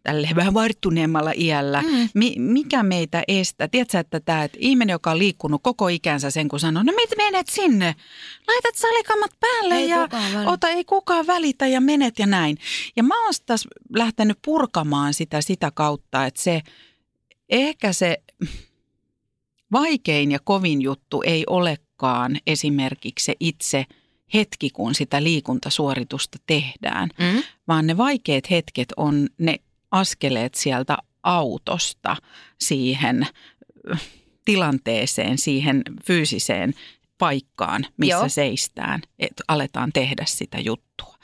tälle 0.08 0.30
vähän 0.36 0.54
varttuneemmalla 0.54 1.32
iällä, 1.36 1.82
mm. 1.82 2.10
mi, 2.14 2.36
mikä 2.38 2.84
meitä 2.84 3.24
estää? 3.28 3.68
Tiedätkö, 3.68 4.00
että 4.00 4.20
tämä 4.20 4.44
että 4.44 4.58
ihminen, 4.62 4.94
joka 4.94 5.12
on 5.12 5.18
liikkunut 5.18 5.64
koko 5.64 5.88
ikänsä 5.88 6.32
sen, 6.32 6.48
kun 6.48 6.60
sanoo, 6.60 6.84
no 6.84 6.94
mitä 6.96 7.16
menet 7.18 7.48
sinne? 7.50 7.96
Laitat 8.48 8.76
salikammat 8.76 9.32
päälle 9.40 9.76
ei 9.76 9.90
ja 9.90 10.08
ota, 10.46 10.70
ei 10.70 10.86
kukaan 10.86 11.28
välitä 11.28 11.68
ja 11.68 11.82
menet 11.82 12.20
ja 12.20 12.28
näin. 12.28 12.58
Ja 12.96 13.04
mä 13.04 13.24
oon 13.24 13.34
taas 13.46 13.68
lähtenyt 13.96 14.38
purkamaan 14.46 15.14
sitä 15.14 15.42
sitä 15.42 15.72
kautta, 15.74 16.26
että 16.26 16.42
se 16.42 16.62
ehkä 17.50 17.94
se 17.94 18.18
vaikein 19.72 20.32
ja 20.32 20.40
kovin 20.44 20.82
juttu 20.82 21.24
ei 21.26 21.44
olekaan 21.48 22.38
esimerkiksi 22.48 23.26
se 23.26 23.36
itse 23.40 23.86
hetki, 24.34 24.70
kun 24.70 24.96
sitä 24.96 25.24
liikuntasuoritusta 25.24 26.38
tehdään, 26.48 27.10
mm. 27.20 27.44
vaan 27.68 27.88
ne 27.88 27.98
vaikeat 27.98 28.50
hetket 28.50 28.94
on 28.98 29.28
ne 29.38 29.60
askeleet 29.92 30.54
sieltä 30.54 30.98
autosta 31.24 32.16
siihen 32.60 33.28
tilanteeseen, 34.46 35.38
siihen 35.38 35.84
fyysiseen 36.06 36.74
paikkaan, 37.18 37.86
missä 37.98 38.16
Joo. 38.16 38.30
seistään, 38.30 39.02
että 39.20 39.44
aletaan 39.48 39.92
tehdä 39.94 40.24
sitä 40.28 40.60
juttua. 40.60 41.16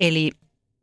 Eli 0.00 0.30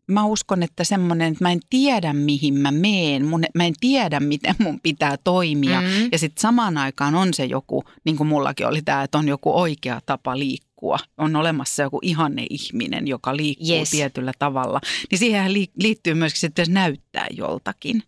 mä 0.08 0.26
uskon, 0.26 0.64
että 0.64 0.84
semmoinen, 0.84 1.32
että 1.32 1.44
mä 1.44 1.52
en 1.52 1.60
tiedä 1.70 2.14
mihin 2.14 2.54
mä 2.54 2.72
meen, 2.72 3.26
mun, 3.26 3.44
mä 3.56 3.66
en 3.66 3.74
tiedä 3.80 4.20
miten 4.20 4.56
mun 4.60 4.80
pitää 4.84 5.18
toimia. 5.24 5.82
Mm-hmm. 5.82 6.10
Ja 6.12 6.20
sitten 6.20 6.42
samaan 6.42 6.78
aikaan 6.78 7.16
on 7.16 7.34
se 7.34 7.46
joku, 7.46 7.84
niin 8.04 8.18
kuin 8.18 8.28
mullakin 8.28 8.68
oli 8.68 8.82
tämä, 8.82 9.04
että 9.04 9.18
on 9.18 9.28
joku 9.28 9.60
oikea 9.60 10.02
tapa 10.06 10.40
liikkua 10.40 10.71
liikkua, 10.82 10.98
on 11.18 11.36
olemassa 11.36 11.84
joku 11.84 12.00
ihanne 12.02 12.46
ihminen, 12.50 13.08
joka 13.08 13.36
liikkuu 13.38 13.76
yes. 13.76 13.90
tietyllä 13.90 14.32
tavalla, 14.40 14.82
niin 15.12 15.20
siihen 15.20 15.54
liittyy 15.54 16.14
myöskin 16.14 16.40
se, 16.40 16.48
että 16.48 16.64
näyttää 16.70 17.28
joltakin. 17.32 18.04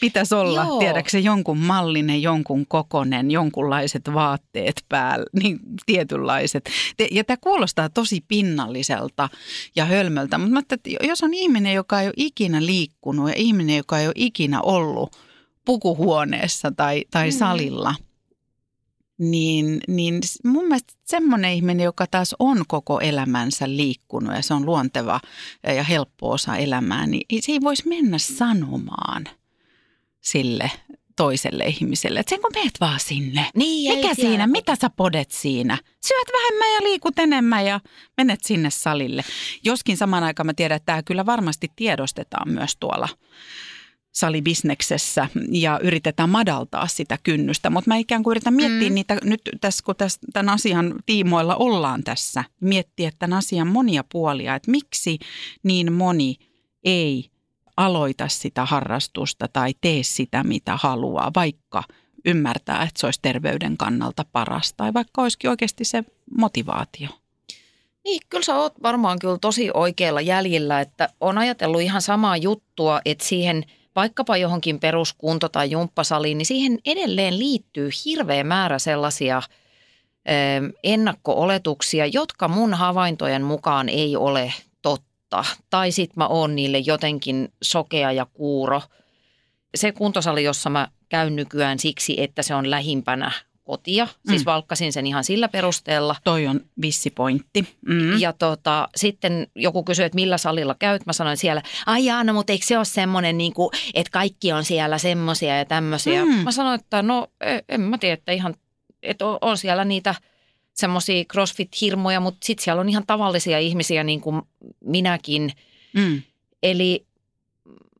Pitäisi 0.00 0.34
olla, 0.34 0.64
Joo. 0.64 0.78
tiedätkö 0.78 1.18
jonkun 1.18 1.58
mallinen, 1.58 2.22
jonkun 2.22 2.66
kokonen, 2.66 3.30
jonkunlaiset 3.30 4.02
vaatteet 4.14 4.84
päällä, 4.88 5.26
niin 5.42 5.58
tietynlaiset. 5.86 6.70
Ja 7.10 7.24
tämä 7.24 7.36
kuulostaa 7.40 7.88
tosi 7.88 8.24
pinnalliselta 8.28 9.28
ja 9.76 9.84
hölmöltä, 9.84 10.38
mutta 10.38 10.52
mä 10.52 10.60
että 10.70 10.90
jos 11.02 11.22
on 11.22 11.34
ihminen, 11.34 11.74
joka 11.74 12.00
ei 12.00 12.06
ole 12.06 12.14
ikinä 12.16 12.66
liikkunut 12.66 13.28
ja 13.28 13.34
ihminen, 13.36 13.76
joka 13.76 13.98
ei 13.98 14.06
ole 14.06 14.14
ikinä 14.16 14.60
ollut 14.60 15.16
pukuhuoneessa 15.64 16.72
tai, 16.76 17.04
tai 17.10 17.28
mm. 17.28 17.32
salilla– 17.32 17.94
niin, 19.18 19.80
niin 19.88 20.20
mun 20.44 20.64
mielestä 20.64 20.92
semmoinen 21.04 21.52
ihminen, 21.52 21.84
joka 21.84 22.06
taas 22.06 22.34
on 22.38 22.64
koko 22.68 23.00
elämänsä 23.00 23.68
liikkunut 23.68 24.34
ja 24.34 24.42
se 24.42 24.54
on 24.54 24.66
luonteva 24.66 25.20
ja 25.76 25.84
helppo 25.84 26.30
osa 26.30 26.56
elämää, 26.56 27.06
niin 27.06 27.42
se 27.42 27.52
ei 27.52 27.60
voisi 27.60 27.88
mennä 27.88 28.18
sanomaan 28.18 29.24
sille 30.20 30.70
toiselle 31.16 31.64
ihmiselle. 31.64 32.20
Että 32.20 32.30
sen 32.30 32.42
kun 32.42 32.50
meet 32.54 32.80
vaan 32.80 33.00
sinne. 33.00 33.50
Niin, 33.54 33.96
Mikä 33.96 34.14
siinä? 34.14 34.46
Mitä 34.46 34.76
sä 34.80 34.90
podet 34.90 35.30
siinä? 35.30 35.78
Syöt 36.06 36.28
vähemmän 36.32 36.74
ja 36.74 36.90
liikut 36.90 37.18
enemmän 37.18 37.66
ja 37.66 37.80
menet 38.16 38.44
sinne 38.44 38.70
salille. 38.70 39.24
Joskin 39.64 39.96
samaan 39.96 40.24
aikaan 40.24 40.46
mä 40.46 40.54
tiedän, 40.54 40.76
että 40.76 40.86
tämä 40.86 41.02
kyllä 41.02 41.26
varmasti 41.26 41.72
tiedostetaan 41.76 42.50
myös 42.50 42.76
tuolla 42.80 43.08
salibisneksessä 44.14 45.28
ja 45.50 45.80
yritetään 45.82 46.30
madaltaa 46.30 46.86
sitä 46.86 47.18
kynnystä. 47.22 47.70
Mutta 47.70 47.90
mä 47.90 47.96
ikään 47.96 48.22
kuin 48.22 48.32
yritän 48.32 48.54
miettiä 48.54 48.88
mm. 48.88 48.94
niitä 48.94 49.18
nyt 49.24 49.40
tässä, 49.60 49.84
kun 49.84 49.96
tässä, 49.96 50.20
tämän 50.32 50.54
asian 50.54 50.94
tiimoilla 51.06 51.56
ollaan 51.56 52.04
tässä, 52.04 52.44
miettiä 52.60 53.10
tämän 53.18 53.38
asian 53.38 53.66
monia 53.66 54.04
puolia, 54.12 54.54
että 54.54 54.70
miksi 54.70 55.18
niin 55.62 55.92
moni 55.92 56.36
ei 56.84 57.30
aloita 57.76 58.28
sitä 58.28 58.64
harrastusta 58.64 59.48
tai 59.48 59.74
tee 59.80 60.02
sitä, 60.02 60.44
mitä 60.44 60.76
haluaa, 60.76 61.30
vaikka 61.34 61.84
ymmärtää, 62.24 62.82
että 62.82 63.00
se 63.00 63.06
olisi 63.06 63.20
terveyden 63.22 63.76
kannalta 63.76 64.24
paras 64.32 64.74
tai 64.76 64.94
vaikka 64.94 65.22
olisikin 65.22 65.50
oikeasti 65.50 65.84
se 65.84 66.04
motivaatio. 66.38 67.08
Niin, 68.04 68.20
kyllä 68.28 68.44
sä 68.44 68.56
oot 68.56 68.74
varmaan 68.82 69.18
kyllä 69.18 69.38
tosi 69.40 69.70
oikealla 69.74 70.20
jäljellä, 70.20 70.80
että 70.80 71.08
on 71.20 71.38
ajatellut 71.38 71.80
ihan 71.80 72.02
samaa 72.02 72.36
juttua, 72.36 73.00
että 73.04 73.24
siihen 73.24 73.64
vaikkapa 73.96 74.36
johonkin 74.36 74.80
peruskunto- 74.80 75.48
tai 75.48 75.70
jumppasaliin, 75.70 76.38
niin 76.38 76.46
siihen 76.46 76.78
edelleen 76.84 77.38
liittyy 77.38 77.90
hirveä 78.04 78.44
määrä 78.44 78.78
sellaisia 78.78 79.42
ennakko-oletuksia, 80.84 82.06
jotka 82.06 82.48
mun 82.48 82.74
havaintojen 82.74 83.42
mukaan 83.42 83.88
ei 83.88 84.16
ole 84.16 84.52
totta. 84.82 85.44
Tai 85.70 85.92
sit 85.92 86.16
mä 86.16 86.26
oon 86.26 86.56
niille 86.56 86.78
jotenkin 86.78 87.52
sokea 87.62 88.12
ja 88.12 88.26
kuuro. 88.32 88.82
Se 89.74 89.92
kuntosali, 89.92 90.44
jossa 90.44 90.70
mä 90.70 90.88
käyn 91.08 91.36
nykyään 91.36 91.78
siksi, 91.78 92.22
että 92.22 92.42
se 92.42 92.54
on 92.54 92.70
lähimpänä 92.70 93.32
kotia. 93.64 94.08
Siis 94.28 94.42
mm. 94.42 94.46
valkkasin 94.46 94.92
sen 94.92 95.06
ihan 95.06 95.24
sillä 95.24 95.48
perusteella. 95.48 96.16
Toi 96.24 96.46
on 96.46 96.60
vissi 96.82 97.10
pointti. 97.10 97.66
Mm. 97.88 98.18
Ja 98.18 98.32
tota, 98.32 98.88
sitten 98.96 99.46
joku 99.54 99.82
kysyi, 99.84 100.04
että 100.04 100.16
millä 100.16 100.38
salilla 100.38 100.76
käyt. 100.78 101.06
Mä 101.06 101.12
sanoin 101.12 101.36
siellä, 101.36 101.62
ai 101.86 102.04
Jaana, 102.04 102.32
mutta 102.32 102.52
eikö 102.52 102.66
se 102.66 102.76
ole 102.76 102.84
semmoinen, 102.84 103.38
niin 103.38 103.52
kuin, 103.52 103.70
että 103.94 104.10
kaikki 104.10 104.52
on 104.52 104.64
siellä 104.64 104.98
semmoisia 104.98 105.58
ja 105.58 105.64
tämmöisiä. 105.64 106.24
Mm. 106.24 106.30
Mä 106.30 106.52
sanoin, 106.52 106.80
että 106.80 107.02
no 107.02 107.26
e, 107.40 107.58
en 107.68 107.80
mä 107.80 107.98
tiedä, 107.98 108.14
että 108.14 108.32
ihan, 108.32 108.54
että 109.02 109.24
on 109.40 109.58
siellä 109.58 109.84
niitä 109.84 110.14
semmoisia 110.74 111.24
crossfit-hirmoja, 111.24 112.20
mutta 112.20 112.38
sitten 112.42 112.64
siellä 112.64 112.80
on 112.80 112.88
ihan 112.88 113.06
tavallisia 113.06 113.58
ihmisiä 113.58 114.04
niin 114.04 114.20
kuin 114.20 114.42
minäkin. 114.84 115.52
Mm. 115.94 116.22
Eli 116.62 117.06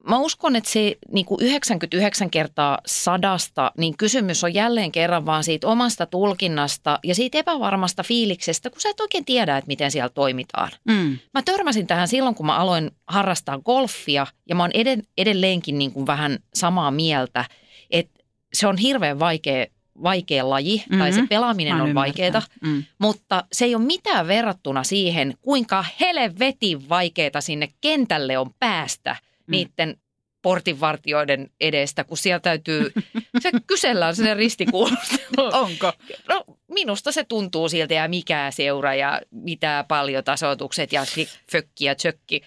mä 0.08 0.18
uskon, 0.18 0.56
että 0.56 0.70
se 0.70 0.96
niin 1.12 1.26
kuin 1.26 1.42
99 1.42 2.30
kertaa 2.30 2.78
sadasta, 2.86 3.72
niin 3.78 3.96
kysymys 3.96 4.44
on 4.44 4.54
jälleen 4.54 4.92
kerran 4.92 5.26
vaan 5.26 5.44
siitä 5.44 5.68
omasta 5.68 6.06
tulkinnasta 6.06 6.98
ja 7.04 7.14
siitä 7.14 7.38
epävarmasta 7.38 8.02
fiiliksestä, 8.02 8.70
kun 8.70 8.80
sä 8.80 8.90
et 8.90 9.00
oikein 9.00 9.24
tiedä, 9.24 9.56
että 9.56 9.68
miten 9.68 9.90
siellä 9.90 10.08
toimitaan. 10.08 10.70
Mm. 10.84 11.18
Mä 11.34 11.42
törmäsin 11.42 11.86
tähän 11.86 12.08
silloin, 12.08 12.34
kun 12.34 12.46
mä 12.46 12.56
aloin 12.56 12.90
harrastaa 13.08 13.58
golfia 13.58 14.26
ja 14.48 14.54
mä 14.54 14.62
oon 14.62 14.70
edelleenkin 15.16 15.78
niin 15.78 15.92
kuin 15.92 16.06
vähän 16.06 16.38
samaa 16.54 16.90
mieltä, 16.90 17.44
että 17.90 18.24
se 18.54 18.66
on 18.66 18.76
hirveän 18.76 19.18
vaikea 19.18 19.66
vaikea 20.02 20.50
laji 20.50 20.76
mm-hmm. 20.76 20.98
tai 20.98 21.12
se 21.12 21.18
mm-hmm. 21.18 21.28
pelaaminen 21.28 21.80
on 21.80 21.94
vaikeaa, 21.94 22.42
mm. 22.62 22.84
mutta 22.98 23.44
se 23.52 23.64
ei 23.64 23.74
ole 23.74 23.84
mitään 23.84 24.26
verrattuna 24.26 24.84
siihen, 24.84 25.34
kuinka 25.42 25.84
helvetin 26.00 26.88
vaikeaa 26.88 27.40
sinne 27.40 27.68
kentälle 27.80 28.38
on 28.38 28.50
päästä– 28.60 29.16
Mm. 29.46 29.50
niiden 29.50 29.96
portinvartioiden 30.44 31.50
edestä, 31.60 32.04
kun 32.04 32.18
siellä 32.18 32.40
täytyy, 32.40 32.92
se 33.42 33.50
kysellään 33.66 34.16
sen 34.16 34.36
ristikuulustelu. 34.36 35.50
Onko? 35.52 35.92
No 36.28 36.44
minusta 36.68 37.12
se 37.12 37.24
tuntuu 37.24 37.68
siltä 37.68 37.94
ja 37.94 38.08
mikä 38.08 38.46
seura 38.50 38.94
ja 38.94 39.20
mitä 39.30 39.84
paljon 39.88 40.24
tasoitukset 40.24 40.92
ja 40.92 41.04
fökki 41.52 41.84
ja 41.84 41.94
tsökki. 41.94 42.42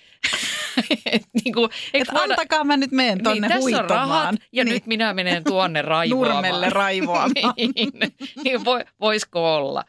et 1.12 1.22
niin 1.44 1.54
kuin, 1.54 1.70
et 1.94 2.08
voida... 2.14 2.34
Antakaa 2.34 2.64
mä 2.64 2.78
nyt 2.78 2.92
menen 2.92 3.24
tonne 3.24 3.48
niin, 3.48 3.62
tässä 3.64 3.84
on 3.84 3.90
rahat 3.90 4.36
ja 4.52 4.64
niin. 4.64 4.74
nyt 4.74 4.86
minä 4.86 5.14
menen 5.14 5.44
tuonne 5.44 5.82
raivoamaan. 5.96 6.34
Nurmelle 6.34 6.70
raivoamaan. 6.70 7.54
niin, 7.58 7.94
niin 8.44 8.62
voisiko 9.00 9.56
olla? 9.56 9.84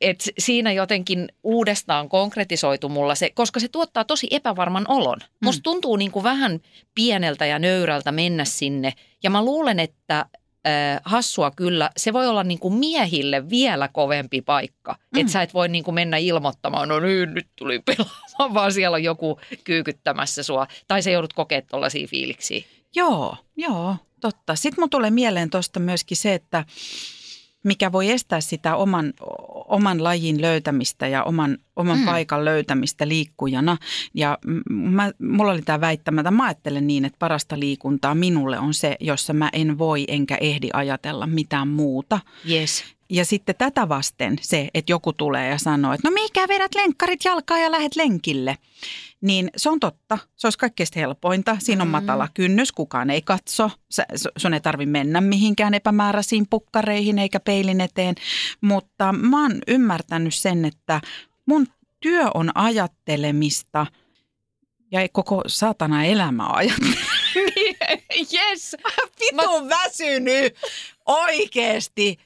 Et 0.00 0.24
siinä 0.38 0.72
jotenkin 0.72 1.28
uudestaan 1.42 2.08
konkretisoitu 2.08 2.88
mulla 2.88 3.14
se, 3.14 3.30
koska 3.34 3.60
se 3.60 3.68
tuottaa 3.68 4.04
tosi 4.04 4.28
epävarman 4.30 4.84
olon. 4.88 5.18
Mm. 5.18 5.44
Musta 5.44 5.62
tuntuu 5.62 5.96
niin 5.96 6.10
kuin 6.10 6.22
vähän 6.22 6.60
pieneltä 6.94 7.46
ja 7.46 7.58
nöyrältä 7.58 8.12
mennä 8.12 8.44
sinne 8.44 8.92
ja 9.22 9.30
mä 9.30 9.44
luulen, 9.44 9.80
että 9.80 10.18
äh, 10.66 11.00
hassua 11.04 11.50
kyllä, 11.50 11.90
se 11.96 12.12
voi 12.12 12.26
olla 12.26 12.44
niin 12.44 12.58
kuin 12.58 12.74
miehille 12.74 13.50
vielä 13.50 13.88
kovempi 13.88 14.42
paikka. 14.42 14.96
Mm. 15.14 15.20
Että 15.20 15.32
sä 15.32 15.42
et 15.42 15.54
voi 15.54 15.68
niin 15.68 15.84
kuin 15.84 15.94
mennä 15.94 16.16
ilmoittamaan, 16.16 16.88
no 16.88 17.00
nyt, 17.00 17.30
nyt 17.30 17.46
tuli 17.56 17.78
pelaamaan, 17.78 18.54
vaan 18.54 18.72
siellä 18.72 18.94
on 18.94 19.02
joku 19.02 19.40
kyykyttämässä 19.64 20.42
sua. 20.42 20.66
Tai 20.88 21.02
se 21.02 21.10
joudut 21.10 21.32
kokemaan 21.32 21.66
tuollaisia 21.70 22.06
fiiliksiä. 22.06 22.64
Joo, 22.94 23.36
joo, 23.56 23.96
totta. 24.20 24.54
Sitten 24.54 24.82
mun 24.82 24.90
tulee 24.90 25.10
mieleen 25.10 25.50
tuosta 25.50 25.80
myöskin 25.80 26.16
se, 26.16 26.34
että 26.34 26.64
mikä 27.64 27.92
voi 27.92 28.10
estää 28.10 28.40
sitä 28.40 28.76
oman, 28.76 29.12
oman 29.68 30.04
lajin 30.04 30.40
löytämistä 30.42 31.06
ja 31.06 31.24
oman, 31.24 31.58
oman 31.80 31.98
mm. 31.98 32.04
paikan 32.04 32.44
löytämistä 32.44 33.08
liikkujana. 33.08 33.76
Ja 34.14 34.38
mä, 34.70 35.12
mulla 35.18 35.52
oli 35.52 35.62
tämä 35.62 35.80
väittämättä, 35.80 36.30
mä 36.30 36.44
ajattelen 36.44 36.86
niin, 36.86 37.04
että 37.04 37.18
parasta 37.18 37.60
liikuntaa 37.60 38.14
minulle 38.14 38.58
on 38.58 38.74
se, 38.74 38.96
jossa 39.00 39.32
mä 39.32 39.50
en 39.52 39.78
voi 39.78 40.04
enkä 40.08 40.36
ehdi 40.40 40.68
ajatella 40.72 41.26
mitään 41.26 41.68
muuta. 41.68 42.20
Yes. 42.50 42.84
Ja 43.10 43.24
sitten 43.24 43.54
tätä 43.58 43.88
vasten 43.88 44.36
se, 44.40 44.68
että 44.74 44.92
joku 44.92 45.12
tulee 45.12 45.48
ja 45.48 45.58
sanoo, 45.58 45.92
että 45.92 46.08
no 46.08 46.14
mikä 46.14 46.48
vedät 46.48 46.74
lenkkarit 46.74 47.24
jalkaa 47.24 47.58
ja 47.58 47.70
lähet 47.70 47.96
lenkille. 47.96 48.58
Niin 49.20 49.50
se 49.56 49.70
on 49.70 49.80
totta. 49.80 50.18
Se 50.36 50.46
olisi 50.46 50.58
kaikkein 50.58 50.86
helpointa. 50.96 51.56
Siinä 51.58 51.82
on 51.82 51.88
mm. 51.88 51.92
matala 51.92 52.28
kynnys, 52.34 52.72
kukaan 52.72 53.10
ei 53.10 53.22
katso. 53.22 53.70
sun 54.36 54.54
ei 54.54 54.60
tarvi 54.60 54.86
mennä 54.86 55.20
mihinkään 55.20 55.74
epämääräisiin 55.74 56.46
pukkareihin 56.50 57.18
eikä 57.18 57.40
peilin 57.40 57.80
eteen. 57.80 58.14
Mutta 58.60 59.12
mä 59.12 59.42
oon 59.42 59.52
ymmärtänyt 59.68 60.34
sen, 60.34 60.64
että 60.64 61.00
mun 61.46 61.66
työ 62.00 62.24
on 62.34 62.50
ajattelemista 62.54 63.86
ja 64.92 65.00
koko 65.12 65.42
saatana 65.46 66.04
elämä 66.04 66.46
ajattelemista. 66.46 67.10
yes! 68.34 68.76
Vitun 69.20 69.66
mä... 69.66 69.76
väsynyt 69.76 70.56
oikeesti 71.06 72.18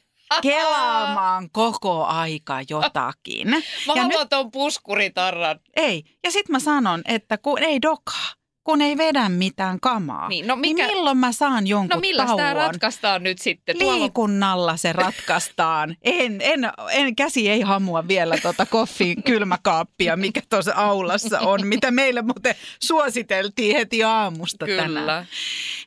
kelaamaan 0.43 1.51
koko 1.51 2.05
aika 2.05 2.59
jotakin. 2.71 3.51
Mä 3.51 3.57
ja 3.57 3.63
haluan 3.87 4.09
nyt... 4.09 4.29
ton 4.29 4.51
puskuritarran. 4.51 5.61
Ei. 5.77 6.05
Ja 6.25 6.31
sitten 6.31 6.53
mä 6.53 6.59
sanon, 6.59 7.03
että 7.05 7.39
kun 7.39 7.63
ei 7.63 7.83
dokaa 7.83 8.33
kun 8.65 8.83
ei 8.83 8.97
vedä 8.97 9.29
mitään 9.29 9.81
kamaa. 9.81 10.29
Niin, 10.29 10.47
no 10.47 10.57
mikä... 10.57 10.87
niin 10.87 10.97
milloin 10.97 11.19
mä 11.19 11.33
saan 11.33 11.67
jonkun 11.67 11.97
No 11.97 12.01
millä 12.01 12.27
tämä 12.37 12.55
ratkaistaan 12.55 13.23
nyt 13.23 13.39
sitten? 13.39 13.79
Liikunnalla 13.79 14.77
se 14.77 14.93
ratkaistaan. 14.93 15.97
en, 16.03 16.37
en, 16.41 16.71
en, 16.91 17.17
käsi 17.17 17.51
ei 17.51 17.61
hamua 17.61 18.09
vielä 18.09 18.39
tuota 18.43 18.67
koffin 18.67 19.23
kylmäkaappia, 19.23 20.17
mikä 20.17 20.41
tuossa 20.51 20.73
aulassa 20.75 21.41
on, 21.41 21.67
mitä 21.67 21.91
meille 21.91 22.23
muuten 22.23 22.55
suositeltiin 22.83 23.77
heti 23.77 24.05
aamusta 24.05 24.67
Kyllä. 24.67 24.83
tänään. 24.83 25.27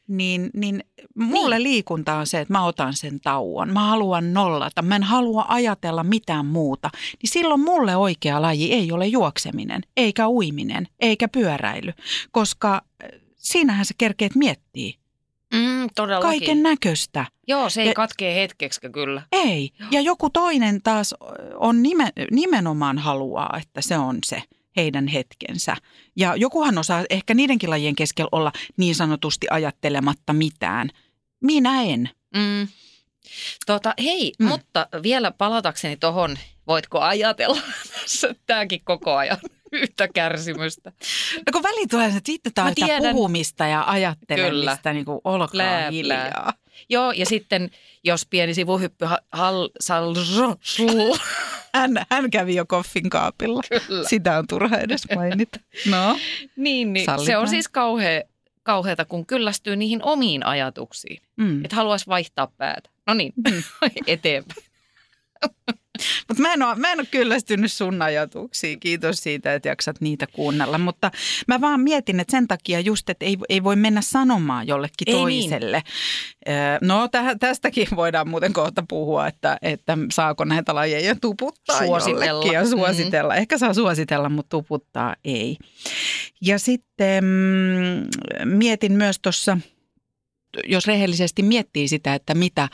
Niin, 0.08 0.50
niin 0.54 0.84
mulle 1.16 1.56
niin. 1.56 1.64
liikunta 1.64 2.16
on 2.16 2.28
se, 2.28 2.40
että 2.40 2.54
mä 2.54 2.66
otan 2.66 2.94
sen 2.94 3.20
tauon. 3.20 3.74
Mä 3.74 3.80
haluan 3.80 4.34
nollata, 4.34 4.82
mä 4.82 4.96
en 4.96 5.04
halua 5.04 5.46
ajatella 5.48 6.04
mitään 6.04 6.46
muuta. 6.46 6.90
Niin 6.94 7.30
silloin 7.30 7.62
mulle 7.62 7.96
oikea 7.96 8.42
laji 8.42 8.74
ei 8.74 8.92
ole 8.92 9.08
juokseminen, 9.08 9.82
eikä 9.98 10.30
uiminen, 10.30 10.88
eikä 11.00 11.28
pyöräily, 11.28 11.94
koska 12.32 12.74
äh, 13.04 13.10
siinähän 13.36 13.86
sä 13.86 13.94
kerkeet 13.98 14.36
miettii. 14.36 14.96
Mm, 15.54 15.88
todellakin. 15.96 16.40
Kaiken 16.40 16.64
näköistä. 16.64 17.26
Joo, 17.48 17.70
se 17.70 17.82
ei 17.82 17.88
ja, 17.88 17.94
katkee 17.94 18.36
hetkeksi 18.36 18.80
kyllä. 18.94 19.22
Ei. 19.32 19.70
Joo. 19.80 19.90
Ja 19.92 20.02
joku 20.02 20.30
toinen 20.30 20.82
taas 20.82 21.16
on 21.56 21.84
nimen, 21.84 22.10
nimenomaan 22.32 22.98
haluaa, 22.98 23.58
että 23.62 23.82
se 23.82 23.98
on 23.98 24.18
se 24.26 24.44
heidän 24.78 25.08
hetkensä. 25.08 25.76
Ja 26.16 26.36
jokuhan 26.36 26.78
osaa 26.78 27.04
ehkä 27.10 27.34
niidenkin 27.34 27.70
lajien 27.70 27.96
keskellä 27.96 28.30
olla 28.32 28.52
niin 28.78 28.96
sanotusti 28.96 29.48
ajattelematta 29.50 30.34
mitään. 30.34 30.90
Minä 31.42 31.84
en. 31.84 32.10
Mm. 32.36 32.68
Tota, 33.66 33.94
hei, 34.04 34.34
mm. 34.40 34.48
mutta 34.48 34.88
vielä 35.04 35.32
palatakseni 35.32 35.98
tuohon, 35.98 36.38
voitko 36.68 37.00
ajatella 37.00 37.62
tässä 38.02 38.36
tämäkin 38.46 38.82
koko 38.84 39.16
ajan? 39.16 39.38
yhtä 39.72 40.08
kärsimystä. 40.08 40.92
No 41.38 41.52
kun 41.54 41.64
väliin 41.64 41.90
tulee 41.90 42.12
se, 42.12 42.18
että 42.18 42.32
vittu, 42.32 42.50
tää 42.56 42.64
Mä 42.64 42.68
on 42.68 42.72
yhtä 42.78 42.86
tiedän. 42.86 43.16
puhumista 43.16 43.68
ja 43.68 43.84
ajattelemista, 43.88 44.78
Kyllä. 44.78 44.94
niin 44.94 45.06
kuin 45.06 45.20
olkaa 45.24 45.48
Plää, 45.52 45.92
hiljaa. 45.92 46.54
Joo, 46.90 47.12
ja 47.12 47.26
sitten 47.26 47.72
jos 48.04 48.26
pieni 48.26 48.54
sivuhyppy 48.54 49.06
ha- 49.06 49.20
hal, 49.32 49.70
sal, 49.80 50.14
ro- 50.16 50.58
sl- 50.78 51.20
Hän, 51.78 52.06
hän 52.10 52.32
kävi 52.32 52.56
jo 52.56 52.66
koffin 52.66 53.10
kaapilla. 53.10 53.62
Kyllä. 53.88 54.10
Sitä 54.10 54.38
on 54.38 54.48
turha 54.48 54.78
edes 54.78 55.08
mainita. 55.16 55.60
No. 55.90 56.18
niin, 56.56 56.94
niin 56.94 57.06
se 57.26 57.38
on 57.38 57.48
siis 57.48 57.68
kauhea, 57.68 58.22
kauheata, 58.64 59.06
kun 59.06 59.26
kyllästyy 59.26 59.76
niihin 59.76 60.04
omiin 60.04 60.46
ajatuksiin. 60.46 61.22
Mm. 61.38 61.66
Että 61.66 61.76
haluaisi 61.76 62.08
vaihtaa 62.08 62.48
päätä. 62.58 62.90
No 63.08 63.14
niin, 63.14 63.34
eteenpäin. 64.08 64.68
Mutta 66.28 66.42
mä 66.42 66.54
en, 66.54 66.62
ole, 66.64 66.76
mä 66.76 66.92
en 66.92 67.00
ole 67.00 67.08
kyllästynyt 67.12 67.72
sun 67.72 68.02
ajatuksiin. 68.02 68.80
Kiitos 68.80 69.18
siitä, 69.18 69.54
että 69.54 69.70
jaksat 69.70 70.02
niitä 70.02 70.28
kuunnella. 70.28 70.78
Mutta 70.78 71.12
mä 71.48 71.62
vaan 71.62 71.82
mietin, 71.82 72.20
että 72.20 72.32
sen 72.32 72.48
takia 72.48 72.80
just, 72.80 73.10
että 73.10 73.26
ei, 73.26 73.38
ei 73.50 73.64
voi 73.64 73.76
mennä 73.76 74.02
sanomaan 74.02 74.68
jollekin 74.68 75.16
Ei 75.16 75.26
niin. 75.26 75.50
toiselle. 75.50 75.84
Öö, 76.50 76.56
No 76.82 77.08
täh, 77.08 77.26
tästäkin 77.40 77.88
voidaan 77.96 78.30
muuten 78.30 78.54
kohta 78.54 78.84
puhua, 78.90 79.28
että, 79.28 79.58
että 79.62 79.98
saako 80.14 80.46
näitä 80.46 80.76
lajeja 80.76 81.16
tuputtaa 81.16 81.78
Suositella. 81.86 82.26
jollekin 82.26 82.54
ja 82.54 82.66
suositella. 82.68 83.36
Ehkä 83.36 83.58
saa 83.58 83.74
suositella, 83.74 84.30
mutta 84.30 84.50
tuputtaa 84.50 85.16
ei. 85.26 85.58
Ja 86.42 86.60
sitten 86.60 87.24
mm, 87.24 88.48
mietin 88.58 88.92
myös 88.92 89.20
tuossa, 89.20 89.58
jos 90.68 90.88
rehellisesti 90.88 91.44
miettii 91.44 91.88
sitä, 91.88 92.14
että 92.16 92.34
mitä 92.36 92.70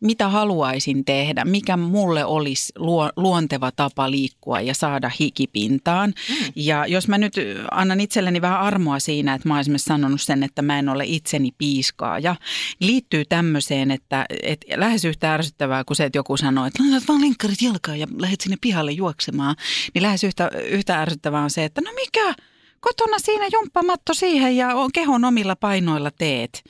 mitä 0.00 0.28
haluaisin 0.28 1.04
tehdä, 1.04 1.44
mikä 1.44 1.76
mulle 1.76 2.24
olisi 2.24 2.72
luo, 2.76 3.10
luonteva 3.16 3.70
tapa 3.72 4.10
liikkua 4.10 4.60
ja 4.60 4.74
saada 4.74 5.10
hikipintaan. 5.20 6.14
Mm. 6.28 6.52
Ja 6.56 6.86
jos 6.86 7.08
mä 7.08 7.18
nyt 7.18 7.34
annan 7.70 8.00
itselleni 8.00 8.40
vähän 8.40 8.60
armoa 8.60 8.98
siinä, 8.98 9.34
että 9.34 9.48
mä 9.48 9.54
oon 9.54 9.60
esimerkiksi 9.60 9.86
sanonut 9.86 10.20
sen, 10.20 10.42
että 10.42 10.62
mä 10.62 10.78
en 10.78 10.88
ole 10.88 11.04
itseni 11.06 11.50
piiskaaja, 11.58 12.36
liittyy 12.80 13.24
tämmöiseen, 13.24 13.90
että, 13.90 14.26
että 14.42 14.66
lähes 14.76 15.04
yhtä 15.04 15.34
ärsyttävää 15.34 15.84
kuin 15.84 15.96
se, 15.96 16.04
että 16.04 16.18
joku 16.18 16.36
sanoo, 16.36 16.66
että 16.66 16.82
laitat 16.82 17.08
vaan 17.08 17.20
lenkkarit 17.20 17.62
jalkaan 17.62 18.00
ja 18.00 18.06
lähdet 18.18 18.40
sinne 18.40 18.56
pihalle 18.60 18.92
juoksemaan, 18.92 19.56
niin 19.94 20.02
lähes 20.02 20.24
yhtä, 20.24 20.50
yhtä 20.70 21.00
ärsyttävää 21.00 21.42
on 21.42 21.50
se, 21.50 21.64
että 21.64 21.80
no 21.80 21.90
mikä, 21.94 22.34
kotona 22.80 23.18
siinä 23.18 23.48
jumppamatto 23.52 24.14
siihen 24.14 24.56
ja 24.56 24.74
on 24.74 24.90
kehon 24.92 25.24
omilla 25.24 25.56
painoilla 25.56 26.10
teet. 26.10 26.62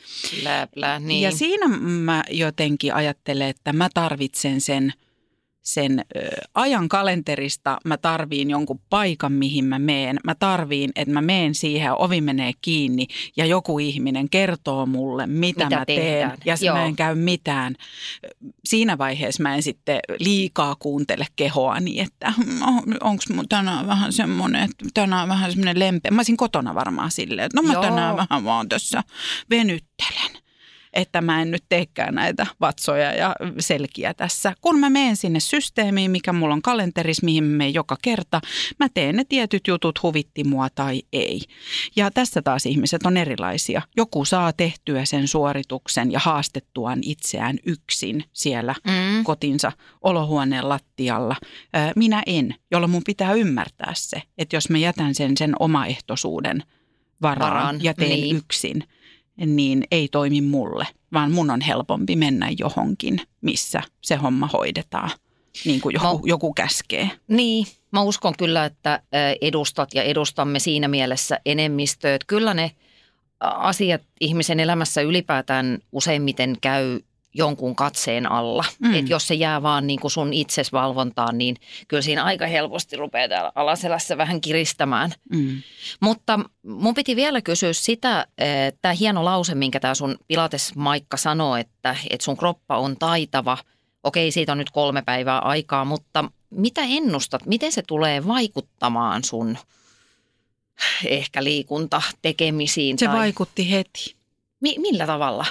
Plää, 0.75 0.99
niin. 0.99 1.23
Ja 1.23 1.31
siinä 1.31 1.69
mä 1.79 2.23
jotenkin 2.31 2.95
ajattelen, 2.95 3.49
että 3.49 3.73
mä 3.73 3.89
tarvitsen 3.95 4.61
sen, 4.61 4.93
sen 5.69 6.05
ö, 6.17 6.29
ajan 6.55 6.89
kalenterista, 6.89 7.79
mä 7.85 7.97
tarviin 7.97 8.51
jonkun 8.51 8.81
paikan, 8.91 9.33
mihin 9.33 9.65
mä 9.65 9.79
meen. 9.79 10.21
Mä 10.25 10.35
tarviin, 10.35 10.91
että 10.97 11.15
mä 11.15 11.21
meen 11.23 11.55
siihen 11.55 11.93
ovi 11.93 12.21
menee 12.21 12.53
kiinni 12.63 13.07
ja 13.37 13.47
joku 13.47 13.79
ihminen 13.79 14.31
kertoo 14.31 14.87
mulle, 14.87 15.27
mitä, 15.27 15.65
Mitä 15.65 15.79
mä 15.79 15.85
teen. 15.85 16.03
tehdään. 16.03 16.39
Ja 16.45 16.57
Joo. 16.61 16.77
mä 16.77 16.85
en 16.85 16.97
käy 16.97 17.15
mitään. 17.15 17.75
Siinä 18.65 18.99
vaiheessa 18.99 19.43
mä 19.43 19.55
en 19.55 19.63
sitten 19.63 20.01
liikaa 20.19 20.77
kuuntele 20.79 21.27
kehoani, 21.37 22.01
että 22.01 22.33
onko 23.01 23.23
mun 23.35 23.49
tänään 23.49 23.87
vähän 23.87 24.13
semmoinen, 24.13 24.63
että 24.63 24.85
tänään 24.95 25.23
on 25.23 25.29
vähän 25.29 25.51
semmoinen 25.51 25.79
lempeä. 25.79 26.11
Mä 26.11 26.19
olisin 26.19 26.37
kotona 26.37 26.75
varmaan 26.75 27.11
silleen, 27.11 27.47
että 27.47 27.61
no 27.61 27.67
mä 27.67 27.73
Joo. 27.73 27.83
tänään 27.83 28.17
vähän 28.17 28.45
vaan 28.45 28.69
tässä 28.69 29.03
venyttelen 29.51 30.48
että 30.93 31.21
mä 31.21 31.43
en 31.43 31.51
nyt 31.51 31.65
teekään 31.69 32.15
näitä 32.15 32.47
vatsoja 32.61 33.15
ja 33.15 33.37
selkiä 33.59 34.15
tässä. 34.15 34.55
Kun 34.61 34.79
mä 34.79 34.91
menen 34.91 35.17
sinne 35.17 35.41
systeemiin, 35.41 36.11
mikä 36.11 36.33
mulla 36.33 36.55
on 36.55 36.63
kalenterissa, 36.63 37.25
mihin 37.25 37.45
mä 37.45 37.57
menen 37.57 37.75
joka 37.75 37.97
kerta, 38.03 38.41
mä 38.79 38.89
teen 38.95 39.17
ne 39.17 39.25
tietyt 39.25 39.67
jutut, 39.67 40.03
huvitti 40.03 40.45
mua 40.45 40.69
tai 40.75 41.03
ei. 41.13 41.41
Ja 41.97 42.11
tässä 42.11 42.43
taas 42.43 42.67
ihmiset 42.67 43.07
on 43.07 43.17
erilaisia. 43.17 43.83
Joku 43.97 44.25
saa 44.25 44.53
tehtyä 44.53 45.05
sen 45.05 45.29
suorituksen 45.29 46.13
ja 46.13 46.19
haastettuaan 46.19 46.99
itseään 47.03 47.59
yksin 47.67 48.25
siellä 48.33 48.75
Mm. 48.85 49.25
kotinsa 49.25 49.73
olohuoneen 50.03 50.69
lattialla. 50.69 51.37
Minä 51.97 52.23
en, 52.27 52.55
jolloin 52.71 52.91
mun 52.91 53.03
pitää 53.07 53.33
ymmärtää 53.33 53.93
se, 53.97 54.23
että 54.39 54.57
jos 54.57 54.71
mä 54.71 54.79
jätän 54.79 55.15
sen 55.15 55.37
sen 55.37 55.53
omaehtoisuuden 55.59 56.63
varaan, 57.23 57.53
Varaan, 57.53 57.85
ja 57.85 57.95
teen 57.95 58.11
niin. 58.11 58.37
yksin, 58.37 58.85
niin 59.47 59.85
ei 59.91 60.09
toimi 60.09 60.41
mulle, 60.41 60.87
vaan 61.13 61.33
mun 61.33 61.51
on 61.51 61.61
helpompi 61.61 62.17
mennä 62.17 62.49
johonkin, 62.59 63.21
missä 63.41 63.83
se 64.01 64.17
homma 64.17 64.47
hoidetaan, 64.53 65.11
niin 65.65 65.81
kuin 65.81 65.93
joku, 65.95 66.07
Mä- 66.19 66.23
joku 66.25 66.53
käskee. 66.53 67.11
Niin, 67.29 67.67
mä 67.91 68.03
uskon 68.03 68.35
kyllä, 68.39 68.65
että 68.65 69.03
edustat 69.41 69.95
ja 69.95 70.03
edustamme 70.03 70.59
siinä 70.59 70.89
mielessä 70.89 71.41
enemmistöä. 71.47 72.15
Että 72.15 72.27
kyllä 72.27 72.55
ne 72.55 72.71
asiat 73.41 74.03
ihmisen 74.21 74.61
elämässä 74.61 75.01
ylipäätään 75.01 75.79
useimmiten 75.93 76.57
käy 76.61 77.01
jonkun 77.35 77.77
katseen 77.77 78.33
alla. 78.33 78.65
Mm. 78.79 78.95
Että 78.95 79.11
jos 79.11 79.29
se 79.29 79.35
jää 79.35 79.63
vaan 79.63 79.87
niin 79.87 80.01
kuin 80.01 80.11
sun 80.11 80.33
itsesvalvontaan, 80.33 81.39
niin 81.39 81.57
kyllä 81.89 82.03
siinä 82.03 82.25
aika 82.25 82.47
helposti 82.47 82.97
rupeaa 82.97 83.29
täällä 83.29 83.53
alaselässä 83.55 84.19
vähän 84.19 84.41
kiristämään. 84.41 85.13
Mm. 85.33 85.63
Mutta 86.01 86.41
mun 86.63 86.95
piti 86.95 87.17
vielä 87.17 87.41
kysyä 87.41 87.73
sitä, 87.73 88.27
tämä 88.83 88.95
hieno 88.95 89.25
lause, 89.25 89.55
minkä 89.55 89.81
tämä 89.81 89.95
sun 89.95 90.17
Pilates-maikka 90.29 91.17
sanoo, 91.17 91.57
että, 91.57 91.97
että 92.11 92.25
sun 92.25 92.37
kroppa 92.37 92.79
on 92.79 92.97
taitava. 92.97 93.59
Okei, 94.03 94.31
siitä 94.31 94.53
on 94.53 94.59
nyt 94.59 94.71
kolme 94.71 95.03
päivää 95.03 95.39
aikaa, 95.39 95.85
mutta 95.85 96.25
mitä 96.51 96.81
ennustat, 96.85 97.47
miten 97.47 97.73
se 97.73 97.83
tulee 97.87 98.27
vaikuttamaan 98.27 99.25
sun 99.25 99.59
ehkä 101.05 101.45
liikunta 101.45 102.03
tekemisiin? 102.23 102.99
Se 102.99 103.07
tai 103.07 103.17
vaikutti 103.17 103.71
heti. 103.71 104.17
mi- 104.61 104.79
millä 104.79 105.07
tavalla? 105.07 105.47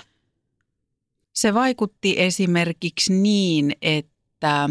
Se 1.38 1.54
vaikutti 1.54 2.16
esimerkiksi 2.18 3.14
niin, 3.14 3.74
että 3.82 4.70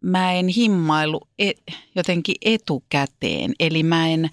mä 0.00 0.32
en 0.32 0.48
himmailu 0.48 1.20
et, 1.38 1.56
jotenkin 1.94 2.34
etukäteen. 2.44 3.52
Eli 3.60 3.82
mä 3.82 4.08
en, 4.08 4.30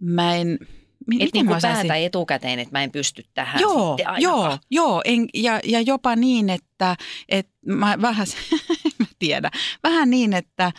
mä 0.00 0.34
en 0.36 0.58
Et 0.62 0.68
miten 1.06 1.30
niin 1.32 1.48
osaisin- 1.56 1.76
päätä 1.76 1.96
etukäteen, 1.96 2.58
että 2.58 2.72
mä 2.78 2.82
en 2.84 2.92
pysty 2.92 3.24
tähän 3.34 3.60
Joo, 3.60 3.90
sitten 3.96 4.08
ainakaan. 4.08 4.48
joo, 4.50 4.58
joo. 4.70 5.02
En, 5.04 5.26
ja, 5.34 5.60
ja 5.64 5.80
jopa 5.80 6.16
niin, 6.16 6.50
että, 6.50 6.96
että 7.28 7.52
mä 7.66 7.98
vähän, 8.02 8.26
mä 8.98 9.06
tiedä, 9.18 9.50
vähän 9.82 10.10
niin, 10.10 10.32
että 10.32 10.72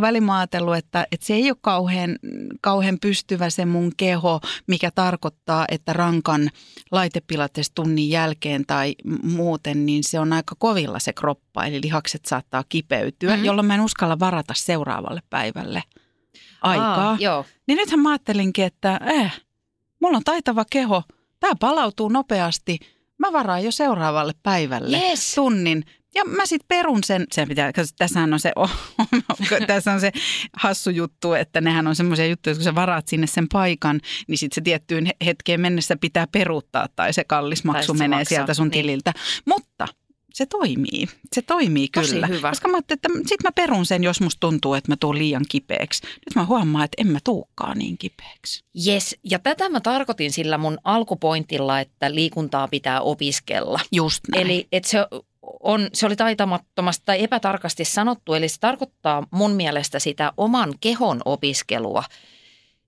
välillä 0.00 0.38
ajatellut, 0.38 0.76
että, 0.76 1.06
että 1.12 1.26
se 1.26 1.34
ei 1.34 1.50
ole 1.50 1.56
kauhean, 1.60 2.18
kauhean 2.60 2.98
pystyvä 3.00 3.50
se 3.50 3.64
mun 3.64 3.92
keho, 3.96 4.40
mikä 4.66 4.90
tarkoittaa, 4.90 5.64
että 5.70 5.92
rankan 5.92 6.50
laitepilates 6.90 7.70
tunnin 7.70 8.10
jälkeen 8.10 8.64
tai 8.66 8.94
muuten, 9.22 9.86
niin 9.86 10.04
se 10.04 10.20
on 10.20 10.32
aika 10.32 10.54
kovilla 10.58 10.98
se 10.98 11.12
kroppa, 11.12 11.64
eli 11.64 11.80
lihakset 11.82 12.24
saattaa 12.24 12.64
kipeytyä, 12.68 13.28
Mhm. 13.28 13.34
mm-hmm. 13.34 13.44
jolloin 13.44 13.66
mä 13.66 13.74
en 13.74 13.80
uskalla 13.80 14.18
varata 14.18 14.54
seuraavalle 14.56 15.20
päivälle 15.30 15.82
aikaa. 16.62 17.08
Aa, 17.10 17.16
joo. 17.20 17.44
Niin 17.66 17.76
nythän 17.76 18.00
mä 18.00 18.08
ajattelinkin, 18.10 18.64
että 18.64 19.00
eh, 19.06 19.32
mulla 20.00 20.16
on 20.16 20.24
taitava 20.24 20.64
keho, 20.70 21.02
tämä 21.40 21.52
palautuu 21.60 22.08
nopeasti, 22.08 22.78
mä 23.18 23.32
varaan 23.32 23.64
jo 23.64 23.70
seuraavalle 23.70 24.32
päivälle 24.42 24.96
Yes. 24.98 25.34
tunnin. 25.34 25.84
Ja 26.18 26.24
mä 26.24 26.46
sitten 26.46 26.68
perun 26.68 27.04
sen, 27.04 27.26
sen 27.32 27.48
pitää, 27.48 27.72
koska 27.72 27.94
tässähän 27.98 28.32
on 28.32 28.40
se, 28.40 28.52
tässä 29.66 29.92
on 29.92 30.00
se 30.00 30.12
hassu 30.56 30.90
juttu, 30.90 31.32
että 31.32 31.60
nehän 31.60 31.86
on 31.86 31.96
semmoisia 31.96 32.26
juttuja, 32.26 32.52
että 32.52 32.58
kun 32.58 32.64
sä 32.64 32.74
varaat 32.74 33.08
sinne 33.08 33.26
sen 33.26 33.46
paikan, 33.52 34.00
niin 34.28 34.38
sitten 34.38 34.54
se 34.54 34.60
tiettyyn 34.60 35.06
he- 35.06 35.16
hetkeen 35.24 35.60
mennessä 35.60 35.96
pitää 35.96 36.26
peruuttaa 36.26 36.86
tai 36.96 37.12
se 37.12 37.24
kallis 37.24 37.64
maksu 37.64 37.92
se 37.92 37.98
menee 37.98 38.18
maksaa, 38.18 38.36
sieltä 38.36 38.54
sun 38.54 38.68
niin. 38.68 38.72
tililtä. 38.72 39.12
Mutta 39.44 39.88
se 40.34 40.46
toimii. 40.46 41.08
Se 41.34 41.42
toimii 41.42 41.88
Tosi 41.88 42.12
kyllä. 42.12 42.26
hyvä. 42.26 42.50
Koska 42.50 42.68
mä 42.68 42.76
ajattelin, 42.76 42.98
että 42.98 43.28
sit 43.28 43.42
mä 43.44 43.52
perun 43.52 43.86
sen, 43.86 44.04
jos 44.04 44.20
musta 44.20 44.40
tuntuu, 44.40 44.74
että 44.74 44.92
mä 44.92 44.96
tuun 45.00 45.18
liian 45.18 45.44
kipeäksi. 45.48 46.02
Nyt 46.04 46.34
mä 46.34 46.44
huomaan, 46.44 46.84
että 46.84 46.96
en 47.00 47.06
mä 47.06 47.18
tuukaan 47.24 47.78
niin 47.78 47.98
kipeäksi. 47.98 48.64
Yes, 48.86 49.16
ja 49.24 49.38
tätä 49.38 49.68
mä 49.68 49.80
tarkoitin 49.80 50.32
sillä 50.32 50.58
mun 50.58 50.78
alkupointilla, 50.84 51.80
että 51.80 52.14
liikuntaa 52.14 52.68
pitää 52.68 53.00
opiskella. 53.00 53.80
Just 53.92 54.20
näin. 54.32 54.44
Eli 54.44 54.68
että 54.72 54.88
se, 54.88 54.98
on, 55.60 55.88
se 55.92 56.06
oli 56.06 56.16
taitamattomasti 56.16 57.02
tai 57.06 57.22
epätarkasti 57.22 57.84
sanottu, 57.84 58.34
eli 58.34 58.48
se 58.48 58.60
tarkoittaa 58.60 59.26
mun 59.30 59.50
mielestä 59.50 59.98
sitä 59.98 60.32
oman 60.36 60.74
kehon 60.80 61.20
opiskelua. 61.24 62.04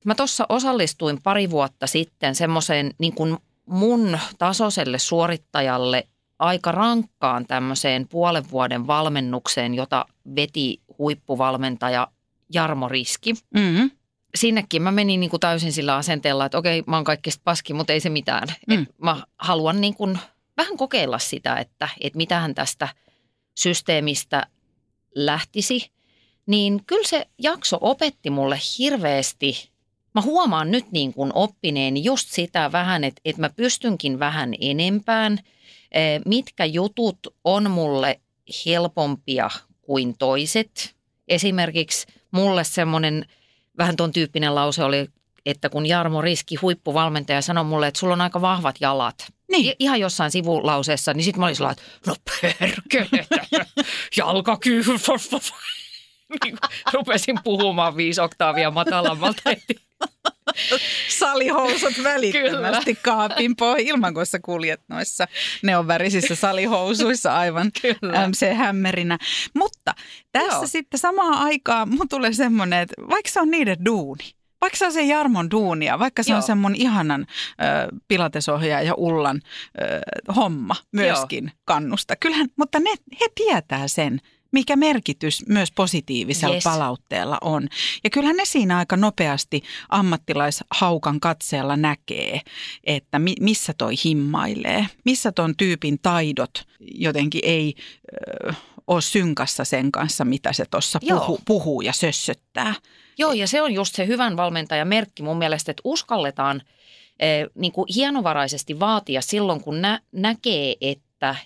Mä 0.05 0.15
tuossa 0.15 0.47
osallistuin 0.49 1.23
pari 1.23 1.51
vuotta 1.51 1.87
sitten 1.87 2.35
semmoiseen 2.35 2.91
niin 2.99 3.15
kuin 3.15 3.37
mun 3.67 4.19
tasoiselle 4.39 4.99
suorittajalle 4.99 6.07
aika 6.39 6.73
rankkaan 6.73 7.47
tämmöiseen 7.47 8.09
puolen 8.09 8.51
vuoden 8.51 8.87
valmennukseen, 8.87 9.75
jota 9.75 10.05
veti 10.37 10.81
huippuvalmentaja 10.99 12.09
Jarmo 12.53 12.89
Riski. 12.89 13.33
Mm-hmm. 13.55 13.91
Sinnekin 14.35 14.83
mä 14.83 14.91
menin 14.91 15.21
niin 15.21 15.31
kuin 15.31 15.41
täysin 15.41 15.73
sillä 15.73 15.97
asenteella, 15.97 16.47
että 16.47 16.59
okei, 16.59 16.83
mä 16.87 16.97
oon 16.97 17.05
kaikista 17.05 17.41
paski, 17.45 17.75
mutta 17.75 17.93
ei 17.93 18.01
se 18.01 18.11
mitään. 18.11 18.49
Mm. 18.69 18.83
Et 18.83 18.89
mä 19.03 19.23
haluan 19.39 19.81
niin 19.81 19.95
kuin 19.95 20.19
vähän 20.61 20.77
kokeilla 20.77 21.19
sitä, 21.19 21.57
että, 21.57 21.89
että 22.01 22.17
mitähän 22.17 22.55
tästä 22.55 22.89
systeemistä 23.55 24.47
lähtisi. 25.15 25.91
niin 26.47 26.85
kyllä 26.87 27.09
se 27.09 27.27
jakso 27.39 27.79
opetti 27.81 28.31
mulle 28.31 28.59
hirveästi. 28.79 29.71
Mä 30.15 30.23
huomaan 30.23 30.71
nyt 30.71 30.93
niin 30.93 31.15
kuin 31.15 31.31
oppineeni 31.35 32.05
just 32.05 32.29
sitä 32.29 32.73
vähän, 32.73 33.05
että, 33.05 33.21
että 33.25 33.41
mä 33.41 33.51
pystynkin 33.51 34.19
vähän 34.19 34.55
enempään. 34.61 35.39
Mitkä 36.27 36.65
jutut 36.65 37.19
on 37.45 37.71
mulle 37.71 38.21
helpompia 38.67 39.51
kuin 39.83 40.19
toiset. 40.19 40.97
Esimerkiksi 41.29 42.07
mulle 42.31 42.65
semmoinen 42.65 43.27
vähän 43.79 43.97
ton 43.97 44.13
tyyppinen 44.13 44.55
lause 44.55 44.85
oli, 44.85 45.09
että 45.47 45.69
kun 45.69 45.87
Jarmo 45.87 46.21
Riski, 46.21 46.57
huippuvalmentaja, 46.57 47.43
sanoi 47.43 47.65
mulle, 47.65 47.87
että 47.87 48.01
sulla 48.01 48.13
on 48.13 48.21
aika 48.21 48.41
vahvat 48.41 48.77
jalat. 48.81 49.33
Niin. 49.51 49.67
I- 49.67 49.77
ihan 49.79 50.01
jossain 50.01 50.31
sivulauseessa, 50.31 51.15
niin 51.15 51.25
sitten 51.25 51.41
mä 51.41 51.47
olin 51.47 51.57
sellainen, 51.57 51.85
että 51.97 52.11
no 52.11 52.17
perkele, 52.43 53.27
jalkakyy. 54.17 54.83
niin 56.45 56.59
rupesin 56.93 57.39
puhumaan 57.45 57.97
viisi 57.97 58.21
oktaavia 58.21 58.71
matalammalta. 58.71 59.43
Salihousut 61.09 61.95
välittömästi 62.03 62.95
kaapin 62.95 63.57
pohja 63.57 63.85
ilman, 63.89 64.15
kun 64.15 64.27
sä 64.27 64.39
kuljet 64.39 64.81
noissa 64.89 65.27
neonvärisissä 65.63 66.35
salihousuissa 66.35 67.37
aivan 67.37 67.71
Kyllä. 67.83 68.29
MC-hämmerinä. 68.29 69.19
Mutta 69.55 69.95
tässä 70.33 70.57
Joo. 70.57 70.67
sitten 70.67 71.01
samaan 71.01 71.35
aikaan 71.35 71.89
mun 71.89 72.09
tulee 72.09 72.33
semmoinen, 72.33 72.81
että 72.81 72.95
vaikka 73.11 73.31
se 73.31 73.41
on 73.41 73.51
niiden 73.51 73.85
duuni, 73.85 74.25
vaikka 74.61 74.77
se 74.79 74.87
on 74.87 74.93
se 74.93 75.03
Jarmon 75.03 75.51
duunia, 75.51 75.99
vaikka 75.99 76.23
se 76.23 76.33
Joo. 76.33 76.41
on 76.51 76.59
mun 76.59 76.75
ihanan 76.75 77.27
ö, 77.31 77.97
pilatesohjaaja 78.09 78.95
Ullan 78.95 79.41
ö, 79.81 80.33
homma 80.37 80.77
myöskin 80.93 81.45
Joo. 81.45 81.53
kannusta. 81.65 82.17
Kyllähän, 82.17 82.49
mutta 82.57 82.81
ne, 82.81 82.91
he 83.21 83.27
tietää 83.35 83.89
sen, 83.89 84.21
mikä 84.53 84.77
merkitys 84.77 85.47
myös 85.49 85.73
positiivisella 85.73 86.55
Yes. 86.55 86.65
palautteella 86.65 87.39
on. 87.41 87.69
Ja 88.05 88.11
kyllähän 88.11 88.37
ne 88.37 88.45
siinä 88.45 88.79
aika 88.79 88.97
nopeasti 88.97 89.63
ammattilaishaukan 89.89 91.21
katseella 91.21 91.77
näkee, 91.77 92.41
että 92.85 93.19
mi, 93.19 93.35
missä 93.41 93.73
toi 93.79 93.95
himmailee, 94.05 94.87
missä 95.05 95.33
ton 95.33 95.57
tyypin 95.57 95.99
taidot 96.03 96.65
jotenkin 96.81 97.41
ei 97.45 97.75
ö, 98.49 98.53
ole 98.87 99.03
synkassa 99.03 99.65
sen 99.65 99.93
kanssa, 99.93 100.25
mitä 100.25 100.53
se 100.53 100.65
tuossa 100.71 100.99
Joo. 101.03 101.21
puhu, 101.21 101.41
puhuu 101.45 101.81
ja 101.81 101.93
sössöttää. 101.93 102.75
Joo, 103.21 103.33
ja 103.33 103.49
se 103.49 103.63
on 103.63 103.75
just 103.75 103.95
se 103.95 104.07
hyvän 104.07 104.37
valmentajan 104.37 104.89
merkki 104.89 105.23
mun 105.23 105.39
mielestä, 105.39 105.71
että 105.71 105.81
uskalletaan 105.85 106.63
eh, 107.19 107.47
niin 107.55 107.73
kuin 107.73 107.87
hienovaraisesti 107.95 108.81
vaatia 108.81 109.21
silloin, 109.21 109.61
kun 109.61 109.83
nä- 109.83 110.01
näkee, 110.13 110.77
että 110.81 111.37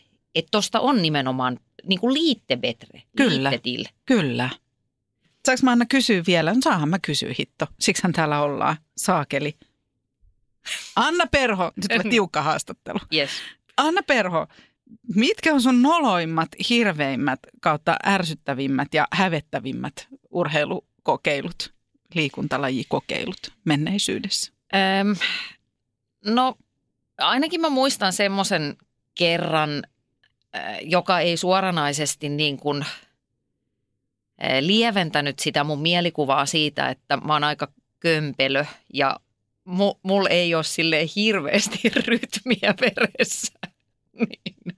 tuosta 0.50 0.80
on 0.80 1.02
nimenomaan 1.02 1.58
niin 1.84 2.00
kuin 2.00 2.14
liittebetre, 2.14 3.02
Kyllä. 3.16 3.50
liittetil. 3.50 3.84
Kyllä. 4.06 4.50
Saanko 5.46 5.60
mä 5.62 5.70
Anna 5.70 5.86
kysyä 5.86 6.22
vielä? 6.26 6.54
No 6.54 6.60
saahan 6.64 6.88
mä 6.88 6.98
kysyä 6.98 7.34
hitto. 7.38 7.66
Siksihän 7.80 8.12
täällä 8.12 8.42
ollaan. 8.42 8.76
Saakeli. 8.96 9.54
Anna 10.96 11.26
Perho, 11.26 11.72
nyt 11.76 11.86
tulee 11.88 12.10
tiukka 12.10 12.42
haastattelu. 12.42 12.98
Yes. 13.14 13.30
Anna 13.76 14.02
Perho, 14.02 14.46
mitkä 15.14 15.54
on 15.54 15.62
sun 15.62 15.82
noloimmat, 15.82 16.48
hirveimmät 16.68 17.40
kautta 17.60 17.96
ärsyttävimmät 18.06 18.94
ja 18.94 19.08
hävettävimmät 19.12 20.08
urheilukokeilut, 21.08 21.72
liikuntalajikokeilut 22.14 23.52
menneisyydessä? 23.64 24.52
Öm, 24.74 25.16
no 26.24 26.54
ainakin 27.18 27.60
mä 27.60 27.68
muistan 27.68 28.12
semmoisen 28.12 28.76
kerran, 29.14 29.82
joka 30.82 31.20
ei 31.20 31.36
suoranaisesti 31.36 32.28
niin 32.28 32.56
kuin 32.56 32.84
lieventänyt 34.60 35.38
sitä 35.38 35.64
mun 35.64 35.82
mielikuvaa 35.82 36.46
siitä, 36.46 36.88
että 36.88 37.16
mä 37.16 37.32
oon 37.32 37.44
aika 37.44 37.68
kömpelö 38.00 38.64
ja 38.94 39.20
mu, 39.64 39.94
mulla 40.02 40.28
ei 40.28 40.54
ole 40.54 40.64
sille 40.64 41.06
hirveästi 41.16 41.80
rytmiä 42.06 42.74
veressä. 42.80 43.52
Niin. 44.64 44.76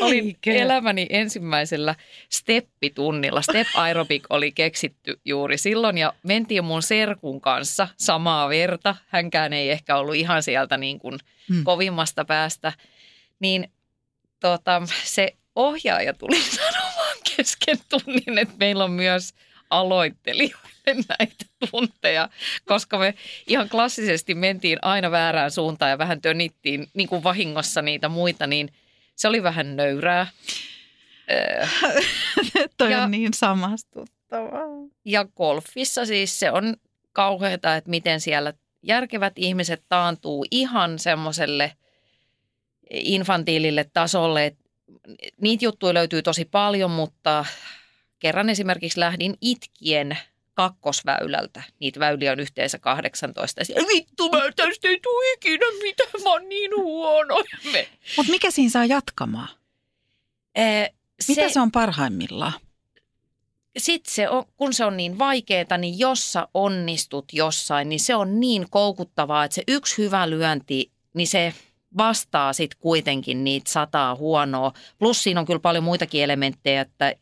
Olin 0.00 0.26
Eikö? 0.26 0.52
elämäni 0.52 1.06
ensimmäisellä 1.10 1.94
steppitunnilla. 2.28 3.42
Step 3.42 3.66
aerobic 3.74 4.24
oli 4.30 4.52
keksitty 4.52 5.20
juuri 5.24 5.58
silloin 5.58 5.98
ja 5.98 6.12
mentiin 6.22 6.64
mun 6.64 6.82
serkun 6.82 7.40
kanssa 7.40 7.88
samaa 7.96 8.48
verta. 8.48 8.96
Hänkään 9.08 9.52
ei 9.52 9.70
ehkä 9.70 9.96
ollut 9.96 10.14
ihan 10.14 10.42
sieltä 10.42 10.76
niin 10.76 10.98
kuin 10.98 11.18
Hmm. 11.48 11.64
kovimmasta 11.64 12.24
päästä. 12.24 12.72
Niin 13.40 13.70
tota, 14.40 14.82
se 15.04 15.34
ohjaaja 15.56 16.14
tuli 16.14 16.42
sanomaan 16.56 17.16
kesken 17.36 17.78
tunnin, 17.88 18.38
että 18.38 18.54
meillä 18.58 18.84
on 18.84 18.90
myös 18.92 19.34
aloittelijoille 19.70 20.79
näitä 21.08 21.44
tunteja, 21.70 22.28
koska 22.64 22.98
me 22.98 23.14
ihan 23.46 23.68
klassisesti 23.68 24.34
mentiin 24.34 24.78
aina 24.82 25.10
väärään 25.10 25.50
suuntaan 25.50 25.90
ja 25.90 25.98
vähän 25.98 26.20
tönittiin 26.20 26.86
niin 26.94 27.08
kuin 27.08 27.22
vahingossa 27.24 27.82
niitä 27.82 28.08
muita, 28.08 28.46
niin 28.46 28.72
se 29.16 29.28
oli 29.28 29.42
vähän 29.42 29.76
nöyrää. 29.76 30.26
Toi 32.78 32.92
Ja- 32.92 33.02
on 33.02 33.10
niin 33.10 33.34
samastuttavaa. 33.34 34.66
Ja 35.04 35.24
golfissa 35.36 36.06
siis 36.06 36.38
se 36.40 36.50
on 36.50 36.76
kauheata, 37.12 37.76
että 37.76 37.90
miten 37.90 38.20
siellä 38.20 38.52
järkevät 38.82 39.32
ihmiset 39.36 39.82
taantuu 39.88 40.44
ihan 40.50 40.98
semmoiselle 40.98 41.72
infantiilille 42.90 43.90
tasolle. 43.92 44.46
että 44.46 44.64
Niitä 45.40 45.64
juttuja 45.64 45.94
löytyy 45.94 46.22
tosi 46.22 46.44
paljon, 46.44 46.90
mutta 46.90 47.44
kerran 48.18 48.50
esimerkiksi 48.50 49.00
lähdin 49.00 49.34
itkien 49.40 50.18
kakkosväylältä. 50.60 51.62
Niitä 51.80 52.00
väyliä 52.00 52.32
on 52.32 52.40
yhteensä 52.40 52.78
18. 52.78 53.60
Ja 53.60 53.84
vittu, 53.88 54.28
mä 54.30 54.38
tästä 54.56 54.88
ei 54.88 55.00
tule 55.00 55.32
ikinä 55.32 55.66
mitään, 55.82 56.22
mä 56.24 56.30
oon 56.30 56.48
niin 56.48 56.70
huono. 56.76 57.34
Mutta 58.16 58.30
mikä 58.30 58.50
siinä 58.50 58.70
saa 58.70 58.84
jatkamaan? 58.84 59.48
Eh, 60.54 60.90
Mitä 61.28 61.48
se, 61.48 61.52
se 61.52 61.60
on 61.60 61.72
parhaimmillaan? 61.72 62.52
sitten 63.78 64.14
se 64.14 64.28
on, 64.28 64.44
kun 64.56 64.74
se 64.74 64.84
on 64.84 64.96
niin 64.96 65.18
vaikeaa, 65.18 65.78
niin 65.78 65.98
jos 65.98 66.32
sä 66.32 66.48
onnistut 66.54 67.24
jossain, 67.32 67.88
niin 67.88 68.00
se 68.00 68.14
on 68.14 68.40
niin 68.40 68.66
koukuttavaa, 68.70 69.44
että 69.44 69.54
se 69.54 69.62
yksi 69.68 69.98
hyvä 69.98 70.30
lyönti, 70.30 70.90
niin 71.14 71.26
se 71.26 71.54
vastaa 71.98 72.52
sitten 72.52 72.78
kuitenkin 72.80 73.44
niitä 73.44 73.70
sataa 73.72 74.14
huonoa. 74.14 74.72
Plus 74.98 75.22
siinä 75.22 75.40
on 75.40 75.46
kyllä 75.46 75.60
paljon 75.60 75.84
muitakin 75.84 76.24
elementtejä, 76.24 76.80
että 76.80 77.14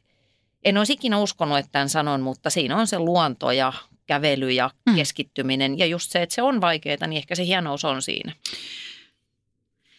en 0.64 0.78
olisi 0.78 0.92
ikinä 0.92 1.18
uskonut, 1.18 1.58
että 1.58 1.72
tämän 1.72 1.88
sanon, 1.88 2.20
mutta 2.20 2.50
siinä 2.50 2.76
on 2.76 2.86
se 2.86 2.98
luonto 2.98 3.52
ja 3.52 3.72
kävely 4.06 4.50
ja 4.50 4.70
Mm. 4.86 4.94
keskittyminen. 4.96 5.78
Ja 5.78 5.86
just 5.86 6.10
se, 6.10 6.22
että 6.22 6.34
se 6.34 6.42
on 6.42 6.60
vaikeaa, 6.60 7.06
niin 7.06 7.18
ehkä 7.18 7.34
se 7.34 7.44
hienous 7.46 7.84
on 7.84 8.02
siinä. 8.02 8.32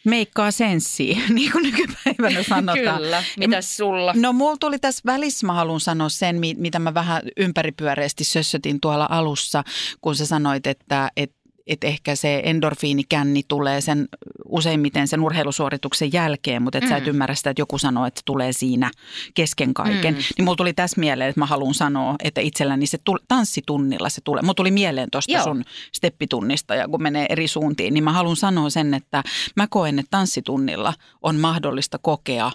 Meikkaa 0.04 0.50
senssiä, 0.50 1.18
niin 1.34 1.52
kuin 1.52 1.62
nykypäivänä 1.62 2.42
sanotaan. 2.42 2.98
Kyllä. 3.00 3.24
Mitäs 3.36 3.76
sulla? 3.76 4.12
No 4.16 4.32
mulla 4.32 4.56
tuli 4.60 4.78
tässä 4.78 5.02
välissä, 5.06 5.46
mä 5.46 5.52
haluan 5.52 5.80
sanoa 5.80 6.08
sen, 6.08 6.36
mi- 6.40 6.54
mitä 6.58 6.78
mä 6.78 6.94
vähän 6.94 7.22
ympäripyöreästi 7.36 8.24
sössötin 8.24 8.80
tuolla 8.80 9.06
alussa, 9.10 9.64
kun 10.00 10.16
sä 10.16 10.26
sanoit, 10.26 10.66
että 10.66 11.10
et, 11.16 11.32
et 11.66 11.84
ehkä 11.84 12.16
se 12.16 12.42
endorfiinikänni 12.44 13.42
tulee 13.48 13.80
sen 13.80 14.08
useimmiten 14.48 15.08
sen 15.08 15.20
urheilusuorituksen 15.20 16.12
jälkeen, 16.12 16.62
mutta 16.62 16.78
et 16.78 16.88
sä 16.88 16.96
et 16.96 17.04
Mm. 17.04 17.08
ymmärrä 17.10 17.34
sitä, 17.34 17.50
että 17.50 17.60
joku 17.60 17.78
sanoo, 17.78 18.06
että 18.06 18.18
se 18.18 18.24
tulee 18.24 18.52
siinä 18.52 18.90
kesken 19.34 19.74
kaiken. 19.74 20.14
Mm. 20.14 20.20
Niin 20.38 20.44
mulla 20.44 20.56
tuli 20.56 20.72
tässä 20.72 21.00
mieleen, 21.00 21.28
että 21.30 21.40
mä 21.40 21.46
haluan 21.46 21.74
sanoa, 21.74 22.14
että 22.24 22.40
itselläni 22.40 22.86
se 22.86 22.98
tul- 22.98 23.24
tanssitunnilla 23.28 24.08
se 24.08 24.20
tulee. 24.24 24.42
Mulla 24.42 24.54
tuli 24.54 24.70
mieleen 24.70 25.08
tuosta 25.12 25.42
sun 25.42 25.64
steppitunnista 25.92 26.74
ja 26.74 26.88
kun 26.88 27.02
menee 27.02 27.26
eri 27.28 27.48
suuntiin, 27.48 27.94
niin 27.94 28.04
mä 28.04 28.12
haluan 28.12 28.36
sanoa 28.36 28.70
sen, 28.70 28.94
että 28.94 29.22
mä 29.56 29.66
koen, 29.70 29.98
että 29.98 30.10
tanssitunnilla 30.10 30.94
on 31.22 31.36
mahdollista 31.36 31.98
kokea 31.98 32.52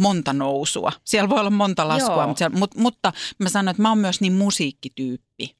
monta 0.00 0.32
nousua. 0.32 0.92
Siellä 1.04 1.28
voi 1.30 1.40
olla 1.40 1.50
monta 1.50 1.88
laskua, 1.88 2.14
Joo. 2.16 2.26
mutta, 2.26 2.38
siellä, 2.38 2.58
mut, 2.58 2.74
mutta 2.74 3.12
mä 3.38 3.48
sanon, 3.48 3.68
että 3.70 3.82
mä 3.82 3.88
oon 3.88 3.98
myös 3.98 4.20
niin 4.20 4.32
musiikkityyppi, 4.32 5.56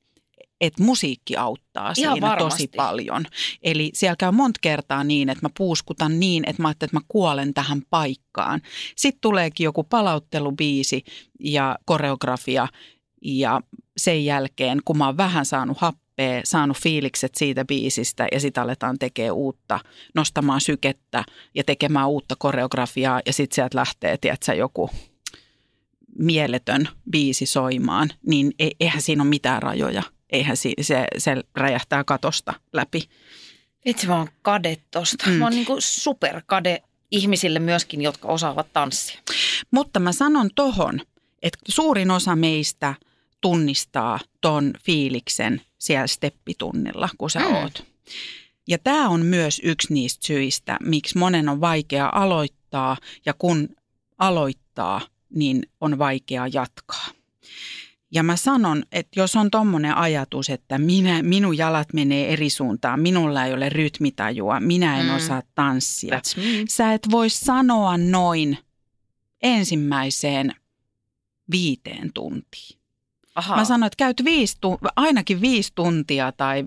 että 0.60 0.82
musiikki 0.82 1.36
auttaa 1.36 1.82
Ihan 1.84 1.94
siinä 1.94 2.10
tosi 2.10 2.20
varmasti. 2.20 2.70
paljon. 2.76 3.26
Eli 3.62 3.90
siellä 3.94 4.16
käy 4.16 4.32
monta 4.32 4.58
kertaa 4.62 5.04
niin, 5.04 5.28
että 5.28 5.44
mä 5.44 5.50
puuskutan 5.58 6.20
niin, 6.20 6.48
että 6.48 6.62
mä 6.62 6.68
ajattelen, 6.68 6.88
että 6.88 6.96
mä 6.96 7.04
kuolen 7.08 7.54
tähän 7.54 7.82
paikkaan. 7.90 8.60
Sitten 8.96 9.20
tuleekin 9.20 9.64
joku 9.64 9.84
palauttelubiisi 9.84 11.04
ja 11.40 11.78
koreografia 11.84 12.68
ja 13.22 13.60
sen 13.96 14.24
jälkeen, 14.24 14.80
kun 14.84 14.98
mä 14.98 15.06
oon 15.06 15.16
vähän 15.16 15.46
saanut 15.46 15.78
happea, 15.78 16.40
saanut 16.44 16.76
fiilikset 16.76 17.34
siitä 17.34 17.64
biisistä 17.64 18.26
ja 18.32 18.40
sitten 18.40 18.62
aletaan 18.62 18.98
tekemään 18.98 19.34
uutta, 19.34 19.80
nostamaan 20.14 20.60
sykettä 20.60 21.24
ja 21.54 21.64
tekemään 21.64 22.08
uutta 22.08 22.34
koreografiaa 22.38 23.20
ja 23.26 23.32
sitten 23.32 23.54
sieltä 23.54 23.78
lähtee, 23.78 24.16
tiedätkö, 24.16 24.54
joku 24.54 24.90
mieletön 26.18 26.88
biisi 27.10 27.46
soimaan, 27.46 28.10
niin 28.26 28.52
e- 28.58 28.70
eihän 28.80 29.02
siinä 29.02 29.22
ole 29.22 29.28
mitään 29.28 29.62
rajoja. 29.62 30.02
Eihän 30.30 30.56
si- 30.56 30.74
se, 30.80 31.04
se 31.18 31.36
räjähtää 31.56 32.04
katosta 32.04 32.54
läpi. 32.72 33.08
Itse 33.84 34.06
mä 34.06 34.16
oon 34.18 34.28
kade 34.42 34.76
tosta. 34.90 35.24
Mm. 35.26 35.32
Mä 35.32 35.44
oon 35.44 35.52
niinku 35.54 35.76
superkade 35.78 36.82
ihmisille 37.10 37.58
myöskin, 37.58 38.02
jotka 38.02 38.28
osaavat 38.28 38.72
tanssia. 38.72 39.20
Mutta 39.70 40.00
mä 40.00 40.12
sanon 40.12 40.50
tohon, 40.54 41.00
että 41.42 41.58
suurin 41.68 42.10
osa 42.10 42.36
meistä 42.36 42.94
tunnistaa 43.40 44.20
ton 44.40 44.72
fiiliksen 44.84 45.60
siellä 45.78 46.06
steppitunnilla, 46.06 47.08
kun 47.18 47.30
sä 47.30 47.38
Mm. 47.40 47.54
oot. 47.54 47.84
Ja 48.68 48.78
tämä 48.78 49.08
on 49.08 49.26
myös 49.26 49.60
yksi 49.64 49.92
niistä 49.94 50.26
syistä, 50.26 50.76
miksi 50.82 51.18
monen 51.18 51.48
on 51.48 51.60
vaikea 51.60 52.10
aloittaa 52.14 52.96
ja 53.26 53.34
kun 53.38 53.68
aloittaa, 54.18 55.00
niin 55.34 55.62
on 55.80 55.98
vaikea 55.98 56.46
jatkaa. 56.52 57.06
Ja 58.16 58.22
mä 58.22 58.36
sanon, 58.36 58.82
että 58.92 59.20
jos 59.20 59.36
on 59.36 59.50
tommonen 59.50 59.96
ajatus, 59.96 60.50
että 60.50 60.78
minä, 60.78 61.22
minun 61.22 61.56
jalat 61.58 61.92
menee 61.92 62.32
eri 62.32 62.50
suuntaan, 62.50 63.00
minulla 63.00 63.44
ei 63.44 63.52
ole 63.54 63.68
rytmitajua, 63.68 64.60
minä 64.60 65.00
en 65.00 65.06
Mm. 65.06 65.14
osaa 65.16 65.42
tanssia. 65.54 66.18
That's 66.18 66.36
me. 66.40 66.64
Sä 66.68 66.92
et 66.92 67.08
voi 67.10 67.30
sanoa 67.30 67.96
noin 67.96 68.58
ensimmäiseen 69.42 70.54
viiteen 71.50 72.12
tuntiin. 72.12 72.78
Aha. 73.34 73.56
Mä 73.56 73.64
sanoin, 73.64 73.86
että 73.86 73.96
käyt 73.96 74.24
viisi 74.24 74.56
ainakin 74.96 75.40
viisi 75.40 75.72
tuntia 75.74 76.32
tai 76.32 76.64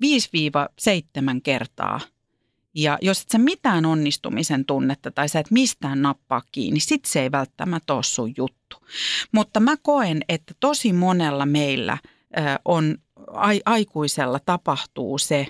5-7 0.00 1.40
kertaa. 1.42 2.00
Ja 2.74 2.98
jos 3.02 3.20
et 3.22 3.28
sä 3.32 3.38
mitään 3.38 3.84
onnistumisen 3.86 4.64
tunnetta 4.64 5.10
tai 5.10 5.28
sä 5.28 5.40
et 5.40 5.50
mistään 5.50 6.02
nappaa 6.02 6.42
kiinni, 6.52 6.80
sit 6.80 7.04
se 7.04 7.22
ei 7.22 7.32
välttämättä 7.32 7.94
ole 7.94 8.02
sun 8.02 8.34
juttu. 8.36 8.76
Mutta 9.32 9.60
mä 9.60 9.76
koen, 9.82 10.20
että 10.28 10.54
tosi 10.60 10.92
monella 10.92 11.46
meillä 11.46 11.98
on 12.64 12.98
ai- 13.32 13.62
aikuisella 13.66 14.38
tapahtuu 14.38 15.18
se, 15.18 15.46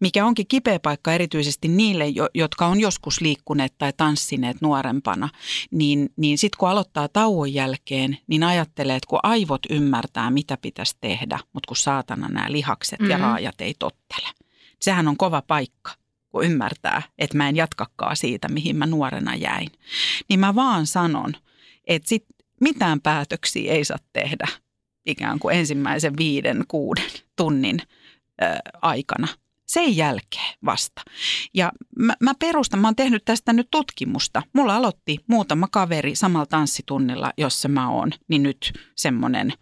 mikä 0.00 0.26
onkin 0.26 0.46
kipeä 0.46 0.78
paikka 0.80 1.12
erityisesti 1.12 1.68
niille, 1.68 2.08
jo- 2.08 2.28
jotka 2.34 2.66
on 2.66 2.80
joskus 2.80 3.20
liikkuneet 3.20 3.74
tai 3.78 3.92
tanssineet 3.96 4.56
nuorempana, 4.60 5.28
niin, 5.70 6.10
niin 6.16 6.38
sitten 6.38 6.58
kun 6.58 6.68
aloittaa 6.68 7.08
tauon 7.08 7.54
jälkeen, 7.54 8.18
niin 8.26 8.42
ajattelee, 8.42 8.96
että 8.96 9.06
kun 9.08 9.20
aivot 9.22 9.62
ymmärtää, 9.70 10.30
mitä 10.30 10.56
pitäisi 10.56 10.96
tehdä, 11.00 11.38
mutta 11.52 11.68
kun 11.68 11.76
saatana 11.76 12.28
nämä 12.28 12.52
lihakset 12.52 13.00
ja 13.08 13.16
Mhm. 13.18 13.22
raajat 13.26 13.60
ei 13.60 13.74
tottele. 13.78 14.28
Sehän 14.80 15.08
on 15.08 15.16
kova 15.16 15.42
paikka, 15.42 15.92
kun 16.34 16.44
ymmärtää, 16.44 17.02
että 17.18 17.36
mä 17.36 17.48
en 17.48 17.56
jatkakaan 17.56 18.16
siitä, 18.16 18.48
mihin 18.48 18.76
mä 18.76 18.86
nuorena 18.86 19.34
jäin. 19.34 19.68
Niin 20.28 20.40
mä 20.40 20.54
vaan 20.54 20.86
sanon, 20.86 21.32
että 21.84 22.08
sit 22.08 22.24
mitään 22.60 23.00
päätöksiä 23.00 23.72
ei 23.72 23.84
saa 23.84 23.98
tehdä 24.12 24.48
ikään 25.06 25.38
kuin 25.38 25.56
ensimmäisen 25.56 26.16
viiden, 26.16 26.64
kuuden 26.68 27.10
tunnin 27.36 27.82
ö, 28.42 28.44
aikana. 28.82 29.28
Sen 29.66 29.96
jälkeen 29.96 30.54
vasta. 30.64 31.02
Ja 31.54 31.72
mä, 31.98 32.14
mä 32.20 32.32
perustan, 32.38 32.80
mä 32.80 32.86
oon 32.86 32.96
tehnyt 32.96 33.24
tästä 33.24 33.52
nyt 33.52 33.68
tutkimusta. 33.70 34.42
Mulla 34.52 34.76
aloitti 34.76 35.18
muutama 35.26 35.68
kaveri 35.70 36.14
samalla 36.14 36.46
tanssitunnilla, 36.46 37.32
jossa 37.36 37.68
mä 37.68 37.90
oon, 37.90 38.10
niin 38.28 38.42
nyt 38.42 38.72
semmoinen 38.96 39.52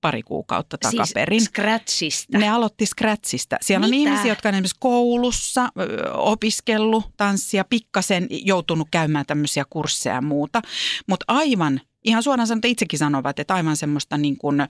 pari 0.00 0.22
kuukautta 0.22 0.78
takaperin. 0.78 1.40
Siis 1.40 1.48
scratchista. 1.48 2.38
Ne 2.38 2.48
aloitti 2.48 2.86
scratchista. 2.86 3.56
Siellä 3.60 3.84
on 3.84 3.90
Mitä? 3.90 4.10
ihmisiä, 4.10 4.32
jotka 4.32 4.48
on 4.48 4.54
esimerkiksi 4.54 4.76
koulussa 4.80 5.68
opiskellut 6.14 7.04
tanssia, 7.16 7.64
pikkasen 7.64 8.26
joutunut 8.30 8.88
käymään 8.90 9.26
tämmöisiä 9.26 9.64
kursseja 9.70 10.14
ja 10.14 10.22
muuta. 10.22 10.62
Mutta 11.08 11.24
aivan, 11.28 11.80
ihan 12.04 12.22
suoraan 12.22 12.46
sanotaan 12.46 12.70
itsekin 12.70 12.98
sanovat, 12.98 13.38
että 13.38 13.54
aivan 13.54 13.76
semmoista 13.76 14.18
niin 14.18 14.36
kuin 14.38 14.60
ö, 14.60 14.66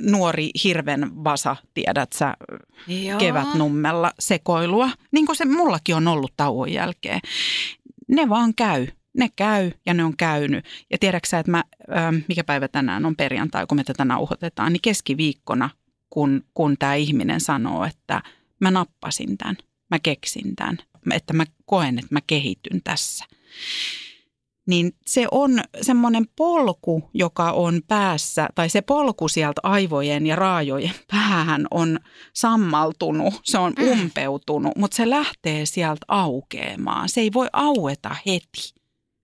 nuori 0.00 0.50
hirven 0.64 1.24
vasa, 1.24 1.56
tiedät 1.74 2.12
sä, 2.12 2.36
Joo. 2.86 3.18
kevätnummella 3.18 4.12
sekoilua. 4.18 4.90
Niin 5.12 5.26
kuin 5.26 5.36
se 5.36 5.44
mullakin 5.44 5.94
on 5.94 6.08
ollut 6.08 6.32
tauon 6.36 6.72
jälkeen. 6.72 7.20
Ne 8.08 8.28
vaan 8.28 8.54
käy. 8.54 8.86
Ne 9.18 9.28
käy 9.36 9.70
ja 9.86 9.94
ne 9.94 10.04
on 10.04 10.16
käynyt. 10.16 10.64
Ja 10.90 10.98
tiedätkö 10.98 11.28
sä, 11.28 11.38
että 11.38 11.50
mä, 11.50 11.64
mikä 12.28 12.44
päivä 12.44 12.68
tänään 12.68 13.06
on 13.06 13.16
perjantai, 13.16 13.66
kun 13.66 13.76
me 13.76 13.84
tätä 13.84 14.04
nauhoitetaan, 14.04 14.72
niin 14.72 14.80
keskiviikkona, 14.82 15.70
kun, 16.10 16.44
kun 16.54 16.76
tämä 16.78 16.94
ihminen 16.94 17.40
sanoo, 17.40 17.84
että 17.84 18.22
mä 18.60 18.70
nappasin 18.70 19.38
tämän, 19.38 19.56
mä 19.90 19.98
keksin 19.98 20.56
tämän, 20.56 20.78
että 21.10 21.32
mä 21.32 21.44
koen, 21.64 21.98
että 21.98 22.08
mä 22.14 22.20
kehityn 22.26 22.80
tässä. 22.84 23.24
Niin 24.66 24.92
se 25.06 25.26
on 25.30 25.60
semmoinen 25.80 26.26
polku, 26.36 27.10
joka 27.14 27.52
on 27.52 27.80
päässä, 27.88 28.48
tai 28.54 28.68
se 28.68 28.80
polku 28.82 29.28
sieltä 29.28 29.60
aivojen 29.64 30.26
ja 30.26 30.36
raajojen 30.36 30.94
päähän 31.12 31.66
on 31.70 31.98
sammaltunut, 32.34 33.34
se 33.44 33.58
on 33.58 33.72
Mm. 33.78 33.84
umpeutunut, 33.88 34.72
mutta 34.76 34.96
se 34.96 35.10
lähtee 35.10 35.66
sieltä 35.66 36.04
aukeamaan. 36.08 37.08
Se 37.08 37.20
ei 37.20 37.30
voi 37.32 37.48
aueta 37.52 38.16
heti. 38.26 38.81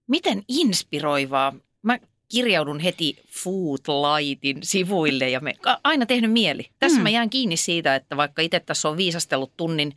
Miten 0.09 0.43
inspiroivaa. 0.49 1.55
Mä 1.83 1.99
kirjaudun 2.29 2.81
heti 2.81 3.23
Foodlightin 3.29 4.59
sivuille 4.63 5.31
ja 5.31 5.41
me 5.41 5.55
aina 5.85 6.07
tehnyt 6.07 6.33
mieli. 6.33 6.71
Tässä 6.79 6.99
Mm. 6.99 7.03
mä 7.03 7.11
jään 7.11 7.31
kiinni 7.31 7.57
siitä, 7.57 7.95
että 7.95 8.17
vaikka 8.17 8.43
itse 8.43 8.61
tässä 8.61 8.89
on 8.89 8.97
viisastellut 8.97 9.57
tunnin, 9.57 9.97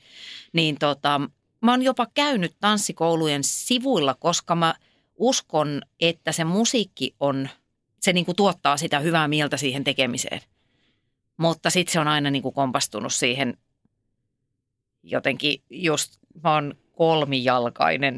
niin 0.53 0.78
tota, 0.80 1.22
mä 1.62 1.72
oon 1.72 1.82
jopa 1.82 2.07
käynyt 2.14 2.55
tanssikoulujen 2.59 3.43
sivuilla, 3.43 4.14
koska 4.14 4.55
mä 4.55 4.76
uskon, 5.16 5.82
että 5.99 6.32
se 6.32 6.43
musiikki 6.43 7.16
on, 7.20 7.49
se 7.99 8.14
niinku 8.14 8.34
tuottaa 8.34 8.78
sitä 8.78 8.99
hyvää 8.99 9.28
mieltä 9.28 9.57
siihen 9.57 9.84
tekemiseen. 9.84 10.41
Mutta 11.38 11.70
sitten 11.70 11.93
se 11.93 11.99
on 11.99 12.07
aina 12.07 12.32
niinku 12.32 12.51
kompastunut 12.51 13.14
siihen 13.14 13.57
jotenkin 15.03 15.62
just, 15.70 16.18
mä 16.43 16.53
oon 16.53 16.76
kolmijalkainen 16.91 18.18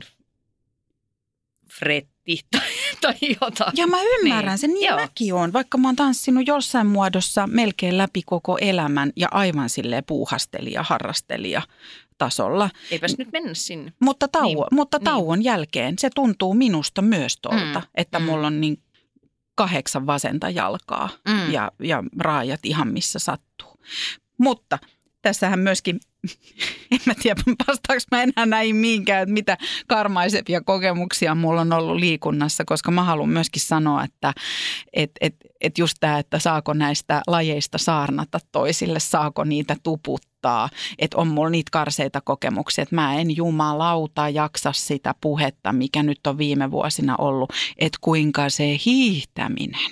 fretti 1.79 2.39
tai, 2.51 2.61
tai 3.01 3.13
jotain. 3.41 3.71
Ja 3.75 3.87
mä 3.87 3.97
ymmärrän 4.03 4.51
Niin, 4.51 4.57
sen, 4.57 4.69
niin 4.73 4.87
joo. 4.89 4.99
mäkin 4.99 5.33
oon, 5.33 5.53
vaikka 5.53 5.77
mä 5.77 5.87
oon 5.87 5.95
tanssinut 5.95 6.47
jossain 6.47 6.87
muodossa 6.87 7.47
melkein 7.47 7.97
läpi 7.97 8.21
koko 8.25 8.57
elämän 8.61 9.11
ja 9.15 9.27
aivan 9.31 9.69
silleen 9.69 10.03
puuhastelija, 10.07 10.83
harrastelija 10.83 11.61
tasolla. 12.17 12.69
Eipäs 12.91 13.17
nyt 13.17 13.31
mennä 13.31 13.53
sinne. 13.53 13.93
Mutta, 13.99 14.27
tauo, 14.27 14.45
Niin, 14.45 14.65
mutta 14.71 14.97
niin. 14.97 15.03
tauon 15.05 15.43
jälkeen 15.43 15.95
se 15.99 16.09
tuntuu 16.15 16.53
minusta 16.53 17.01
myös 17.01 17.37
tuolta, 17.41 17.79
Mm, 17.79 17.87
että 17.95 18.19
mm. 18.19 18.25
mulla 18.25 18.47
on 18.47 18.61
niin 18.61 18.77
kahdeksan 19.55 20.05
vasenta 20.05 20.49
jalkaa 20.49 21.09
Mm. 21.27 21.51
ja, 21.51 21.71
ja 21.79 22.03
raajat 22.19 22.59
ihan 22.63 22.87
missä 22.87 23.19
sattuu. 23.19 23.79
Mutta 24.37 24.79
tässähän 25.23 25.59
myöskin, 25.59 25.99
en 26.91 26.99
mä 27.05 27.13
tiedä 27.21 27.41
vastaaks 27.67 28.05
mä 28.11 28.23
enää 28.23 28.45
näihin 28.45 28.75
mihinkään, 28.75 29.23
että 29.23 29.33
mitä 29.33 29.57
karmaisevia 29.87 30.61
kokemuksia 30.61 31.35
mulla 31.35 31.61
on 31.61 31.73
ollut 31.73 31.99
liikunnassa, 31.99 32.65
koska 32.65 32.91
mä 32.91 33.03
haluan 33.03 33.29
myöskin 33.29 33.61
sanoa, 33.61 34.03
että 34.03 34.33
et, 34.93 35.11
et, 35.21 35.35
et 35.61 35.77
just 35.77 35.97
tämä, 35.99 36.19
että 36.19 36.39
saako 36.39 36.73
näistä 36.73 37.21
lajeista 37.27 37.77
saarnata 37.77 38.39
toisille, 38.51 38.99
saako 38.99 39.43
niitä 39.43 39.75
tuputtaa, 39.83 40.32
että 40.99 41.17
on 41.17 41.27
mulla 41.27 41.49
niitä 41.49 41.69
karseita 41.71 42.21
kokemuksia, 42.21 42.81
että 42.81 42.95
mä 42.95 43.15
en 43.15 43.35
jumalauta 43.35 44.29
jaksa 44.29 44.71
sitä 44.71 45.15
puhetta, 45.21 45.73
mikä 45.73 46.03
nyt 46.03 46.27
on 46.27 46.37
viime 46.37 46.71
vuosina 46.71 47.15
ollut, 47.17 47.53
että 47.77 47.97
kuinka 48.01 48.49
se 48.49 48.79
hiihtäminen 48.85 49.91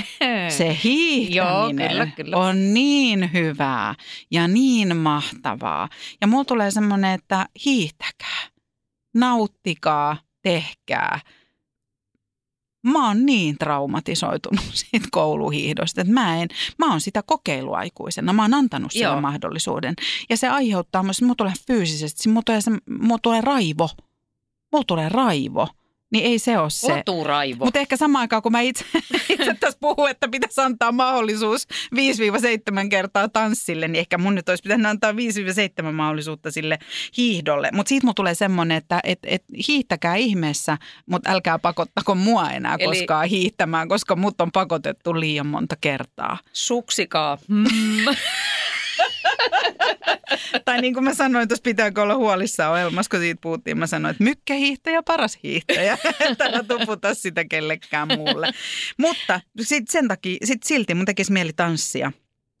se 0.58 0.78
hiihtäminen 0.84 1.90
Joo, 1.90 1.90
kyllä, 1.90 2.06
kyllä. 2.06 2.36
on 2.36 2.74
niin 2.74 3.32
hyvää 3.32 3.94
ja 4.30 4.48
niin 4.48 4.96
mahtavaa. 4.96 5.88
Ja 6.20 6.26
mulla 6.26 6.44
tulee 6.44 6.70
semmoinen, 6.70 7.14
että 7.14 7.46
hiihtäkää, 7.64 8.48
nauttikaa, 9.14 10.16
tehkää. 10.42 11.20
Mä 12.82 13.06
oon 13.06 13.26
niin 13.26 13.58
traumatisoitunut 13.58 14.64
siitä 14.90 15.08
kouluhiihdosta, 15.10 16.00
että 16.00 16.12
mä 16.12 16.42
en, 16.42 16.48
mä 16.78 16.90
oon 16.90 17.00
sitä 17.00 17.22
kokeiluaikuisena. 17.22 18.32
Mä 18.32 18.42
oon 18.42 18.54
antanut 18.54 18.92
sille 18.92 19.04
Joo. 19.04 19.20
mahdollisuuden. 19.20 19.94
Ja 20.30 20.36
se 20.36 20.48
aiheuttaa 20.48 21.02
myös, 21.02 21.22
mulla 21.22 21.34
tulee 21.34 21.52
fyysisesti, 21.66 22.28
mulla 22.28 22.42
tulee, 22.46 22.60
mulla 23.00 23.18
tulee 23.22 23.40
raivo. 23.40 23.88
Mulla 24.72 24.84
tulee 24.84 25.08
raivo. 25.08 25.68
Niin 26.10 26.24
ei 26.24 26.38
se 26.38 26.58
ole 26.58 26.70
se. 26.70 26.92
Oturaivo. 26.92 27.64
Mutta 27.64 27.78
ehkä 27.78 27.96
samaan 27.96 28.20
aikaan, 28.20 28.42
kun 28.42 28.52
mä 28.52 28.60
itse, 28.60 28.84
itse 29.28 29.56
tässä 29.60 29.78
puhun, 29.80 30.10
että 30.10 30.28
pitäisi 30.28 30.60
antaa 30.60 30.92
mahdollisuus 30.92 31.66
5-7 31.94 32.88
kertaa 32.88 33.28
tanssille, 33.28 33.88
niin 33.88 34.00
ehkä 34.00 34.18
mun 34.18 34.34
nyt 34.34 34.48
olisi 34.48 34.62
pitänyt 34.62 34.86
antaa 34.86 35.12
5-7 35.12 35.16
mahdollisuutta 35.92 36.50
sille 36.50 36.78
hiihdolle. 37.16 37.70
Mutta 37.72 37.88
siitä 37.88 38.06
mulla 38.06 38.14
tulee 38.14 38.34
semmoinen, 38.34 38.76
että 38.76 39.00
et, 39.04 39.18
et 39.22 39.44
hiihtäkää 39.68 40.16
ihmeessä, 40.16 40.78
mutta 41.06 41.30
älkää 41.30 41.58
pakottako 41.58 42.14
mua 42.14 42.50
enää 42.50 42.76
Eli- 42.78 42.84
koskaan 42.98 43.28
hiihtämään, 43.28 43.88
koska 43.88 44.16
mut 44.16 44.40
on 44.40 44.52
pakotettu 44.52 45.20
liian 45.20 45.46
monta 45.46 45.76
kertaa. 45.80 46.38
Suksikaa. 46.52 47.38
Mm. 47.48 47.64
tai 50.64 50.80
niin 50.80 50.94
kuin 50.94 51.04
mä 51.04 51.14
sanoin, 51.14 51.48
tuossa 51.48 51.62
pitääkö 51.62 52.02
olla 52.02 52.16
huolissaan 52.16 52.72
ohjelmassa, 52.72 53.10
kun 53.10 53.20
siitä 53.20 53.40
puhuttiin, 53.40 53.78
mä 53.78 53.86
sanoin, 53.86 54.10
että 54.10 54.24
mykkähiihtäjä 54.24 55.02
paras 55.02 55.38
hiihtäjä. 55.42 55.98
Että 56.30 56.44
älä 56.44 56.62
tuputa 56.62 57.14
sitä 57.14 57.44
kellekään 57.44 58.08
muulle. 58.16 58.52
Mutta 58.98 59.40
sit 59.60 59.88
sen 59.88 60.08
takia, 60.08 60.36
sit 60.44 60.62
silti 60.62 60.94
mun 60.94 61.04
tekisi 61.04 61.32
mieli 61.32 61.52
tanssia. 61.52 62.12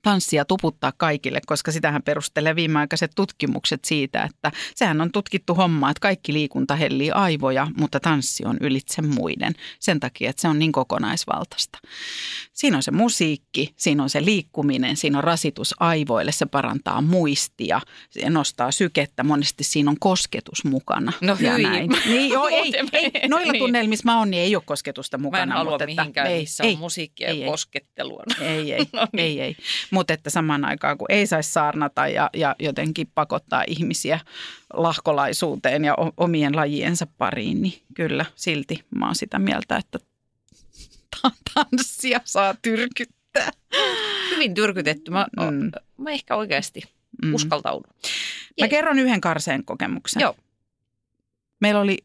Tanssia 0.02 0.44
tuputtaa 0.44 0.92
kaikille, 0.96 1.40
koska 1.46 1.72
sitähän 1.72 2.02
perustelee 2.02 2.56
viimeaikaiset 2.56 3.10
tutkimukset 3.16 3.84
siitä, 3.84 4.22
että 4.22 4.52
sehän 4.74 5.00
on 5.00 5.12
tutkittu 5.12 5.54
homma, 5.54 5.90
että 5.90 6.00
kaikki 6.00 6.32
liikunta 6.32 6.76
hellii 6.76 7.10
aivoja, 7.10 7.66
mutta 7.76 8.00
tanssi 8.00 8.44
on 8.44 8.56
ylitse 8.60 9.02
muiden. 9.02 9.52
Sen 9.80 10.00
takia, 10.00 10.30
että 10.30 10.42
se 10.42 10.48
on 10.48 10.58
niin 10.58 10.72
kokonaisvaltaista. 10.72 11.78
Siinä 12.52 12.76
on 12.76 12.82
se 12.82 12.90
musiikki, 12.90 13.74
siinä 13.76 14.02
on 14.02 14.10
se 14.10 14.24
liikkuminen, 14.24 14.96
siinä 14.96 15.18
on 15.18 15.24
rasitus 15.24 15.74
aivoille, 15.80 16.32
se 16.32 16.46
parantaa 16.46 17.00
muistia, 17.02 17.80
se 18.10 18.30
nostaa 18.30 18.70
sykettä, 18.72 19.24
monesti 19.24 19.64
siinä 19.64 19.90
on 19.90 19.96
kosketus 20.00 20.64
mukana. 20.64 21.12
No 21.20 21.36
ja 21.40 21.52
hyi. 21.52 21.62
näin. 21.62 21.90
Niin, 22.06 22.30
joo, 22.30 22.48
ei, 22.58 22.72
ei, 22.92 23.28
noilla 23.28 23.52
Niin. 23.52 23.62
tunnelmissa 23.62 24.02
mä 24.04 24.18
oon, 24.18 24.30
niin 24.30 24.42
ei 24.42 24.56
ole 24.56 24.62
kosketusta 24.66 25.18
Mä 25.18 25.22
mukana. 25.22 25.42
en 25.42 25.52
halua 25.52 25.70
mutta 25.72 25.84
että 25.84 26.02
mihinkään, 26.02 26.26
ei, 26.30 26.40
missä 26.40 26.64
ei, 26.64 26.72
on 26.72 26.78
musiikkia 26.78 27.28
ei, 27.28 27.38
ja 27.40 27.44
ei. 27.44 27.50
koskettelua. 27.50 28.22
ei, 28.40 28.72
ei, 28.72 28.86
No 28.92 29.06
niin. 29.12 29.24
ei, 29.24 29.40
ei. 29.40 29.56
Mutta 29.90 30.12
että 30.14 30.30
samaan 30.30 30.64
aikaan, 30.64 30.98
kun 30.98 31.06
ei 31.10 31.26
saisi 31.26 31.52
saarnata 31.52 32.08
ja, 32.08 32.30
ja 32.34 32.56
jotenkin 32.58 33.10
pakottaa 33.14 33.64
ihmisiä 33.66 34.20
lahkolaisuuteen 34.72 35.84
ja 35.84 35.94
omien 36.16 36.56
lajiensa 36.56 37.06
pariin, 37.18 37.62
niin 37.62 37.82
kyllä 37.94 38.24
silti 38.34 38.84
mä 38.90 39.06
oon 39.06 39.14
sitä 39.14 39.38
mieltä, 39.38 39.76
että 39.76 39.98
ta- 41.22 41.30
tanssia 41.54 42.20
saa 42.24 42.54
tyrkyttää. 42.62 43.50
Hyvin 44.30 44.54
tyrkytetty. 44.54 45.10
Mä, 45.10 45.26
Mm. 45.40 45.70
mä 45.98 46.10
ehkä 46.10 46.36
oikeasti 46.36 46.82
Mm. 47.24 47.34
uskaltaudun. 47.34 47.94
Mä 48.60 48.68
kerron 48.68 48.98
yhden 48.98 49.20
karseen 49.20 49.64
kokemuksen. 49.64 50.20
Joo. 50.20 50.36
Meillä 51.60 51.80
oli 51.80 51.98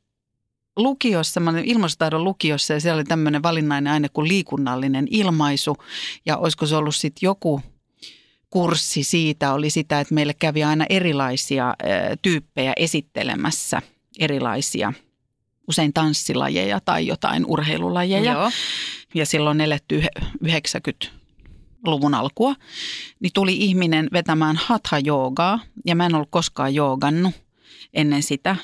lukiossa, 0.75 1.39
mä 1.39 1.49
olin 1.49 1.65
ilmaisutaidon 1.65 2.23
lukiossa 2.23 2.73
ja 2.73 2.79
siellä 2.81 2.97
oli 2.97 3.03
tämmöinen 3.03 3.43
valinnainen 3.43 3.93
aine 3.93 4.09
kuin 4.09 4.27
liikunnallinen 4.27 5.07
ilmaisu. 5.11 5.77
Ja 6.25 6.37
olisiko 6.37 6.65
se 6.65 6.75
ollut 6.75 6.95
sitten 6.95 7.27
joku 7.27 7.61
kurssi 8.53 9.03
siitä, 9.03 9.53
oli 9.53 9.69
sitä, 9.69 9.99
että 9.99 10.13
meille 10.13 10.33
kävi 10.33 10.63
aina 10.63 10.85
erilaisia 10.89 11.73
tyyppejä 12.21 12.73
esittelemässä 12.77 13.81
erilaisia 14.19 14.93
usein 15.67 15.93
tanssilajeja 15.93 16.79
tai 16.85 17.07
jotain 17.07 17.45
urheilulajeja 17.47 18.33
Joo. 18.33 18.51
ja 19.13 19.25
silloin 19.25 19.61
eletty 19.61 19.95
yhe- 19.95 20.09
90-luvun 20.45 22.13
alkua, 22.13 22.55
niin 23.19 23.31
tuli 23.33 23.57
ihminen 23.57 24.09
vetämään 24.13 24.55
hatha-joogaa 24.57 25.59
ja 25.85 25.95
mä 25.95 26.05
en 26.05 26.15
ollut 26.15 26.31
koskaan 26.31 26.75
joogannut 26.75 27.33
ennen 27.93 28.23
sitä. 28.23 28.55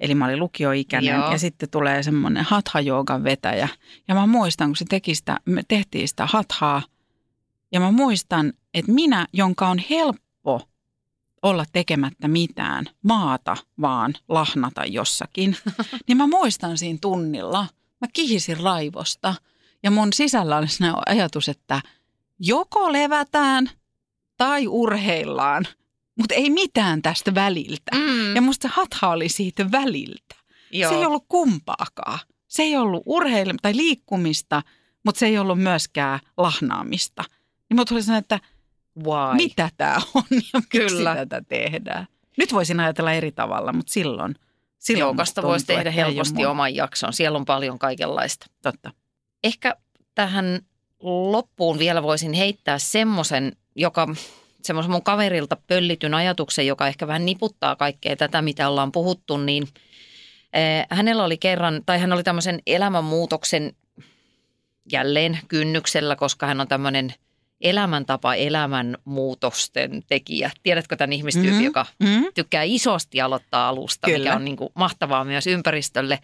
Eli 0.00 0.14
mä 0.14 0.24
olin 0.24 0.38
lukioikäinen 0.38 1.14
Joo. 1.14 1.32
ja 1.32 1.38
sitten 1.38 1.70
tulee 1.70 2.02
semmoinen 2.02 2.44
hatha-joogan 2.44 3.24
vetäjä. 3.24 3.68
Ja 4.08 4.14
mä 4.14 4.26
muistan, 4.26 4.68
kun 4.68 4.76
se 4.76 4.84
teki 4.88 5.14
sitä, 5.14 5.40
me 5.44 5.62
tehtiin 5.68 6.08
sitä 6.08 6.26
hathaa 6.26 6.82
ja 7.72 7.80
mä 7.80 7.90
muistan, 7.90 8.52
että 8.74 8.92
minä, 8.92 9.26
jonka 9.32 9.68
on 9.68 9.78
helppo 9.90 10.68
olla 11.42 11.64
tekemättä 11.72 12.28
mitään, 12.28 12.84
maata 13.02 13.56
vaan 13.80 14.14
lahnata 14.28 14.84
jossakin, 14.84 15.56
niin 16.08 16.16
mä 16.16 16.26
muistan 16.26 16.78
siinä 16.78 16.98
tunnilla, 17.02 17.66
mä 18.00 18.08
kihisin 18.12 18.60
raivosta 18.60 19.34
ja 19.82 19.90
mun 19.90 20.12
sisällä 20.12 20.56
oli 20.56 20.68
sellainen 20.68 21.02
ajatus, 21.06 21.48
että 21.48 21.82
joko 22.38 22.92
levätään 22.92 23.70
tai 24.36 24.66
urheillaan, 24.66 25.66
mutta 26.18 26.34
ei 26.34 26.50
mitään 26.50 27.02
tästä 27.02 27.34
väliltä. 27.34 27.90
Mm. 27.94 28.36
Ja 28.36 28.42
musta 28.42 28.68
hatha 28.68 29.08
oli 29.08 29.28
siitä 29.28 29.72
väliltä. 29.72 30.34
Joo. 30.70 30.92
Se 30.92 30.98
ei 30.98 31.04
ollut 31.04 31.24
kumpaakaan. 31.28 32.18
Se 32.48 32.62
ei 32.62 32.76
ollut 32.76 33.02
urheilua 33.06 33.54
tai 33.62 33.76
liikkumista, 33.76 34.62
mutta 35.04 35.18
se 35.18 35.26
ei 35.26 35.38
ollut 35.38 35.58
myöskään 35.58 36.20
lahnaamista. 36.36 37.24
Niin 37.68 37.76
mulla 37.76 37.84
tuli 37.84 38.02
sellainen, 38.02 38.20
että 38.20 38.40
Why? 38.98 39.34
mitä 39.36 39.70
tämä 39.76 39.96
on 40.14 40.24
ja 40.30 40.60
miksi 40.60 40.78
Kyllä. 40.78 41.14
tätä 41.14 41.42
tehdään. 41.48 42.06
Nyt 42.36 42.52
voisin 42.52 42.80
ajatella 42.80 43.12
eri 43.12 43.32
tavalla, 43.32 43.72
mutta 43.72 43.92
silloin, 43.92 44.34
silloin 44.78 45.00
Joukasta 45.00 45.42
voisi 45.42 45.66
tehdä 45.66 45.90
helposti 45.90 46.46
oman 46.46 46.74
jakson. 46.74 47.12
Siellä 47.12 47.38
on 47.38 47.44
paljon 47.44 47.78
kaikenlaista. 47.78 48.46
Totta. 48.62 48.90
Ehkä 49.44 49.76
tähän 50.14 50.60
loppuun 51.02 51.78
vielä 51.78 52.02
voisin 52.02 52.32
heittää 52.32 52.78
semmoisen, 52.78 53.56
joka 53.76 54.08
semmoisen 54.62 54.92
mun 54.92 55.02
kaverilta 55.02 55.56
pöllityn 55.66 56.14
ajatuksen, 56.14 56.66
joka 56.66 56.86
ehkä 56.86 57.06
vähän 57.06 57.24
niputtaa 57.24 57.76
kaikkea 57.76 58.16
tätä, 58.16 58.42
mitä 58.42 58.68
ollaan 58.68 58.92
puhuttu, 58.92 59.36
niin 59.36 59.68
eh, 60.52 60.86
hänellä 60.90 61.24
oli 61.24 61.38
kerran, 61.38 61.82
tai 61.86 61.98
hän 61.98 62.12
oli 62.12 62.22
tämmöisen 62.22 62.62
elämänmuutoksen 62.66 63.72
jälleen 64.92 65.38
kynnyksellä, 65.48 66.16
koska 66.16 66.46
hän 66.46 66.60
on 66.60 66.68
tämmöinen 66.68 67.14
elämäntapa 67.64 68.34
elämänmuutosten 68.34 70.02
tekijä. 70.08 70.50
Tiedätkö 70.62 70.96
tämän 70.96 71.12
ihmistyypin, 71.12 71.54
Mhm. 71.54 71.64
joka 71.64 71.86
Mm? 71.98 72.24
tykkää 72.34 72.62
isosti 72.62 73.20
aloittaa 73.20 73.68
alusta, 73.68 74.06
Kyllä. 74.06 74.18
mikä 74.18 74.36
on 74.36 74.44
niin 74.44 74.56
kuin 74.56 74.70
mahtavaa 74.74 75.24
myös 75.24 75.46
ympäristölle. 75.46 76.18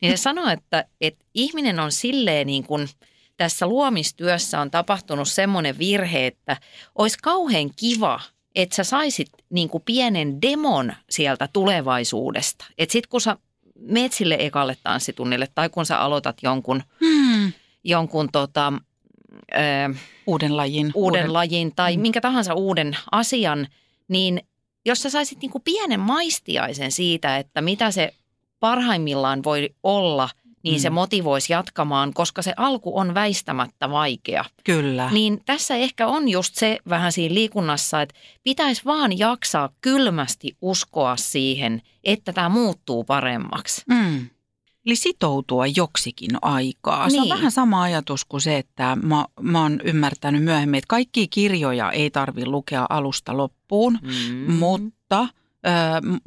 Niin 0.00 0.18
se 0.18 0.22
sanoo, 0.30 0.48
että, 0.48 0.84
että 1.00 1.24
ihminen 1.34 1.80
on 1.80 1.92
silleen 1.92 2.46
niin 2.46 2.64
kuin 2.64 2.88
tässä 3.36 3.66
luomistyössä 3.66 4.60
on 4.60 4.70
tapahtunut 4.70 5.28
semmoinen 5.28 5.78
virhe, 5.78 6.26
että 6.26 6.56
olisi 6.98 7.18
kauhean 7.22 7.70
kiva, 7.76 8.20
että 8.54 8.76
sä 8.76 8.84
saisit 8.84 9.28
niin 9.50 9.68
kuin 9.68 9.82
pienen 9.86 10.42
demon 10.42 10.92
sieltä 11.10 11.48
tulevaisuudesta. 11.52 12.64
Että 12.78 12.92
sit 12.92 13.06
kun 13.06 13.20
sä 13.20 13.36
meet 13.80 14.12
sille 14.12 14.36
ekalle 14.38 14.76
tanssitunnille 14.82 15.48
tai 15.54 15.68
kun 15.68 15.86
sä 15.86 15.98
aloitat 15.98 16.36
jonkun, 16.42 16.82
Hmm. 17.00 17.52
jonkun 17.84 18.28
tota, 18.32 18.72
ö, 19.54 19.94
Uuden 20.26 20.56
lajin. 20.56 20.90
uuden 20.94 21.32
lajin 21.32 21.72
tai 21.76 21.96
Mm. 21.96 22.02
minkä 22.02 22.20
tahansa 22.20 22.54
uuden 22.54 22.96
asian, 23.12 23.66
niin 24.08 24.40
jos 24.86 25.02
sä 25.02 25.10
saisit 25.10 25.38
niinku 25.40 25.60
pienen 25.60 26.00
maistiaisen 26.00 26.92
siitä, 26.92 27.36
että 27.36 27.60
mitä 27.60 27.90
se 27.90 28.14
parhaimmillaan 28.60 29.44
voi 29.44 29.70
olla, 29.82 30.28
niin 30.62 30.80
se 30.80 30.90
Mm. 30.90 30.94
motivoisi 30.94 31.52
jatkamaan, 31.52 32.12
koska 32.14 32.42
se 32.42 32.52
alku 32.56 32.98
on 32.98 33.14
väistämättä 33.14 33.90
vaikea. 33.90 34.44
Kyllä. 34.64 35.10
Niin 35.12 35.40
tässä 35.46 35.76
ehkä 35.76 36.06
on 36.06 36.28
just 36.28 36.54
se 36.54 36.78
vähän 36.88 37.12
siinä 37.12 37.34
liikunnassa, 37.34 38.02
että 38.02 38.14
pitäisi 38.42 38.82
vaan 38.84 39.18
jaksaa 39.18 39.68
kylmästi 39.80 40.56
uskoa 40.62 41.16
siihen, 41.16 41.82
että 42.04 42.32
tämä 42.32 42.48
muuttuu 42.48 43.04
paremmaksi. 43.04 43.82
Mm. 43.88 44.26
Eli 44.90 44.96
sitoutua 44.96 45.66
joksikin 45.66 46.30
aikaa. 46.42 47.10
Se 47.10 47.16
on 47.16 47.22
Niin. 47.22 47.34
vähän 47.34 47.50
sama 47.52 47.82
ajatus 47.82 48.24
kuin 48.24 48.40
se, 48.40 48.56
että 48.58 48.96
mä, 49.02 49.24
mä 49.40 49.62
oon 49.62 49.80
ymmärtänyt 49.84 50.44
myöhemmin, 50.44 50.78
että 50.78 50.88
kaikkia 50.88 51.26
kirjoja 51.30 51.92
ei 51.92 52.10
tarvi 52.10 52.46
lukea 52.46 52.86
alusta 52.88 53.36
loppuun, 53.36 53.98
Mm. 54.02 54.52
mutta 54.52 55.20
ö, 55.22 55.28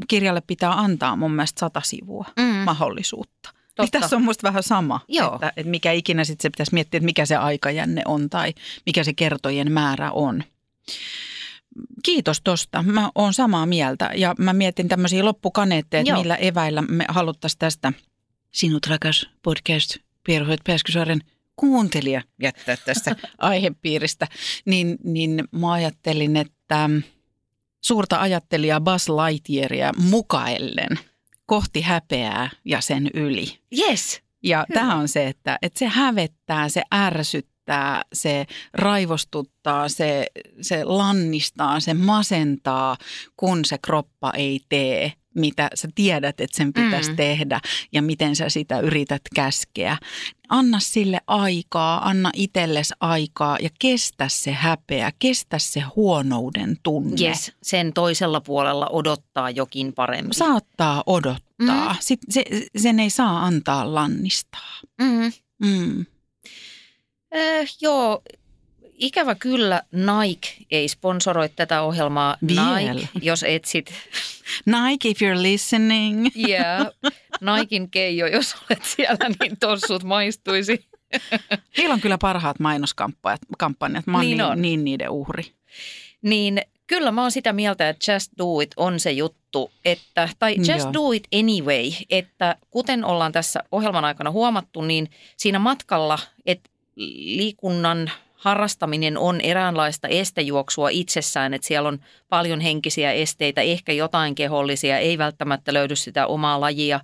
kirjalle 0.07 0.41
pitää 0.47 0.72
antaa 0.80 1.16
mun 1.16 1.32
mielestä 1.32 1.59
sata 1.59 1.82
sivua 1.86 2.26
mm. 2.38 2.43
mahdollisuutta. 2.45 3.49
Niin 3.53 3.74
Totta. 3.76 3.99
tässä 3.99 4.16
on 4.16 4.22
musta 4.24 4.47
vähän 4.47 4.64
sama, 4.64 4.99
Joo. 5.07 5.34
että, 5.34 5.53
että 5.57 5.70
mikä 5.70 5.91
ikinä 5.91 6.24
sitten 6.24 6.41
se 6.43 6.49
pitäisi 6.49 6.74
miettiä, 6.74 6.97
että 6.97 7.05
mikä 7.05 7.26
se 7.26 7.36
aikajänne 7.36 8.01
on 8.05 8.30
tai 8.30 8.53
mikä 8.86 9.03
se 9.03 9.14
kertojen 9.14 9.72
määrä 9.72 10.11
on. 10.11 10.43
Kiitos 12.03 12.41
tosta. 12.43 12.84
Mä 12.84 13.11
oon 13.16 13.34
samaa 13.34 13.66
mieltä 13.66 14.09
ja 14.16 14.36
mä 14.39 14.53
mietin 14.53 14.88
tämmöisiä 14.88 15.26
loppukaneetteja, 15.26 16.01
että 16.01 16.14
millä 16.18 16.36
eväillä 16.36 16.82
me 16.82 17.05
haluttaisiin 17.07 17.59
tästä 17.59 17.93
sinut 18.54 18.88
rakas 18.88 19.30
podcast 19.41 19.97
Pierhoit 20.24 20.62
Pääskysaaren 20.64 21.20
kuuntelija 21.56 22.22
jättää 22.41 22.78
tästä 22.78 23.16
aihepiiristä. 23.38 24.28
Niin, 24.66 24.97
niin 25.04 25.43
mä 25.51 25.72
ajattelin, 25.72 26.38
että 26.38 26.89
suurta 27.82 28.22
ajattelijaa 28.22 28.82
Buzz 28.82 29.10
Lightyearia 29.10 29.91
mukaellen 29.97 30.99
kohti 31.45 31.82
häpeää 31.82 32.49
ja 32.66 32.82
sen 32.82 33.10
yli. 33.14 33.60
Yes. 33.80 34.22
Ja 34.43 34.66
tämä 34.74 34.95
on 34.95 35.08
se, 35.08 35.28
että, 35.28 35.58
että 35.62 35.80
se 35.80 35.86
hävettää, 35.88 36.70
se 36.70 36.82
ärsyttää, 36.93 38.01
se 38.14 38.45
raivostuttaa, 38.74 39.89
se, 39.89 40.28
se 40.62 40.84
lannistaa, 40.84 41.80
se 41.80 41.93
masentaa, 41.93 42.97
kun 43.38 43.66
se 43.66 43.78
kroppa 43.78 44.32
ei 44.32 44.60
tee, 44.70 45.14
mitä 45.36 45.70
sä 45.76 45.88
tiedät, 45.96 46.42
että 46.42 46.58
sen 46.58 46.74
pitäisi 46.74 47.10
Mm. 47.10 47.16
tehdä 47.16 47.60
ja 47.92 48.02
miten 48.02 48.36
sä 48.36 48.50
sitä 48.50 48.80
yrität 48.80 49.22
käskeä. 49.36 49.98
Anna 50.50 50.80
sille 50.80 51.22
aikaa, 51.28 52.10
anna 52.10 52.30
itsellesi 52.36 52.94
aikaa 53.00 53.58
ja 53.62 53.70
kestä 53.80 54.30
se 54.30 54.52
häpeä, 54.52 55.12
kestä 55.20 55.60
se 55.60 55.80
huonouden 55.96 56.78
tunne. 56.84 57.16
Yes, 57.28 57.52
sen 57.64 57.94
toisella 57.94 58.42
puolella 58.42 58.88
odottaa 58.88 59.50
jokin 59.50 59.94
parempi. 59.94 60.34
Saattaa 60.34 61.04
odottaa. 61.06 61.94
Mm. 61.94 61.98
Sit 62.00 62.20
se, 62.30 62.44
sen 62.78 63.00
ei 63.00 63.10
saa 63.10 63.46
antaa 63.46 63.94
lannistaa. 63.96 64.80
Mm. 65.02 65.32
Mm. 65.68 66.06
Äh, 67.36 67.68
joo, 67.82 68.22
ikävä 68.98 69.36
kyllä 69.36 69.82
Nike 69.91 70.48
ei 70.72 70.88
sponsoroi 70.88 71.50
tätä 71.50 71.82
ohjelmaa. 71.82 72.38
Vielä. 72.48 72.94
Nike, 72.94 73.08
jos 73.22 73.44
etsit, 73.44 73.94
Nike, 74.66 75.10
if 75.10 75.18
you're 75.22 75.41
listening. 75.41 76.28
yeah, 76.50 76.88
Nikein 77.41 77.91
Keijo, 77.91 78.28
jos 78.28 78.56
olet 78.56 78.84
siellä, 78.86 79.30
niin 79.39 79.58
tossut 79.58 80.04
maistuisi. 80.04 80.86
Niillä 81.78 81.94
on 81.94 82.02
kyllä 82.02 82.18
parhaat 82.18 82.60
mainoskampanjat. 82.60 83.41
Kampanjat. 83.58 84.08
Mä 84.08 84.18
oon 84.18 84.26
Niin 84.26 84.38
niin, 84.38 84.62
niin 84.62 84.84
niiden 84.84 85.10
uhri. 85.10 85.44
Niin 86.22 86.62
kyllä 86.88 87.12
mä 87.12 87.22
oon 87.22 87.32
sitä 87.32 87.54
mieltä, 87.54 87.89
että 87.89 88.12
just 88.14 88.32
do 88.38 88.60
it 88.60 88.72
on 88.78 89.00
se 89.00 89.12
juttu, 89.12 89.72
että, 89.86 90.30
tai 90.39 90.56
just 90.58 90.70
Joo. 90.70 90.94
do 90.94 91.12
it 91.12 91.28
anyway, 91.34 91.91
että 92.10 92.56
kuten 92.70 93.06
ollaan 93.06 93.32
tässä 93.32 93.64
ohjelman 93.72 94.06
aikana 94.06 94.32
huomattu, 94.32 94.82
niin 94.82 95.10
siinä 95.38 95.60
matkalla, 95.60 96.20
että 96.46 96.70
liikunnan 97.26 98.12
harrastaminen 98.44 99.18
on 99.18 99.41
eräänlaista 99.41 100.08
estejuoksua 100.08 100.89
itsessään, 100.89 101.54
että 101.54 101.68
siellä 101.68 101.89
on 101.89 102.00
paljon 102.30 102.60
henkisiä 102.62 103.12
esteitä, 103.12 103.62
ehkä 103.62 103.94
jotain 103.94 104.36
kehollisia, 104.36 104.98
ei 104.98 105.18
välttämättä 105.18 105.74
löydy 105.74 105.96
sitä 105.96 106.28
omaa 106.28 106.62
lajia, 106.62 107.00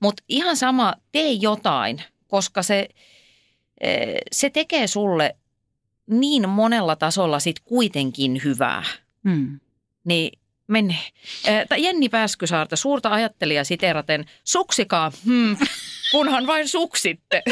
mutta 0.00 0.22
ihan 0.28 0.56
sama, 0.56 0.94
tee 1.12 1.32
jotain, 1.32 2.02
koska 2.28 2.62
se, 2.62 2.88
eh, 3.80 4.14
se 4.32 4.50
tekee 4.50 4.86
sulle 4.86 5.36
niin 6.10 6.48
monella 6.48 6.96
tasolla 6.96 7.38
sit 7.38 7.60
kuitenkin 7.60 8.40
hyvää 8.44 8.84
Mm. 9.22 9.60
niin 10.04 10.38
mene. 10.66 10.98
Äh, 11.48 11.64
tai 11.68 11.82
Jenni 11.82 12.08
Pääskysaarta, 12.08 12.76
suurta 12.76 13.08
ajattelijaa 13.10 13.64
siteraten, 13.64 14.24
suksikaa, 14.44 15.12
hmm, 15.24 15.56
kunhan 16.10 16.46
vain 16.46 16.68
suksitte 16.68 17.42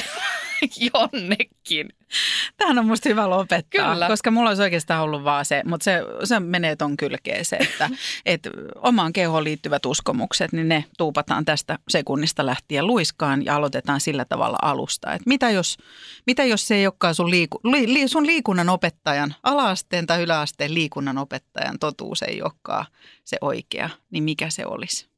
jonnekin. 0.95 1.93
Tähän 2.57 2.79
on 2.79 2.87
musta 2.87 3.09
hyvä 3.09 3.31
lopettaa, 3.31 3.93
Kyllä. 3.93 4.09
koska 4.09 4.31
mulla 4.31 4.51
olisi 4.51 4.63
oikeastaan 4.63 5.03
ollut 5.03 5.25
vaan 5.25 5.45
se, 5.45 5.63
mutta 5.65 5.85
se, 5.85 6.01
se 6.25 6.41
menee 6.41 6.77
ton 6.77 6.97
kylkeen 6.97 7.45
se, 7.45 7.57
että 7.57 7.91
et 8.27 8.49
omaan 8.77 9.13
kehoon 9.13 9.45
liittyvät 9.45 9.87
uskomukset, 9.87 10.53
niin 10.53 10.69
ne 10.69 10.85
tuupataan 10.99 11.45
tästä 11.45 11.79
sekunnista 11.89 12.47
lähtien 12.47 12.87
luiskaan 12.87 13.45
ja 13.45 13.57
aloitetaan 13.57 14.01
sillä 14.01 14.25
tavalla 14.25 14.59
alusta. 14.63 15.13
Et 15.13 15.27
mitä, 15.27 15.51
jos, 15.51 15.79
mitä 16.27 16.45
jos 16.45 16.69
se 16.69 16.75
ei 16.75 16.87
olekaan 16.87 17.15
sun, 17.15 17.31
liiku, 17.31 17.61
li, 17.65 17.95
li, 17.95 18.09
sun 18.09 18.27
liikunnan 18.27 18.69
opettajan, 18.69 19.35
alaasteen 19.43 20.07
tai 20.07 20.23
yläasteen 20.23 20.75
liikunnan 20.75 21.19
opettajan 21.19 21.79
totuus 21.79 22.23
ei 22.23 22.43
olekaan 22.43 22.87
se 23.25 23.37
oikea, 23.41 23.91
niin 24.11 24.25
mikä 24.25 24.51
se 24.51 24.67
olisi? 24.67 25.12